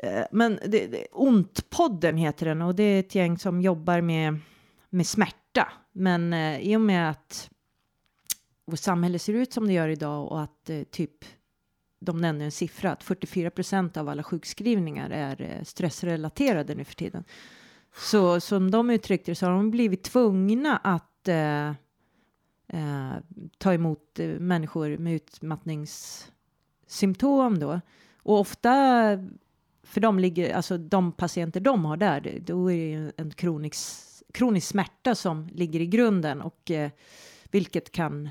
Eh, 0.02 0.24
men 0.32 0.58
det, 0.66 0.86
det, 0.86 1.06
Ontpodden 1.12 2.16
heter 2.16 2.46
den 2.46 2.62
och 2.62 2.74
det 2.74 2.82
är 2.82 3.00
ett 3.00 3.14
gäng 3.14 3.38
som 3.38 3.60
jobbar 3.60 4.00
med, 4.00 4.38
med 4.90 5.06
smärta. 5.06 5.72
Men 5.92 6.32
eh, 6.32 6.60
i 6.60 6.76
och 6.76 6.80
med 6.80 7.10
att 7.10 7.50
vårt 8.66 8.78
samhälle 8.78 9.18
ser 9.18 9.32
ut 9.32 9.52
som 9.52 9.66
det 9.66 9.72
gör 9.72 9.88
idag 9.88 10.32
och 10.32 10.42
att 10.42 10.70
eh, 10.70 10.82
typ 10.82 11.24
de 12.00 12.20
nämner 12.20 12.44
en 12.44 12.50
siffra 12.50 12.92
att 12.92 13.02
44 13.02 13.50
procent 13.50 13.96
av 13.96 14.08
alla 14.08 14.22
sjukskrivningar 14.22 15.10
är 15.10 15.42
eh, 15.42 15.64
stressrelaterade 15.64 16.74
nu 16.74 16.84
för 16.84 16.94
tiden. 16.94 17.24
Så 17.96 18.40
som 18.40 18.70
de 18.70 18.90
uttryckte 18.90 19.30
det 19.30 19.34
så 19.34 19.46
har 19.46 19.52
de 19.52 19.70
blivit 19.70 20.02
tvungna 20.02 20.76
att 20.76 21.28
eh, 21.28 21.72
eh, 22.68 23.12
ta 23.58 23.74
emot 23.74 24.18
eh, 24.18 24.28
människor 24.28 24.96
med 24.96 25.14
utmattningssymptom 25.14 27.58
då. 27.58 27.80
Och 28.16 28.40
ofta 28.40 28.70
för 29.82 30.00
de 30.00 30.18
ligger, 30.18 30.54
alltså 30.54 30.78
de 30.78 31.12
patienter 31.12 31.60
de 31.60 31.84
har 31.84 31.96
där, 31.96 32.38
då 32.40 32.72
är 32.72 32.76
det 32.76 32.90
ju 32.90 33.12
en 33.16 33.30
kronisk, 33.30 34.04
kronisk 34.32 34.68
smärta 34.68 35.14
som 35.14 35.48
ligger 35.52 35.80
i 35.80 35.86
grunden 35.86 36.40
och 36.40 36.70
eh, 36.70 36.90
vilket 37.50 37.92
kan 37.92 38.28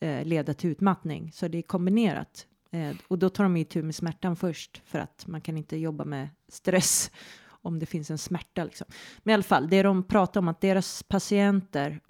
eh, 0.00 0.24
leda 0.24 0.54
till 0.54 0.70
utmattning. 0.70 1.32
Så 1.32 1.48
det 1.48 1.58
är 1.58 1.62
kombinerat. 1.62 2.46
Eh, 2.70 2.92
och 3.08 3.18
då 3.18 3.30
tar 3.30 3.44
de 3.44 3.56
ju 3.56 3.64
tur 3.64 3.82
med 3.82 3.94
smärtan 3.94 4.36
först 4.36 4.82
för 4.84 4.98
att 4.98 5.26
man 5.26 5.40
kan 5.40 5.56
inte 5.56 5.76
jobba 5.76 6.04
med 6.04 6.28
stress 6.48 7.10
om 7.48 7.78
det 7.78 7.86
finns 7.86 8.10
en 8.10 8.18
smärta 8.18 8.64
liksom. 8.64 8.86
Men 9.18 9.30
i 9.30 9.34
alla 9.34 9.42
fall, 9.42 9.68
det 9.68 9.82
de 9.82 10.02
pratar 10.02 10.40
om 10.40 10.48
att 10.48 10.60
deras 10.60 11.02
patienter 11.02 12.00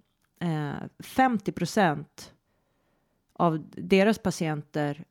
eh, 0.45 0.89
50 0.99 1.53
procent 1.53 2.33
av 3.33 3.71
deras 3.71 4.19
patienter 4.19 5.05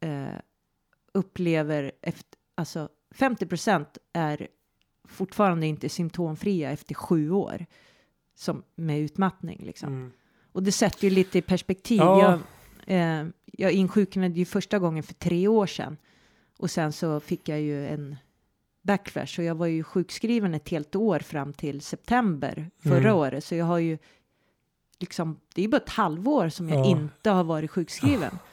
eh, 0.00 0.38
upplever 1.12 1.92
efter, 2.02 2.38
alltså 2.54 2.88
50 3.10 3.46
procent 3.46 3.98
är 4.12 4.48
fortfarande 5.04 5.66
inte 5.66 5.88
symptomfria 5.88 6.70
efter 6.70 6.94
sju 6.94 7.30
år 7.30 7.66
som 8.34 8.62
med 8.74 9.00
utmattning 9.00 9.62
liksom. 9.64 9.88
Mm. 9.88 10.12
Och 10.52 10.62
det 10.62 10.72
sätter 10.72 11.04
ju 11.04 11.10
lite 11.10 11.38
i 11.38 11.42
perspektiv. 11.42 11.98
Ja. 11.98 12.40
Jag, 12.86 13.20
eh, 13.20 13.26
jag 13.44 13.72
insjuknade 13.72 14.38
ju 14.38 14.44
första 14.44 14.78
gången 14.78 15.02
för 15.02 15.14
tre 15.14 15.48
år 15.48 15.66
sedan 15.66 15.96
och 16.58 16.70
sen 16.70 16.92
så 16.92 17.20
fick 17.20 17.48
jag 17.48 17.60
ju 17.60 17.86
en 17.86 18.16
backlash 18.82 19.38
och 19.38 19.44
jag 19.44 19.54
var 19.54 19.66
ju 19.66 19.82
sjukskriven 19.82 20.54
ett 20.54 20.68
helt 20.68 20.96
år 20.96 21.18
fram 21.18 21.52
till 21.52 21.80
september 21.80 22.70
förra 22.78 22.98
mm. 22.98 23.16
året 23.16 23.44
så 23.44 23.54
jag 23.54 23.64
har 23.64 23.78
ju 23.78 23.98
liksom, 24.98 25.40
det 25.54 25.64
är 25.64 25.68
bara 25.68 25.76
ett 25.76 25.88
halvår 25.88 26.48
som 26.48 26.68
jag 26.68 26.78
ja. 26.78 26.84
inte 26.84 27.30
har 27.30 27.44
varit 27.44 27.70
sjukskriven. 27.70 28.38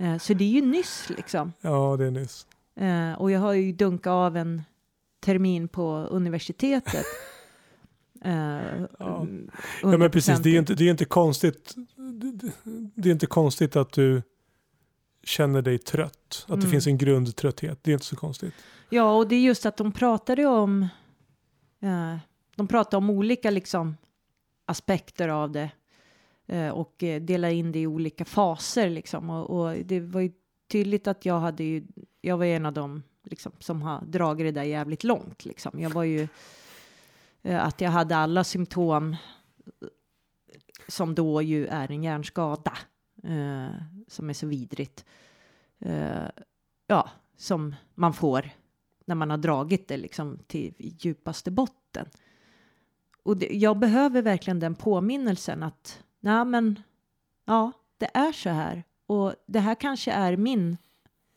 Eh, 0.00 0.18
så 0.18 0.34
det 0.34 0.44
är 0.44 0.48
ju 0.48 0.60
nyss 0.60 1.10
liksom. 1.16 1.52
Ja, 1.60 1.96
det 1.98 2.04
är 2.04 2.10
nyss. 2.10 2.46
Eh, 2.76 3.12
och 3.12 3.30
jag 3.30 3.40
har 3.40 3.52
ju 3.52 3.72
dunkat 3.72 4.10
av 4.10 4.36
en 4.36 4.62
termin 5.20 5.68
på 5.68 6.08
universitetet. 6.10 7.06
Eh, 8.24 8.80
ja. 8.98 9.26
ja. 9.82 9.96
men 9.96 10.10
precis, 10.10 10.38
det 10.38 10.50
är 10.50 10.58
inte, 10.58 10.74
det 10.74 10.84
är 10.84 10.90
inte 10.90 11.04
konstigt. 11.04 11.74
Det 12.94 13.08
är 13.08 13.12
inte 13.12 13.26
konstigt 13.26 13.76
att 13.76 13.92
du 13.92 14.22
känner 15.24 15.62
dig 15.62 15.78
trött. 15.78 16.44
Att 16.44 16.48
mm. 16.48 16.60
det 16.60 16.66
finns 16.66 16.86
en 16.86 16.98
grundtrötthet. 16.98 17.78
Det 17.82 17.90
är 17.90 17.92
inte 17.92 18.06
så 18.06 18.16
konstigt. 18.16 18.54
Ja, 18.88 19.16
och 19.16 19.28
det 19.28 19.36
är 19.36 19.40
just 19.40 19.66
att 19.66 19.76
de 19.76 19.92
pratade 19.92 20.46
om. 20.46 20.82
Uh, 21.82 22.16
de 22.56 22.68
pratade 22.68 22.96
om 22.96 23.10
olika 23.10 23.50
liksom 23.50 23.96
aspekter 24.68 25.28
av 25.28 25.50
det 25.52 25.70
eh, 26.46 26.68
och 26.68 27.02
eh, 27.02 27.22
dela 27.22 27.50
in 27.50 27.72
det 27.72 27.78
i 27.78 27.86
olika 27.86 28.24
faser 28.24 28.90
liksom. 28.90 29.30
Och, 29.30 29.50
och, 29.50 29.76
det 29.76 30.00
var 30.00 30.20
ju 30.20 30.32
tydligt 30.68 31.06
att 31.06 31.24
jag 31.24 31.40
hade 31.40 31.64
ju, 31.64 31.86
jag 32.20 32.36
var 32.36 32.44
en 32.44 32.66
av 32.66 32.72
dem 32.72 33.02
liksom, 33.24 33.52
som 33.58 33.82
har 33.82 34.04
dragit 34.04 34.46
det 34.46 34.60
där 34.60 34.62
jävligt 34.62 35.04
långt 35.04 35.44
liksom. 35.44 35.80
Jag 35.80 35.90
var 35.90 36.04
ju 36.04 36.28
eh, 37.42 37.64
att 37.64 37.80
jag 37.80 37.90
hade 37.90 38.16
alla 38.16 38.44
symptom 38.44 39.16
som 40.88 41.14
då 41.14 41.42
ju 41.42 41.66
är 41.66 41.90
en 41.92 42.02
hjärnskada 42.02 42.72
eh, 43.22 43.74
som 44.08 44.30
är 44.30 44.34
så 44.34 44.46
vidrigt. 44.46 45.04
Eh, 45.78 46.28
ja, 46.86 47.10
som 47.36 47.74
man 47.94 48.12
får 48.12 48.50
när 49.04 49.14
man 49.14 49.30
har 49.30 49.38
dragit 49.38 49.88
det 49.88 49.96
liksom 49.96 50.38
till 50.46 50.74
djupaste 50.78 51.50
botten 51.50 52.06
och 53.22 53.36
det, 53.36 53.46
jag 53.46 53.78
behöver 53.78 54.22
verkligen 54.22 54.60
den 54.60 54.74
påminnelsen 54.74 55.62
att 55.62 56.02
nej 56.20 56.44
men 56.44 56.82
ja, 57.46 57.72
det 57.98 58.10
är 58.14 58.32
så 58.32 58.50
här 58.50 58.84
och 59.06 59.34
det 59.46 59.60
här 59.60 59.74
kanske 59.74 60.12
är 60.12 60.36
min 60.36 60.76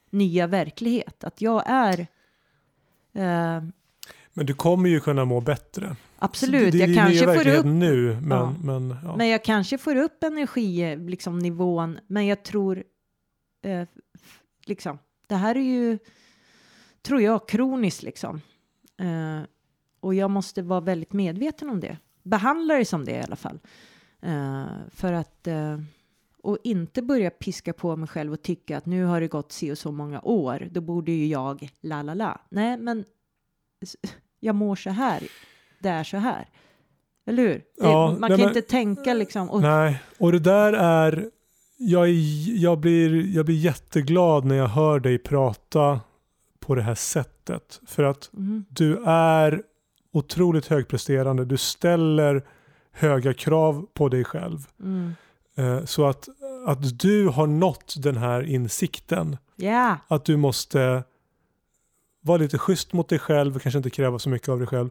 nya 0.10 0.48
verklighet, 0.48 1.24
att 1.24 1.42
jag 1.42 1.64
är 1.66 2.08
eh, 3.14 3.62
men 4.34 4.46
du 4.46 4.54
kommer 4.54 4.90
ju 4.90 5.00
kunna 5.00 5.26
må 5.26 5.42
bättre. 5.42 5.96
Absolut, 6.18 6.72
det, 6.72 6.78
jag 6.78 6.96
kanske 6.96 7.26
får 7.26 7.48
upp 7.48 7.66
nu, 7.66 8.18
men, 8.22 8.38
ja. 8.38 8.54
Men, 8.64 8.96
ja. 9.04 9.16
men 9.16 9.28
jag 9.28 9.44
kanske 9.44 9.78
får 9.78 9.96
upp 9.96 10.24
energinivån, 10.24 11.10
liksom, 11.10 12.00
men 12.08 12.28
jag 12.28 12.44
tror 12.44 12.84
eh, 13.64 13.88
liksom, 14.66 15.00
det 15.28 15.36
här 15.36 15.56
är 15.56 15.62
ju, 15.62 16.00
tror 17.02 17.22
jag, 17.22 17.48
kroniskt 17.48 18.04
liksom. 18.04 18.42
Eh, 19.00 19.42
och 20.02 20.16
jag 20.16 20.32
måste 20.32 20.62
vara 20.62 20.80
väldigt 20.80 21.14
medveten 21.14 21.70
om 21.70 21.80
det. 21.80 21.98
Behandla 22.24 22.76
det 22.76 22.86
som 22.86 23.06
det 23.06 23.12
i 23.12 23.22
alla 23.22 23.36
fall. 23.36 23.60
Uh, 24.26 24.66
för 24.90 25.14
att 25.14 25.48
uh, 25.48 25.80
och 26.44 26.58
inte 26.64 27.02
börja 27.02 27.30
piska 27.30 27.74
på 27.74 27.96
mig 27.96 28.08
själv 28.08 28.34
och 28.34 28.42
tycka 28.42 28.78
att 28.78 28.86
nu 28.86 29.04
har 29.04 29.22
det 29.22 29.28
gått 29.28 29.52
si 29.52 29.72
och 29.72 29.78
så 29.78 29.92
många 29.92 30.22
år. 30.22 30.68
Då 30.72 30.82
borde 30.82 31.12
ju 31.12 31.28
jag 31.28 31.70
la 31.82 32.02
la 32.02 32.14
la. 32.14 32.42
Nej, 32.50 32.78
men 32.78 33.06
jag 34.40 34.56
mår 34.56 34.76
så 34.76 34.90
här. 34.90 35.24
Det 35.80 35.90
är 35.90 36.04
så 36.04 36.18
här. 36.18 36.50
Eller 37.26 37.44
hur? 37.44 37.64
Ja, 37.78 38.12
det, 38.14 38.20
man 38.20 38.30
nej, 38.30 38.30
kan 38.30 38.40
men, 38.40 38.58
inte 38.58 38.62
tänka 38.62 39.14
liksom. 39.14 39.50
Och, 39.50 39.62
nej, 39.62 40.02
och 40.18 40.32
det 40.32 40.40
där 40.40 40.74
är. 40.74 41.30
Jag, 41.78 42.10
jag, 42.10 42.80
blir, 42.80 43.36
jag 43.36 43.46
blir 43.46 43.56
jätteglad 43.56 44.46
när 44.46 44.56
jag 44.56 44.68
hör 44.68 45.00
dig 45.00 45.18
prata 45.18 46.00
på 46.60 46.76
det 46.76 46.82
här 46.82 46.96
sättet. 46.96 47.80
För 47.88 48.04
att 48.04 48.30
Mm. 48.34 48.66
du 48.70 49.04
är 49.06 49.64
otroligt 50.12 50.68
högpresterande. 50.68 51.46
Du 51.46 51.58
ställer 51.58 52.44
höga 52.92 53.34
krav 53.34 53.88
på 53.94 54.10
dig 54.10 54.24
själv. 54.24 54.68
Mm. 54.80 55.14
Eh, 55.56 55.86
så 55.86 56.06
att, 56.06 56.30
att 56.68 57.00
du 57.00 57.28
har 57.28 57.48
nått 57.48 57.94
den 57.98 58.18
här 58.18 58.42
insikten. 58.44 59.38
Ja. 59.56 59.98
Att 60.08 60.26
du 60.26 60.38
måste 60.38 61.04
vara 62.22 62.38
lite 62.38 62.58
schysst 62.58 62.94
mot 62.94 63.10
dig 63.10 63.20
själv 63.20 63.56
och 63.56 63.62
kanske 63.62 63.78
inte 63.78 63.90
kräva 63.90 64.20
så 64.20 64.30
mycket 64.30 64.50
av 64.50 64.58
dig 64.58 64.68
själv. 64.68 64.90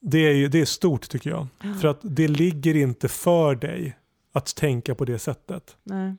Det 0.00 0.18
är, 0.18 0.48
det 0.48 0.60
är 0.60 0.64
stort 0.64 1.08
tycker 1.08 1.30
jag. 1.30 1.46
För 1.80 1.88
att 1.88 1.98
det 2.02 2.28
ligger 2.28 2.76
inte 2.76 3.08
för 3.08 3.54
dig 3.54 3.96
att 4.32 4.56
tänka 4.56 4.94
på 4.94 5.04
det 5.04 5.18
sättet. 5.18 5.76
Nej. 5.82 6.14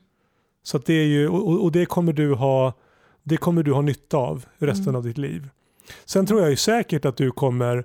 Så 0.62 0.78
det 0.78 0.94
är 0.94 1.06
ju, 1.06 1.28
och, 1.28 1.62
och 1.64 1.72
det 1.72 1.86
kommer 1.86 2.12
du 2.12 2.34
ha 2.34 2.72
det 3.22 3.36
kommer 3.36 3.62
du 3.62 3.72
ha 3.72 3.80
nytta 3.80 4.16
av 4.16 4.44
resten 4.58 4.84
Mm. 4.84 4.96
av 4.96 5.04
ditt 5.04 5.18
liv. 5.18 5.48
Sen 6.04 6.26
tror 6.26 6.40
jag 6.40 6.50
ju 6.50 6.56
säkert 6.56 7.04
att 7.04 7.16
du 7.16 7.30
kommer 7.30 7.84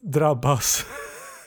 drabbas 0.00 0.86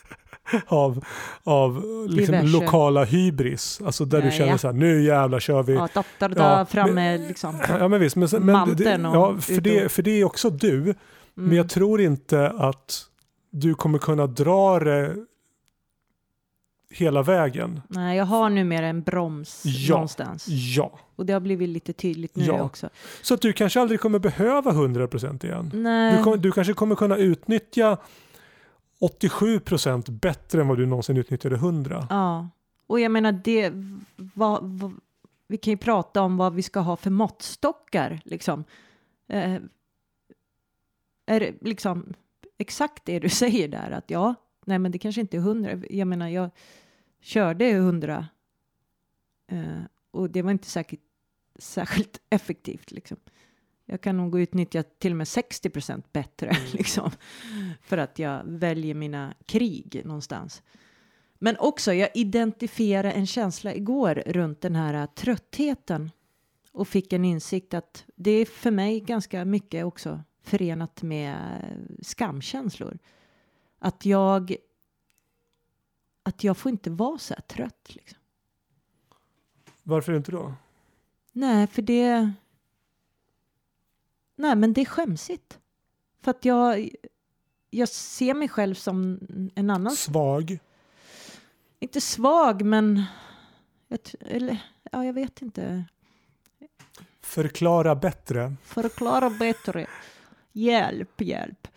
av, 0.66 1.04
av 1.42 1.84
liksom 2.08 2.34
lokala 2.46 3.04
hybris. 3.04 3.80
Alltså 3.84 4.04
där 4.04 4.18
Ja, 4.18 4.24
du 4.24 4.30
känner 4.30 4.50
ja. 4.50 4.58
så 4.58 4.66
här, 4.66 4.74
nu 4.74 5.02
jävlar 5.02 5.40
kör 5.40 5.62
vi. 5.62 5.74
Ja, 5.74 5.88
dotter 5.94 6.32
Ja, 6.36 6.66
framme 6.66 6.92
men- 6.92 7.28
liksom. 7.28 7.58
Ja 7.68 7.88
men 7.88 8.00
visst, 8.00 8.16
men, 8.16 8.28
men 8.40 8.76
det, 8.76 9.00
ja, 9.02 9.36
för, 9.40 9.60
det, 9.60 9.92
för 9.92 10.02
det 10.02 10.10
är 10.20 10.24
också 10.24 10.50
du. 10.50 10.94
Men 11.34 11.44
Mm. 11.44 11.56
jag 11.56 11.68
tror 11.70 12.00
inte 12.00 12.48
att 12.50 13.04
du 13.50 13.74
kommer 13.74 13.98
kunna 13.98 14.26
dra 14.26 14.78
det 14.78 15.16
hela 16.90 17.22
vägen. 17.22 17.80
Nej, 17.88 18.16
jag 18.18 18.24
har 18.24 18.50
numera 18.50 18.86
en 18.86 19.02
broms 19.02 19.62
Ja. 19.64 19.94
någonstans. 19.94 20.46
Ja. 20.48 20.98
Och 21.16 21.26
det 21.26 21.32
har 21.32 21.40
blivit 21.40 21.68
lite 21.68 21.92
tydligt 21.92 22.36
nu 22.36 22.44
Ja. 22.44 22.62
också. 22.62 22.88
Så 23.22 23.34
att 23.34 23.40
du 23.40 23.52
kanske 23.52 23.80
aldrig 23.80 24.00
kommer 24.00 24.18
behöva 24.18 24.70
100% 24.72 25.44
igen. 25.44 25.70
Nej. 25.74 26.16
Du, 26.16 26.22
kommer, 26.22 26.36
du 26.36 26.52
kanske 26.52 26.72
kommer 26.74 26.94
kunna 26.94 27.16
utnyttja 27.16 27.96
87% 29.02 30.10
bättre 30.10 30.60
än 30.60 30.68
vad 30.68 30.78
du 30.78 30.86
någonsin 30.86 31.16
utnyttjade 31.16 31.56
100. 31.56 32.06
Ja. 32.10 32.48
Och 32.86 33.00
jag 33.00 33.12
menar 33.12 33.32
det, 33.32 33.72
vad, 34.16 34.64
vad, 34.64 34.92
vi 35.46 35.56
kan 35.56 35.70
ju 35.70 35.76
prata 35.76 36.22
om 36.22 36.36
vad 36.36 36.54
vi 36.54 36.62
ska 36.62 36.80
ha 36.80 36.96
för 36.96 37.10
måttstockar 37.10 38.20
liksom. 38.24 38.64
Eh, 39.28 39.58
är 41.26 41.40
det 41.40 41.54
liksom 41.60 42.14
exakt 42.58 43.04
det 43.04 43.18
du 43.18 43.28
säger 43.42 43.68
där 43.68 43.90
att 43.90 44.10
ja, 44.10 44.34
nej 44.66 44.78
men 44.78 44.92
det 44.92 44.98
kanske 44.98 45.20
inte 45.20 45.36
är 45.36 45.40
hundra. 45.40 45.82
Jag 45.90 46.08
menar 46.08 46.28
jag 46.28 46.50
körde 47.20 47.72
hundra 47.72 48.26
eh, 49.46 49.82
och 50.10 50.30
det 50.30 50.42
var 50.42 50.50
inte 50.50 50.70
säkert, 50.70 51.00
särskilt 51.58 52.20
effektivt 52.30 52.90
liksom. 52.90 53.16
Jag 53.84 54.00
kan 54.00 54.16
nog 54.16 54.40
utnyttja 54.40 54.82
till 54.82 55.12
och 55.12 55.16
med 55.16 55.28
60 55.28 55.70
procent 55.70 56.12
bättre 56.12 56.56
liksom. 56.72 57.10
För 57.82 57.98
att 57.98 58.18
jag 58.18 58.42
väljer 58.44 58.94
mina 58.94 59.34
krig 59.46 60.02
någonstans. 60.04 60.62
Men 61.38 61.56
också, 61.58 61.92
jag 61.92 62.10
identifierade 62.14 63.12
en 63.12 63.26
känsla 63.26 63.74
igår 63.74 64.22
runt 64.26 64.60
den 64.60 64.76
här 64.76 64.94
äh, 64.94 65.06
tröttheten 65.06 66.10
och 66.72 66.88
fick 66.88 67.12
en 67.12 67.24
insikt 67.24 67.74
att 67.74 68.04
det 68.16 68.30
är 68.30 68.44
för 68.44 68.70
mig 68.70 69.00
ganska 69.00 69.44
mycket 69.44 69.84
också 69.84 70.22
förenat 70.42 71.02
med 71.02 71.34
äh, 71.34 72.02
skamkänslor. 72.02 72.98
Att 73.78 74.06
jag 74.06 74.56
att 76.22 76.44
jag 76.44 76.56
får 76.56 76.70
inte 76.70 76.90
vara 76.90 77.18
så 77.18 77.34
här 77.34 77.40
trött. 77.40 77.94
Liksom. 77.94 78.18
Varför 79.82 80.16
inte 80.16 80.32
då? 80.32 80.54
Nej, 81.32 81.66
för 81.66 81.82
det... 81.82 82.32
Nej, 84.42 84.56
men 84.56 84.72
det 84.72 84.80
är 84.80 84.84
skämsigt. 84.84 85.58
För 86.24 86.30
att 86.30 86.44
jag, 86.44 86.88
jag 87.70 87.88
ser 87.88 88.34
mig 88.34 88.48
själv 88.48 88.74
som 88.74 89.18
en 89.54 89.70
annan 89.70 89.92
Svag. 89.96 90.58
Inte 91.80 92.00
svag, 92.00 92.62
men... 92.62 93.02
Jag, 93.88 94.02
t- 94.02 94.18
eller, 94.20 94.58
ja, 94.92 95.04
jag 95.04 95.12
vet 95.12 95.42
inte. 95.42 95.84
Förklara 97.20 97.94
bättre. 97.94 98.54
Förklara 98.64 99.30
bättre. 99.30 99.86
Hjälp, 100.52 101.20
hjälp. 101.20 101.68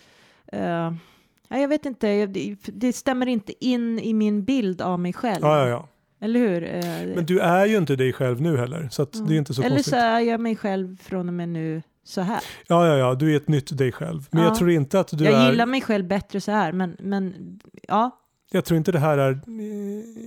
Eh, 0.47 0.93
ja, 1.47 1.57
jag 1.57 1.67
vet 1.67 1.85
inte, 1.85 2.25
det, 2.25 2.55
det 2.65 2.93
stämmer 2.93 3.27
inte 3.27 3.65
in 3.65 3.99
i 3.99 4.13
min 4.13 4.43
bild 4.43 4.81
av 4.81 4.99
mig 4.99 5.13
själv. 5.13 5.41
Ja, 5.41 5.59
ja, 5.59 5.67
ja. 5.67 5.87
Eller 6.19 6.39
hur? 6.39 6.63
Eh, 6.63 7.15
Men 7.15 7.25
du 7.25 7.39
är 7.39 7.65
ju 7.65 7.77
inte 7.77 7.95
dig 7.95 8.13
själv 8.13 8.41
nu 8.41 8.57
heller. 8.57 8.89
Så 8.91 9.01
ja. 9.13 9.19
det 9.19 9.33
är 9.33 9.37
inte 9.37 9.53
så 9.53 9.61
Eller 9.61 9.75
konstigt. 9.75 9.93
så 9.93 9.99
är 9.99 10.19
jag 10.19 10.39
mig 10.39 10.55
själv 10.55 10.97
från 11.01 11.27
och 11.27 11.33
med 11.33 11.49
nu 11.49 11.81
så 12.05 12.21
här. 12.21 12.43
Ja, 12.67 12.87
ja, 12.87 12.97
ja. 12.97 13.15
Du 13.15 13.33
är 13.33 13.37
ett 13.37 13.47
nytt 13.47 13.77
dig 13.77 13.91
själv. 13.91 14.27
Men 14.31 14.41
Ja. 14.43 14.47
jag 14.49 14.57
tror 14.57 14.71
inte 14.71 14.99
att 14.99 15.17
du 15.17 15.23
jag 15.25 15.33
är... 15.33 15.51
gillar 15.51 15.65
mig 15.65 15.81
själv 15.81 16.07
bättre 16.07 16.41
så 16.41 16.51
här, 16.51 16.71
men, 16.71 16.97
men 16.99 17.33
ja. 17.87 18.21
Jag 18.51 18.65
tror 18.65 18.77
inte 18.77 18.91
det 18.91 18.99
här 18.99 19.17
är... 19.17 19.39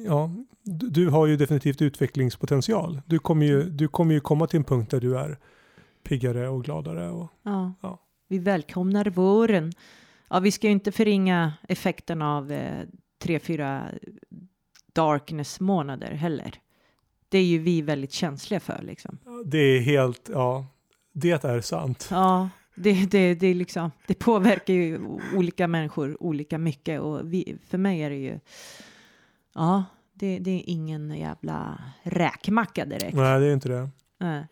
Ja, 0.07 0.31
du, 0.65 1.09
har 1.09 1.27
ju 1.27 1.37
definitivt 1.37 1.83
utvecklingspotential. 1.83 3.01
Du 3.07 3.19
kommer, 3.19 3.47
ju, 3.47 3.63
du 3.63 3.89
kommer 3.89 4.15
ju 4.15 4.21
komma 4.21 4.47
till 4.47 4.57
en 4.57 4.65
punkt 4.65 4.91
där 4.91 5.01
du 5.01 5.19
är 5.19 5.39
piggare 6.03 6.49
och 6.49 6.65
gladare. 6.65 7.11
Och, 7.11 7.29
Ja. 7.43 7.75
Ja. 7.81 8.05
Vi 8.29 8.39
välkomnar 8.39 9.05
våren. 9.05 9.73
Ja, 10.31 10.39
vi 10.41 10.53
ska 10.53 10.67
ju 10.67 10.73
inte 10.73 10.93
förringa 10.93 11.53
effekten 11.69 12.23
av 12.23 12.53
eh, 12.53 12.85
tre, 13.23 13.39
fyra 13.39 13.83
darkness-månader 14.93 16.11
heller. 16.11 16.55
Det 17.29 17.39
är 17.39 17.45
ju 17.45 17.59
vi 17.59 17.83
väldigt 17.83 18.13
känsliga 18.13 18.61
för 18.61 18.83
liksom. 18.83 19.19
det 19.45 19.59
är 19.59 19.81
helt... 19.81 20.31
Ja, 20.33 20.67
det 21.13 21.45
är 21.45 21.61
sant. 21.61 22.09
Ja, 22.11 22.49
det, 22.75 23.11
det, 23.11 23.35
det, 23.35 23.55
liksom, 23.55 23.91
det 24.07 24.15
påverkar 24.15 24.75
ju 24.75 25.01
olika 25.35 25.69
människor 25.69 26.23
olika 26.23 26.59
mycket 26.59 27.01
och 27.01 27.33
vi, 27.33 27.59
för 27.67 27.79
mig 27.79 28.01
är 28.01 28.11
det 28.11 28.17
ju... 28.17 28.41
Ja, 29.55 29.85
det, 30.15 30.39
det 30.39 30.51
är 30.51 30.63
ingen 30.67 31.11
jävla 31.11 31.83
räkmacka 32.03 32.85
direkt. 32.85 33.17
Nej, 33.17 33.41
det 33.41 33.47
är 33.47 33.53
inte 33.53 33.69
det. 33.69 33.89
Nej. 34.19 34.47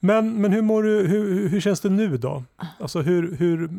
Men, 0.00 0.40
men 0.40 0.52
hur, 0.52 0.62
mår 0.62 0.82
du, 0.82 1.06
hur, 1.06 1.48
hur 1.48 1.60
känns 1.60 1.80
det 1.80 1.90
nu 1.90 2.16
då? 2.16 2.44
Alltså 2.78 3.00
hur, 3.00 3.36
hur, 3.36 3.70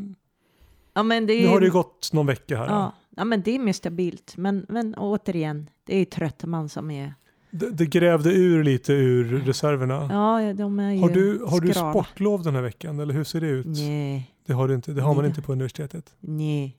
Ja, 0.93 1.03
men 1.03 1.25
det 1.25 1.34
är 1.34 1.41
nu 1.41 1.47
har 1.47 1.59
det 1.59 1.65
ju 1.65 1.71
gått 1.71 2.09
någon 2.13 2.25
vecka 2.25 2.57
här. 2.57 2.67
Ja, 2.67 2.93
ja, 3.15 3.25
men 3.25 3.41
det 3.41 3.55
är 3.55 3.59
mer 3.59 3.73
stabilt. 3.73 4.38
Men, 4.38 4.65
men 4.69 4.95
återigen, 4.95 5.69
det 5.84 5.95
är 5.95 5.99
ju 5.99 6.05
trött 6.05 6.45
man 6.45 6.69
som 6.69 6.91
är... 6.91 7.13
Det, 7.52 7.70
det 7.70 7.86
grävde 7.86 8.34
ur 8.34 8.64
lite 8.64 8.93
ur 8.93 9.39
reserverna. 9.39 10.08
Ja, 10.12 10.54
de 10.54 10.80
är 10.80 10.91
ju 10.91 11.00
har 11.02 11.10
du, 11.10 11.43
har 11.47 11.62
du 11.62 11.74
sportlov 11.74 12.43
den 12.43 12.56
här 12.56 12.62
veckan 12.62 13.00
eller 13.00 13.14
hur 13.14 13.24
ser 13.24 13.41
det 13.41 13.47
ut? 13.47 13.66
Nej, 13.66 14.36
Det 14.45 14.54
har 14.54 14.68
du 14.68 14.76
inte. 14.76 14.91
Det 14.91 15.02
har 15.02 15.14
man 15.14 15.24
Nej. 15.24 15.30
inte 15.30 15.41
på 15.41 15.52
universitetet. 15.52 16.16
nej. 16.20 16.76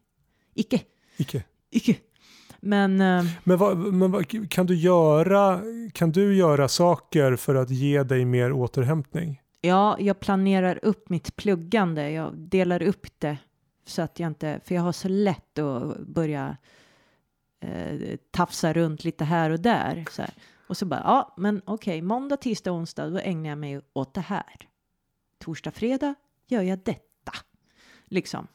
Icke, 0.55 0.81
Icke. 1.17 1.45
icke. 1.71 1.97
Men 2.61 3.01
eh, 3.01 3.25
Men, 3.45 3.59
vad, 3.59 3.77
men 3.79 4.11
vad, 4.11 4.51
kan, 4.51 4.67
du 4.67 4.75
göra, 4.75 5.61
kan 5.93 6.13
du 6.13 6.37
göra 6.37 6.69
saker 6.69 7.37
för 7.37 7.55
att 7.55 7.71
ge 7.71 8.03
dig 8.03 8.25
mer 8.25 8.53
återhämtning? 8.53 9.41
ja, 9.61 9.97
jag 10.01 10.21
planerar 10.21 10.79
upp 10.83 11.09
mitt 11.09 11.37
pluggande. 11.37 12.11
Jag 12.11 12.39
delar 12.39 12.83
upp 12.83 13.07
det 13.19 13.37
så 13.87 14.03
att 14.03 14.21
jag 14.21 14.27
inte... 14.27 14.61
För 14.65 14.75
jag 14.75 14.83
har 14.83 14.93
så 14.93 15.09
lätt 15.09 15.59
att 15.59 15.99
börja 15.99 16.57
eh, 17.61 18.17
tafsa 18.31 18.73
runt 18.73 19.05
lite 19.05 19.25
här 19.25 19.51
och 19.51 19.61
där. 19.61 20.05
Så 20.11 20.23
här. 20.23 20.31
Och 20.71 20.77
så 20.77 20.87
bara, 20.87 21.01
ja, 21.05 21.35
men 21.37 21.63
okej, 21.65 22.03
måndag, 22.03 22.37
tisdag, 22.37 22.73
onsdag, 22.73 23.11
då 23.11 23.19
ägnar 23.19 23.49
jag 23.49 23.59
mig 23.59 23.81
åt 23.93 24.15
det 24.15 24.21
här. 24.21 24.69
Torsdag, 25.39 25.71
fredag 25.71 26.15
gör 26.47 26.63
jag 26.63 26.79
detta. 26.79 27.33
Liksom. 28.05 28.47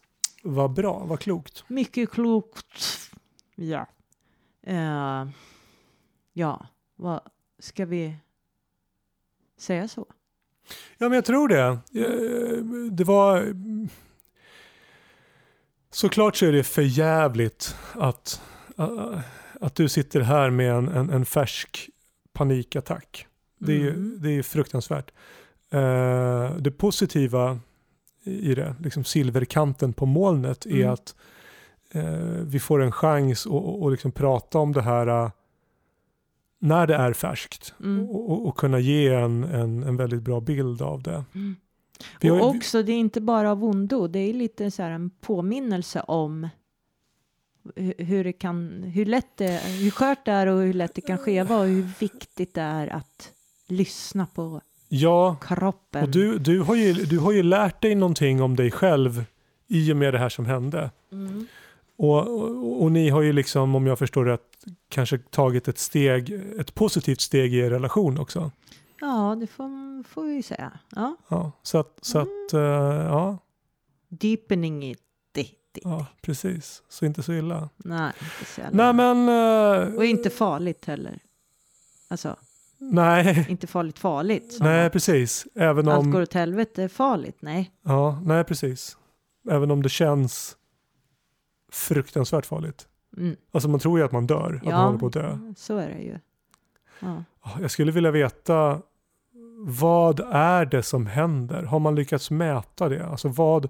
Vad 0.43 0.73
bra, 0.73 1.05
vad 1.05 1.19
klokt. 1.19 1.69
Mycket 1.69 2.11
klokt. 2.11 3.11
Ja. 3.55 3.87
Eh, 4.63 5.27
ja, 6.33 6.67
vad 6.95 7.19
ska 7.59 7.85
vi 7.85 8.15
säga 9.57 9.87
så? 9.87 10.05
Ja, 10.97 11.09
men 11.09 11.13
jag 11.13 11.25
tror 11.25 11.47
det. 11.47 11.79
Eh, 11.93 12.63
Det 12.91 13.03
var... 13.03 13.53
Såklart 15.91 16.35
så 16.35 16.45
är 16.45 16.51
det 16.51 16.63
för 16.63 16.81
jävligt 16.81 17.75
att, 17.93 18.41
att 19.61 19.75
du 19.75 19.89
sitter 19.89 20.21
här 20.21 20.49
med 20.49 20.71
en, 20.71 20.87
en, 20.87 21.09
en 21.09 21.25
färsk 21.25 21.89
panikattack. 22.35 23.27
Det 23.59 23.73
är, 23.81 23.87
Mm. 23.89 24.17
det 24.21 24.29
är 24.29 24.43
fruktansvärt. 24.43 25.11
Eh, 25.71 26.55
Det 26.59 26.71
positiva 26.77 27.59
i 28.23 28.55
det, 28.55 28.75
liksom 28.79 29.03
silverkanten 29.03 29.93
på 29.93 30.05
molnet, 30.05 30.65
är 30.65 30.71
Mm. 30.75 30.89
att 30.93 31.15
eh, 31.91 32.03
vi 32.45 32.59
får 32.59 32.81
en 32.81 32.91
chans 32.91 33.47
att 33.85 33.91
liksom 33.91 34.11
prata 34.11 34.59
om 34.59 34.73
det 34.73 34.81
här 34.81 35.07
eh, 35.07 35.31
när 36.59 36.87
det 36.87 36.95
är 36.95 37.13
färskt 37.13 37.73
Mm. 37.79 38.09
och, 38.09 38.47
och, 38.47 38.57
kunna 38.57 38.79
ge 38.79 39.07
en, 39.13 39.43
en, 39.43 39.83
en 39.83 39.97
väldigt 39.97 40.21
bra 40.21 40.39
bild 40.41 40.81
av 40.81 41.03
det. 41.03 41.23
Mm. 41.35 41.55
Och 42.41 42.47
också, 42.55 42.83
det 42.83 42.91
är 42.91 42.97
inte 42.99 43.21
bara 43.21 43.51
av 43.51 43.63
ondo, 43.63 44.07
det 44.07 44.19
är 44.19 44.33
lite 44.33 44.71
så 44.71 44.81
här 44.83 44.91
en 44.91 45.09
påminnelse 45.09 46.01
om 46.01 46.49
hur 47.97 48.23
det 48.23 48.33
kan, 48.33 48.83
hur 48.83 49.05
lätt 49.05 49.37
det, 49.37 49.61
hur 49.81 49.91
skört 49.91 50.25
det 50.25 50.31
är 50.31 50.47
och 50.47 50.61
hur 50.61 50.73
lätt 50.73 50.95
det 50.95 51.01
kan 51.01 51.17
skeva 51.17 51.57
och 51.59 51.65
hur 51.65 51.89
viktigt 51.99 52.53
det 52.53 52.61
är 52.61 52.87
att 52.87 53.31
lyssna 53.67 54.25
på 54.25 54.61
Ja, 54.89 55.35
kroppen. 55.41 56.03
och 56.03 56.09
du, 56.09 56.37
du, 56.37 56.61
har 56.61 56.75
ju, 56.75 56.93
du 56.93 57.19
har 57.19 57.31
ju 57.31 57.43
lärt 57.43 57.81
dig 57.81 57.95
någonting 57.95 58.41
om 58.41 58.55
dig 58.55 58.71
själv 58.71 59.25
i 59.67 59.93
och 59.93 59.97
med 59.97 60.13
det 60.13 60.19
här 60.19 60.29
som 60.29 60.45
hände. 60.45 60.91
Mm. 61.11 61.47
Och, 61.97 62.19
och, 62.27 62.83
och 62.83 62.91
ni 62.91 63.09
har 63.09 63.21
ju 63.21 63.33
liksom, 63.33 63.75
om 63.75 63.87
jag 63.87 63.99
förstår 63.99 64.25
rätt, 64.25 64.41
kanske 64.89 65.17
tagit 65.17 65.67
ett 65.67 65.77
steg, 65.77 66.31
ett 66.59 66.75
positivt 66.75 67.21
steg 67.21 67.53
i 67.53 67.57
er 67.57 67.69
relation 67.69 68.17
också. 68.17 68.51
Ja, 69.01 69.37
det 69.39 69.47
får, 69.47 70.03
får 70.03 70.23
vi 70.23 70.43
säga. 70.43 70.71
Ja. 70.95 71.15
Ja, 71.27 71.51
så 71.63 71.77
att, 71.77 71.99
så 72.01 72.19
att 72.19 72.53
eh, 72.53 72.59
ja, 72.61 73.37
Deepening 74.09 74.91
it. 74.91 75.01
It. 75.77 75.83
ja, 75.85 76.05
precis. 76.21 76.83
Så 76.89 77.05
inte 77.05 77.23
så 77.23 77.33
illa. 77.33 77.69
Nej, 77.77 78.11
inte 78.19 78.51
så 78.51 78.61
jävla- 78.61 78.93
Nej 78.93 79.15
men, 79.15 79.29
eh, 79.89 79.95
Och 79.95 80.05
inte 80.05 80.29
farligt 80.29 80.85
heller. 80.85 81.19
Alltså, 82.07 82.35
nej, 82.77 83.45
inte 83.49 83.67
farligt 83.67 83.99
farligt. 83.99 84.57
nej 84.61 84.89
precis. 84.89 85.47
Även 85.55 85.87
Allt 85.87 86.05
går 86.05 86.15
om, 86.17 86.23
åt 86.23 86.33
helvete 86.33 86.83
är 86.83 86.87
farligt. 86.87 87.37
Nej. 87.39 87.71
ja, 87.83 88.19
nej 88.23 88.43
precis. 88.43 88.97
Även 89.51 89.71
om 89.71 89.83
det 89.83 89.89
känns 89.89 90.57
fruktansvärt 91.71 92.45
farligt. 92.45 92.87
Mm. 93.17 93.35
Alltså 93.51 93.69
man 93.69 93.79
tror 93.79 93.99
ju 93.99 94.05
att 94.05 94.11
man 94.11 94.27
dör, 94.27 94.53
att 94.55 94.63
man 94.63 94.73
Ja, 94.73 94.85
håller 94.85 94.97
på 94.99 95.07
att 95.07 95.13
dö. 95.13 95.37
så 95.57 95.77
är 95.77 95.87
det 95.89 96.01
ju. 96.01 96.19
Ja. 96.99 97.23
Jag 97.61 97.71
skulle 97.71 97.91
vilja 97.91 98.11
veta 98.11 98.81
vad 99.67 100.19
är 100.31 100.65
det 100.65 100.83
som 100.83 101.05
händer? 101.05 101.63
Har 101.63 101.79
man 101.79 101.95
lyckats 101.95 102.31
mäta 102.31 102.89
det? 102.89 103.05
Alltså 103.05 103.27
vad, 103.27 103.69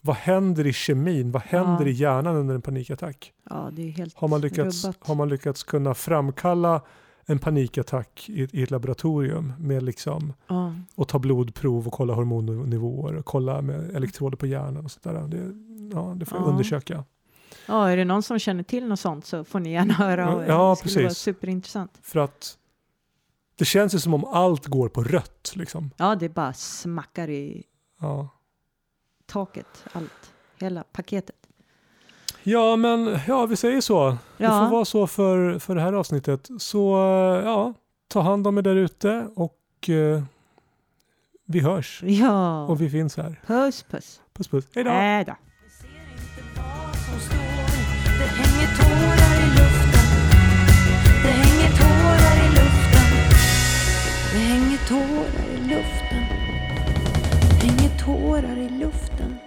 vad 0.00 0.16
händer 0.16 0.66
i 0.66 0.72
kemin? 0.72 1.30
Vad 1.30 1.42
händer 1.42 1.84
Ja. 1.84 1.90
i 1.90 1.92
hjärnan 1.92 2.36
under 2.36 2.54
en 2.54 2.62
panikattack? 2.62 3.32
ja, 3.50 3.70
det 3.72 3.82
är 3.82 3.90
helt 3.90 4.14
Har 4.14 4.28
man 4.28 4.40
lyckats, 4.40 4.84
rubbat. 4.84 4.96
har 5.08 5.14
man 5.14 5.28
lyckats 5.28 5.62
kunna 5.62 5.94
framkalla 5.94 6.80
en 7.26 7.38
panikattack 7.38 8.26
i, 8.28 8.48
i 8.52 8.62
ett 8.62 8.70
laboratorium 8.70 9.52
med 9.58 9.82
liksom 9.82 10.32
Ja. 10.48 10.74
och 10.94 11.08
ta 11.08 11.18
blodprov 11.18 11.86
och 11.86 11.92
kolla 11.92 12.14
hormonnivåer 12.14 13.14
och 13.16 13.24
kolla 13.24 13.62
med 13.62 13.96
elektroder 13.96 14.36
på 14.36 14.46
hjärnan 14.46 14.84
och 14.84 14.90
sådär. 14.90 15.24
Det, 15.28 15.52
ja, 15.92 16.14
det 16.16 16.24
får 16.26 16.38
jag 16.38 16.46
Ja. 16.46 16.50
undersöka. 16.50 17.04
ja, 17.66 17.90
är 17.90 17.96
det 17.96 18.04
någon 18.04 18.22
som 18.22 18.38
känner 18.38 18.62
till 18.62 18.86
något 18.88 19.00
sånt 19.00 19.26
så 19.26 19.44
får 19.44 19.60
ni 19.60 19.72
gärna 19.72 19.94
höra 19.94 20.32
av 20.34 20.42
er. 20.42 20.46
Ja, 20.46 20.76
det 20.82 20.88
skulle 20.88 21.04
vara 21.04 21.14
superintressant. 21.14 21.98
För 22.02 22.20
att 22.20 22.58
det 23.56 23.64
känns 23.64 23.94
ju 23.94 23.98
som 23.98 24.14
om 24.14 24.24
allt 24.24 24.66
går 24.66 24.88
på 24.88 25.02
rött 25.02 25.52
liksom. 25.54 25.90
Ja, 25.96 26.14
det 26.14 26.28
bara 26.28 26.52
smackar 26.52 27.30
i 27.30 27.64
Ja. 28.00 28.28
Taket. 29.28 29.84
Allt. 29.92 30.32
Hela 30.60 30.84
paketet. 30.92 31.36
Ja, 32.42 32.76
men 32.76 33.18
ja, 33.26 33.46
vi 33.46 33.56
säger 33.56 33.80
så. 33.80 34.08
Det 34.36 34.46
får 34.46 34.54
Ja, 34.56 34.68
vara 34.68 34.84
så 34.84 35.06
för, 35.06 35.58
för 35.58 35.74
det 35.74 35.80
här 35.80 35.92
avsnittet. 35.92 36.48
Så 36.58 36.96
eh, 36.96 37.44
ja, 37.44 37.74
ta 38.08 38.20
hand 38.20 38.46
om 38.46 38.58
er 38.58 38.62
där 38.62 38.76
ute 38.76 39.28
och 39.36 39.88
eh, 39.88 40.22
vi 41.44 41.60
hörs. 41.60 42.02
ja. 42.02 42.66
Och 42.66 42.80
vi 42.80 42.90
finns 42.90 43.16
här. 43.16 43.40
puss 43.46 43.82
puss. 43.82 44.20
Puss 44.32 44.48
puss. 44.48 44.64
Hej 44.74 44.84
då! 44.84 45.34
Tårar 58.08 58.56
i 58.58 58.68
luften. 58.68 59.38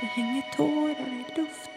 Det 0.00 0.06
hänger 0.06 0.42
tårar 0.56 1.08
i 1.08 1.40
luften. 1.40 1.71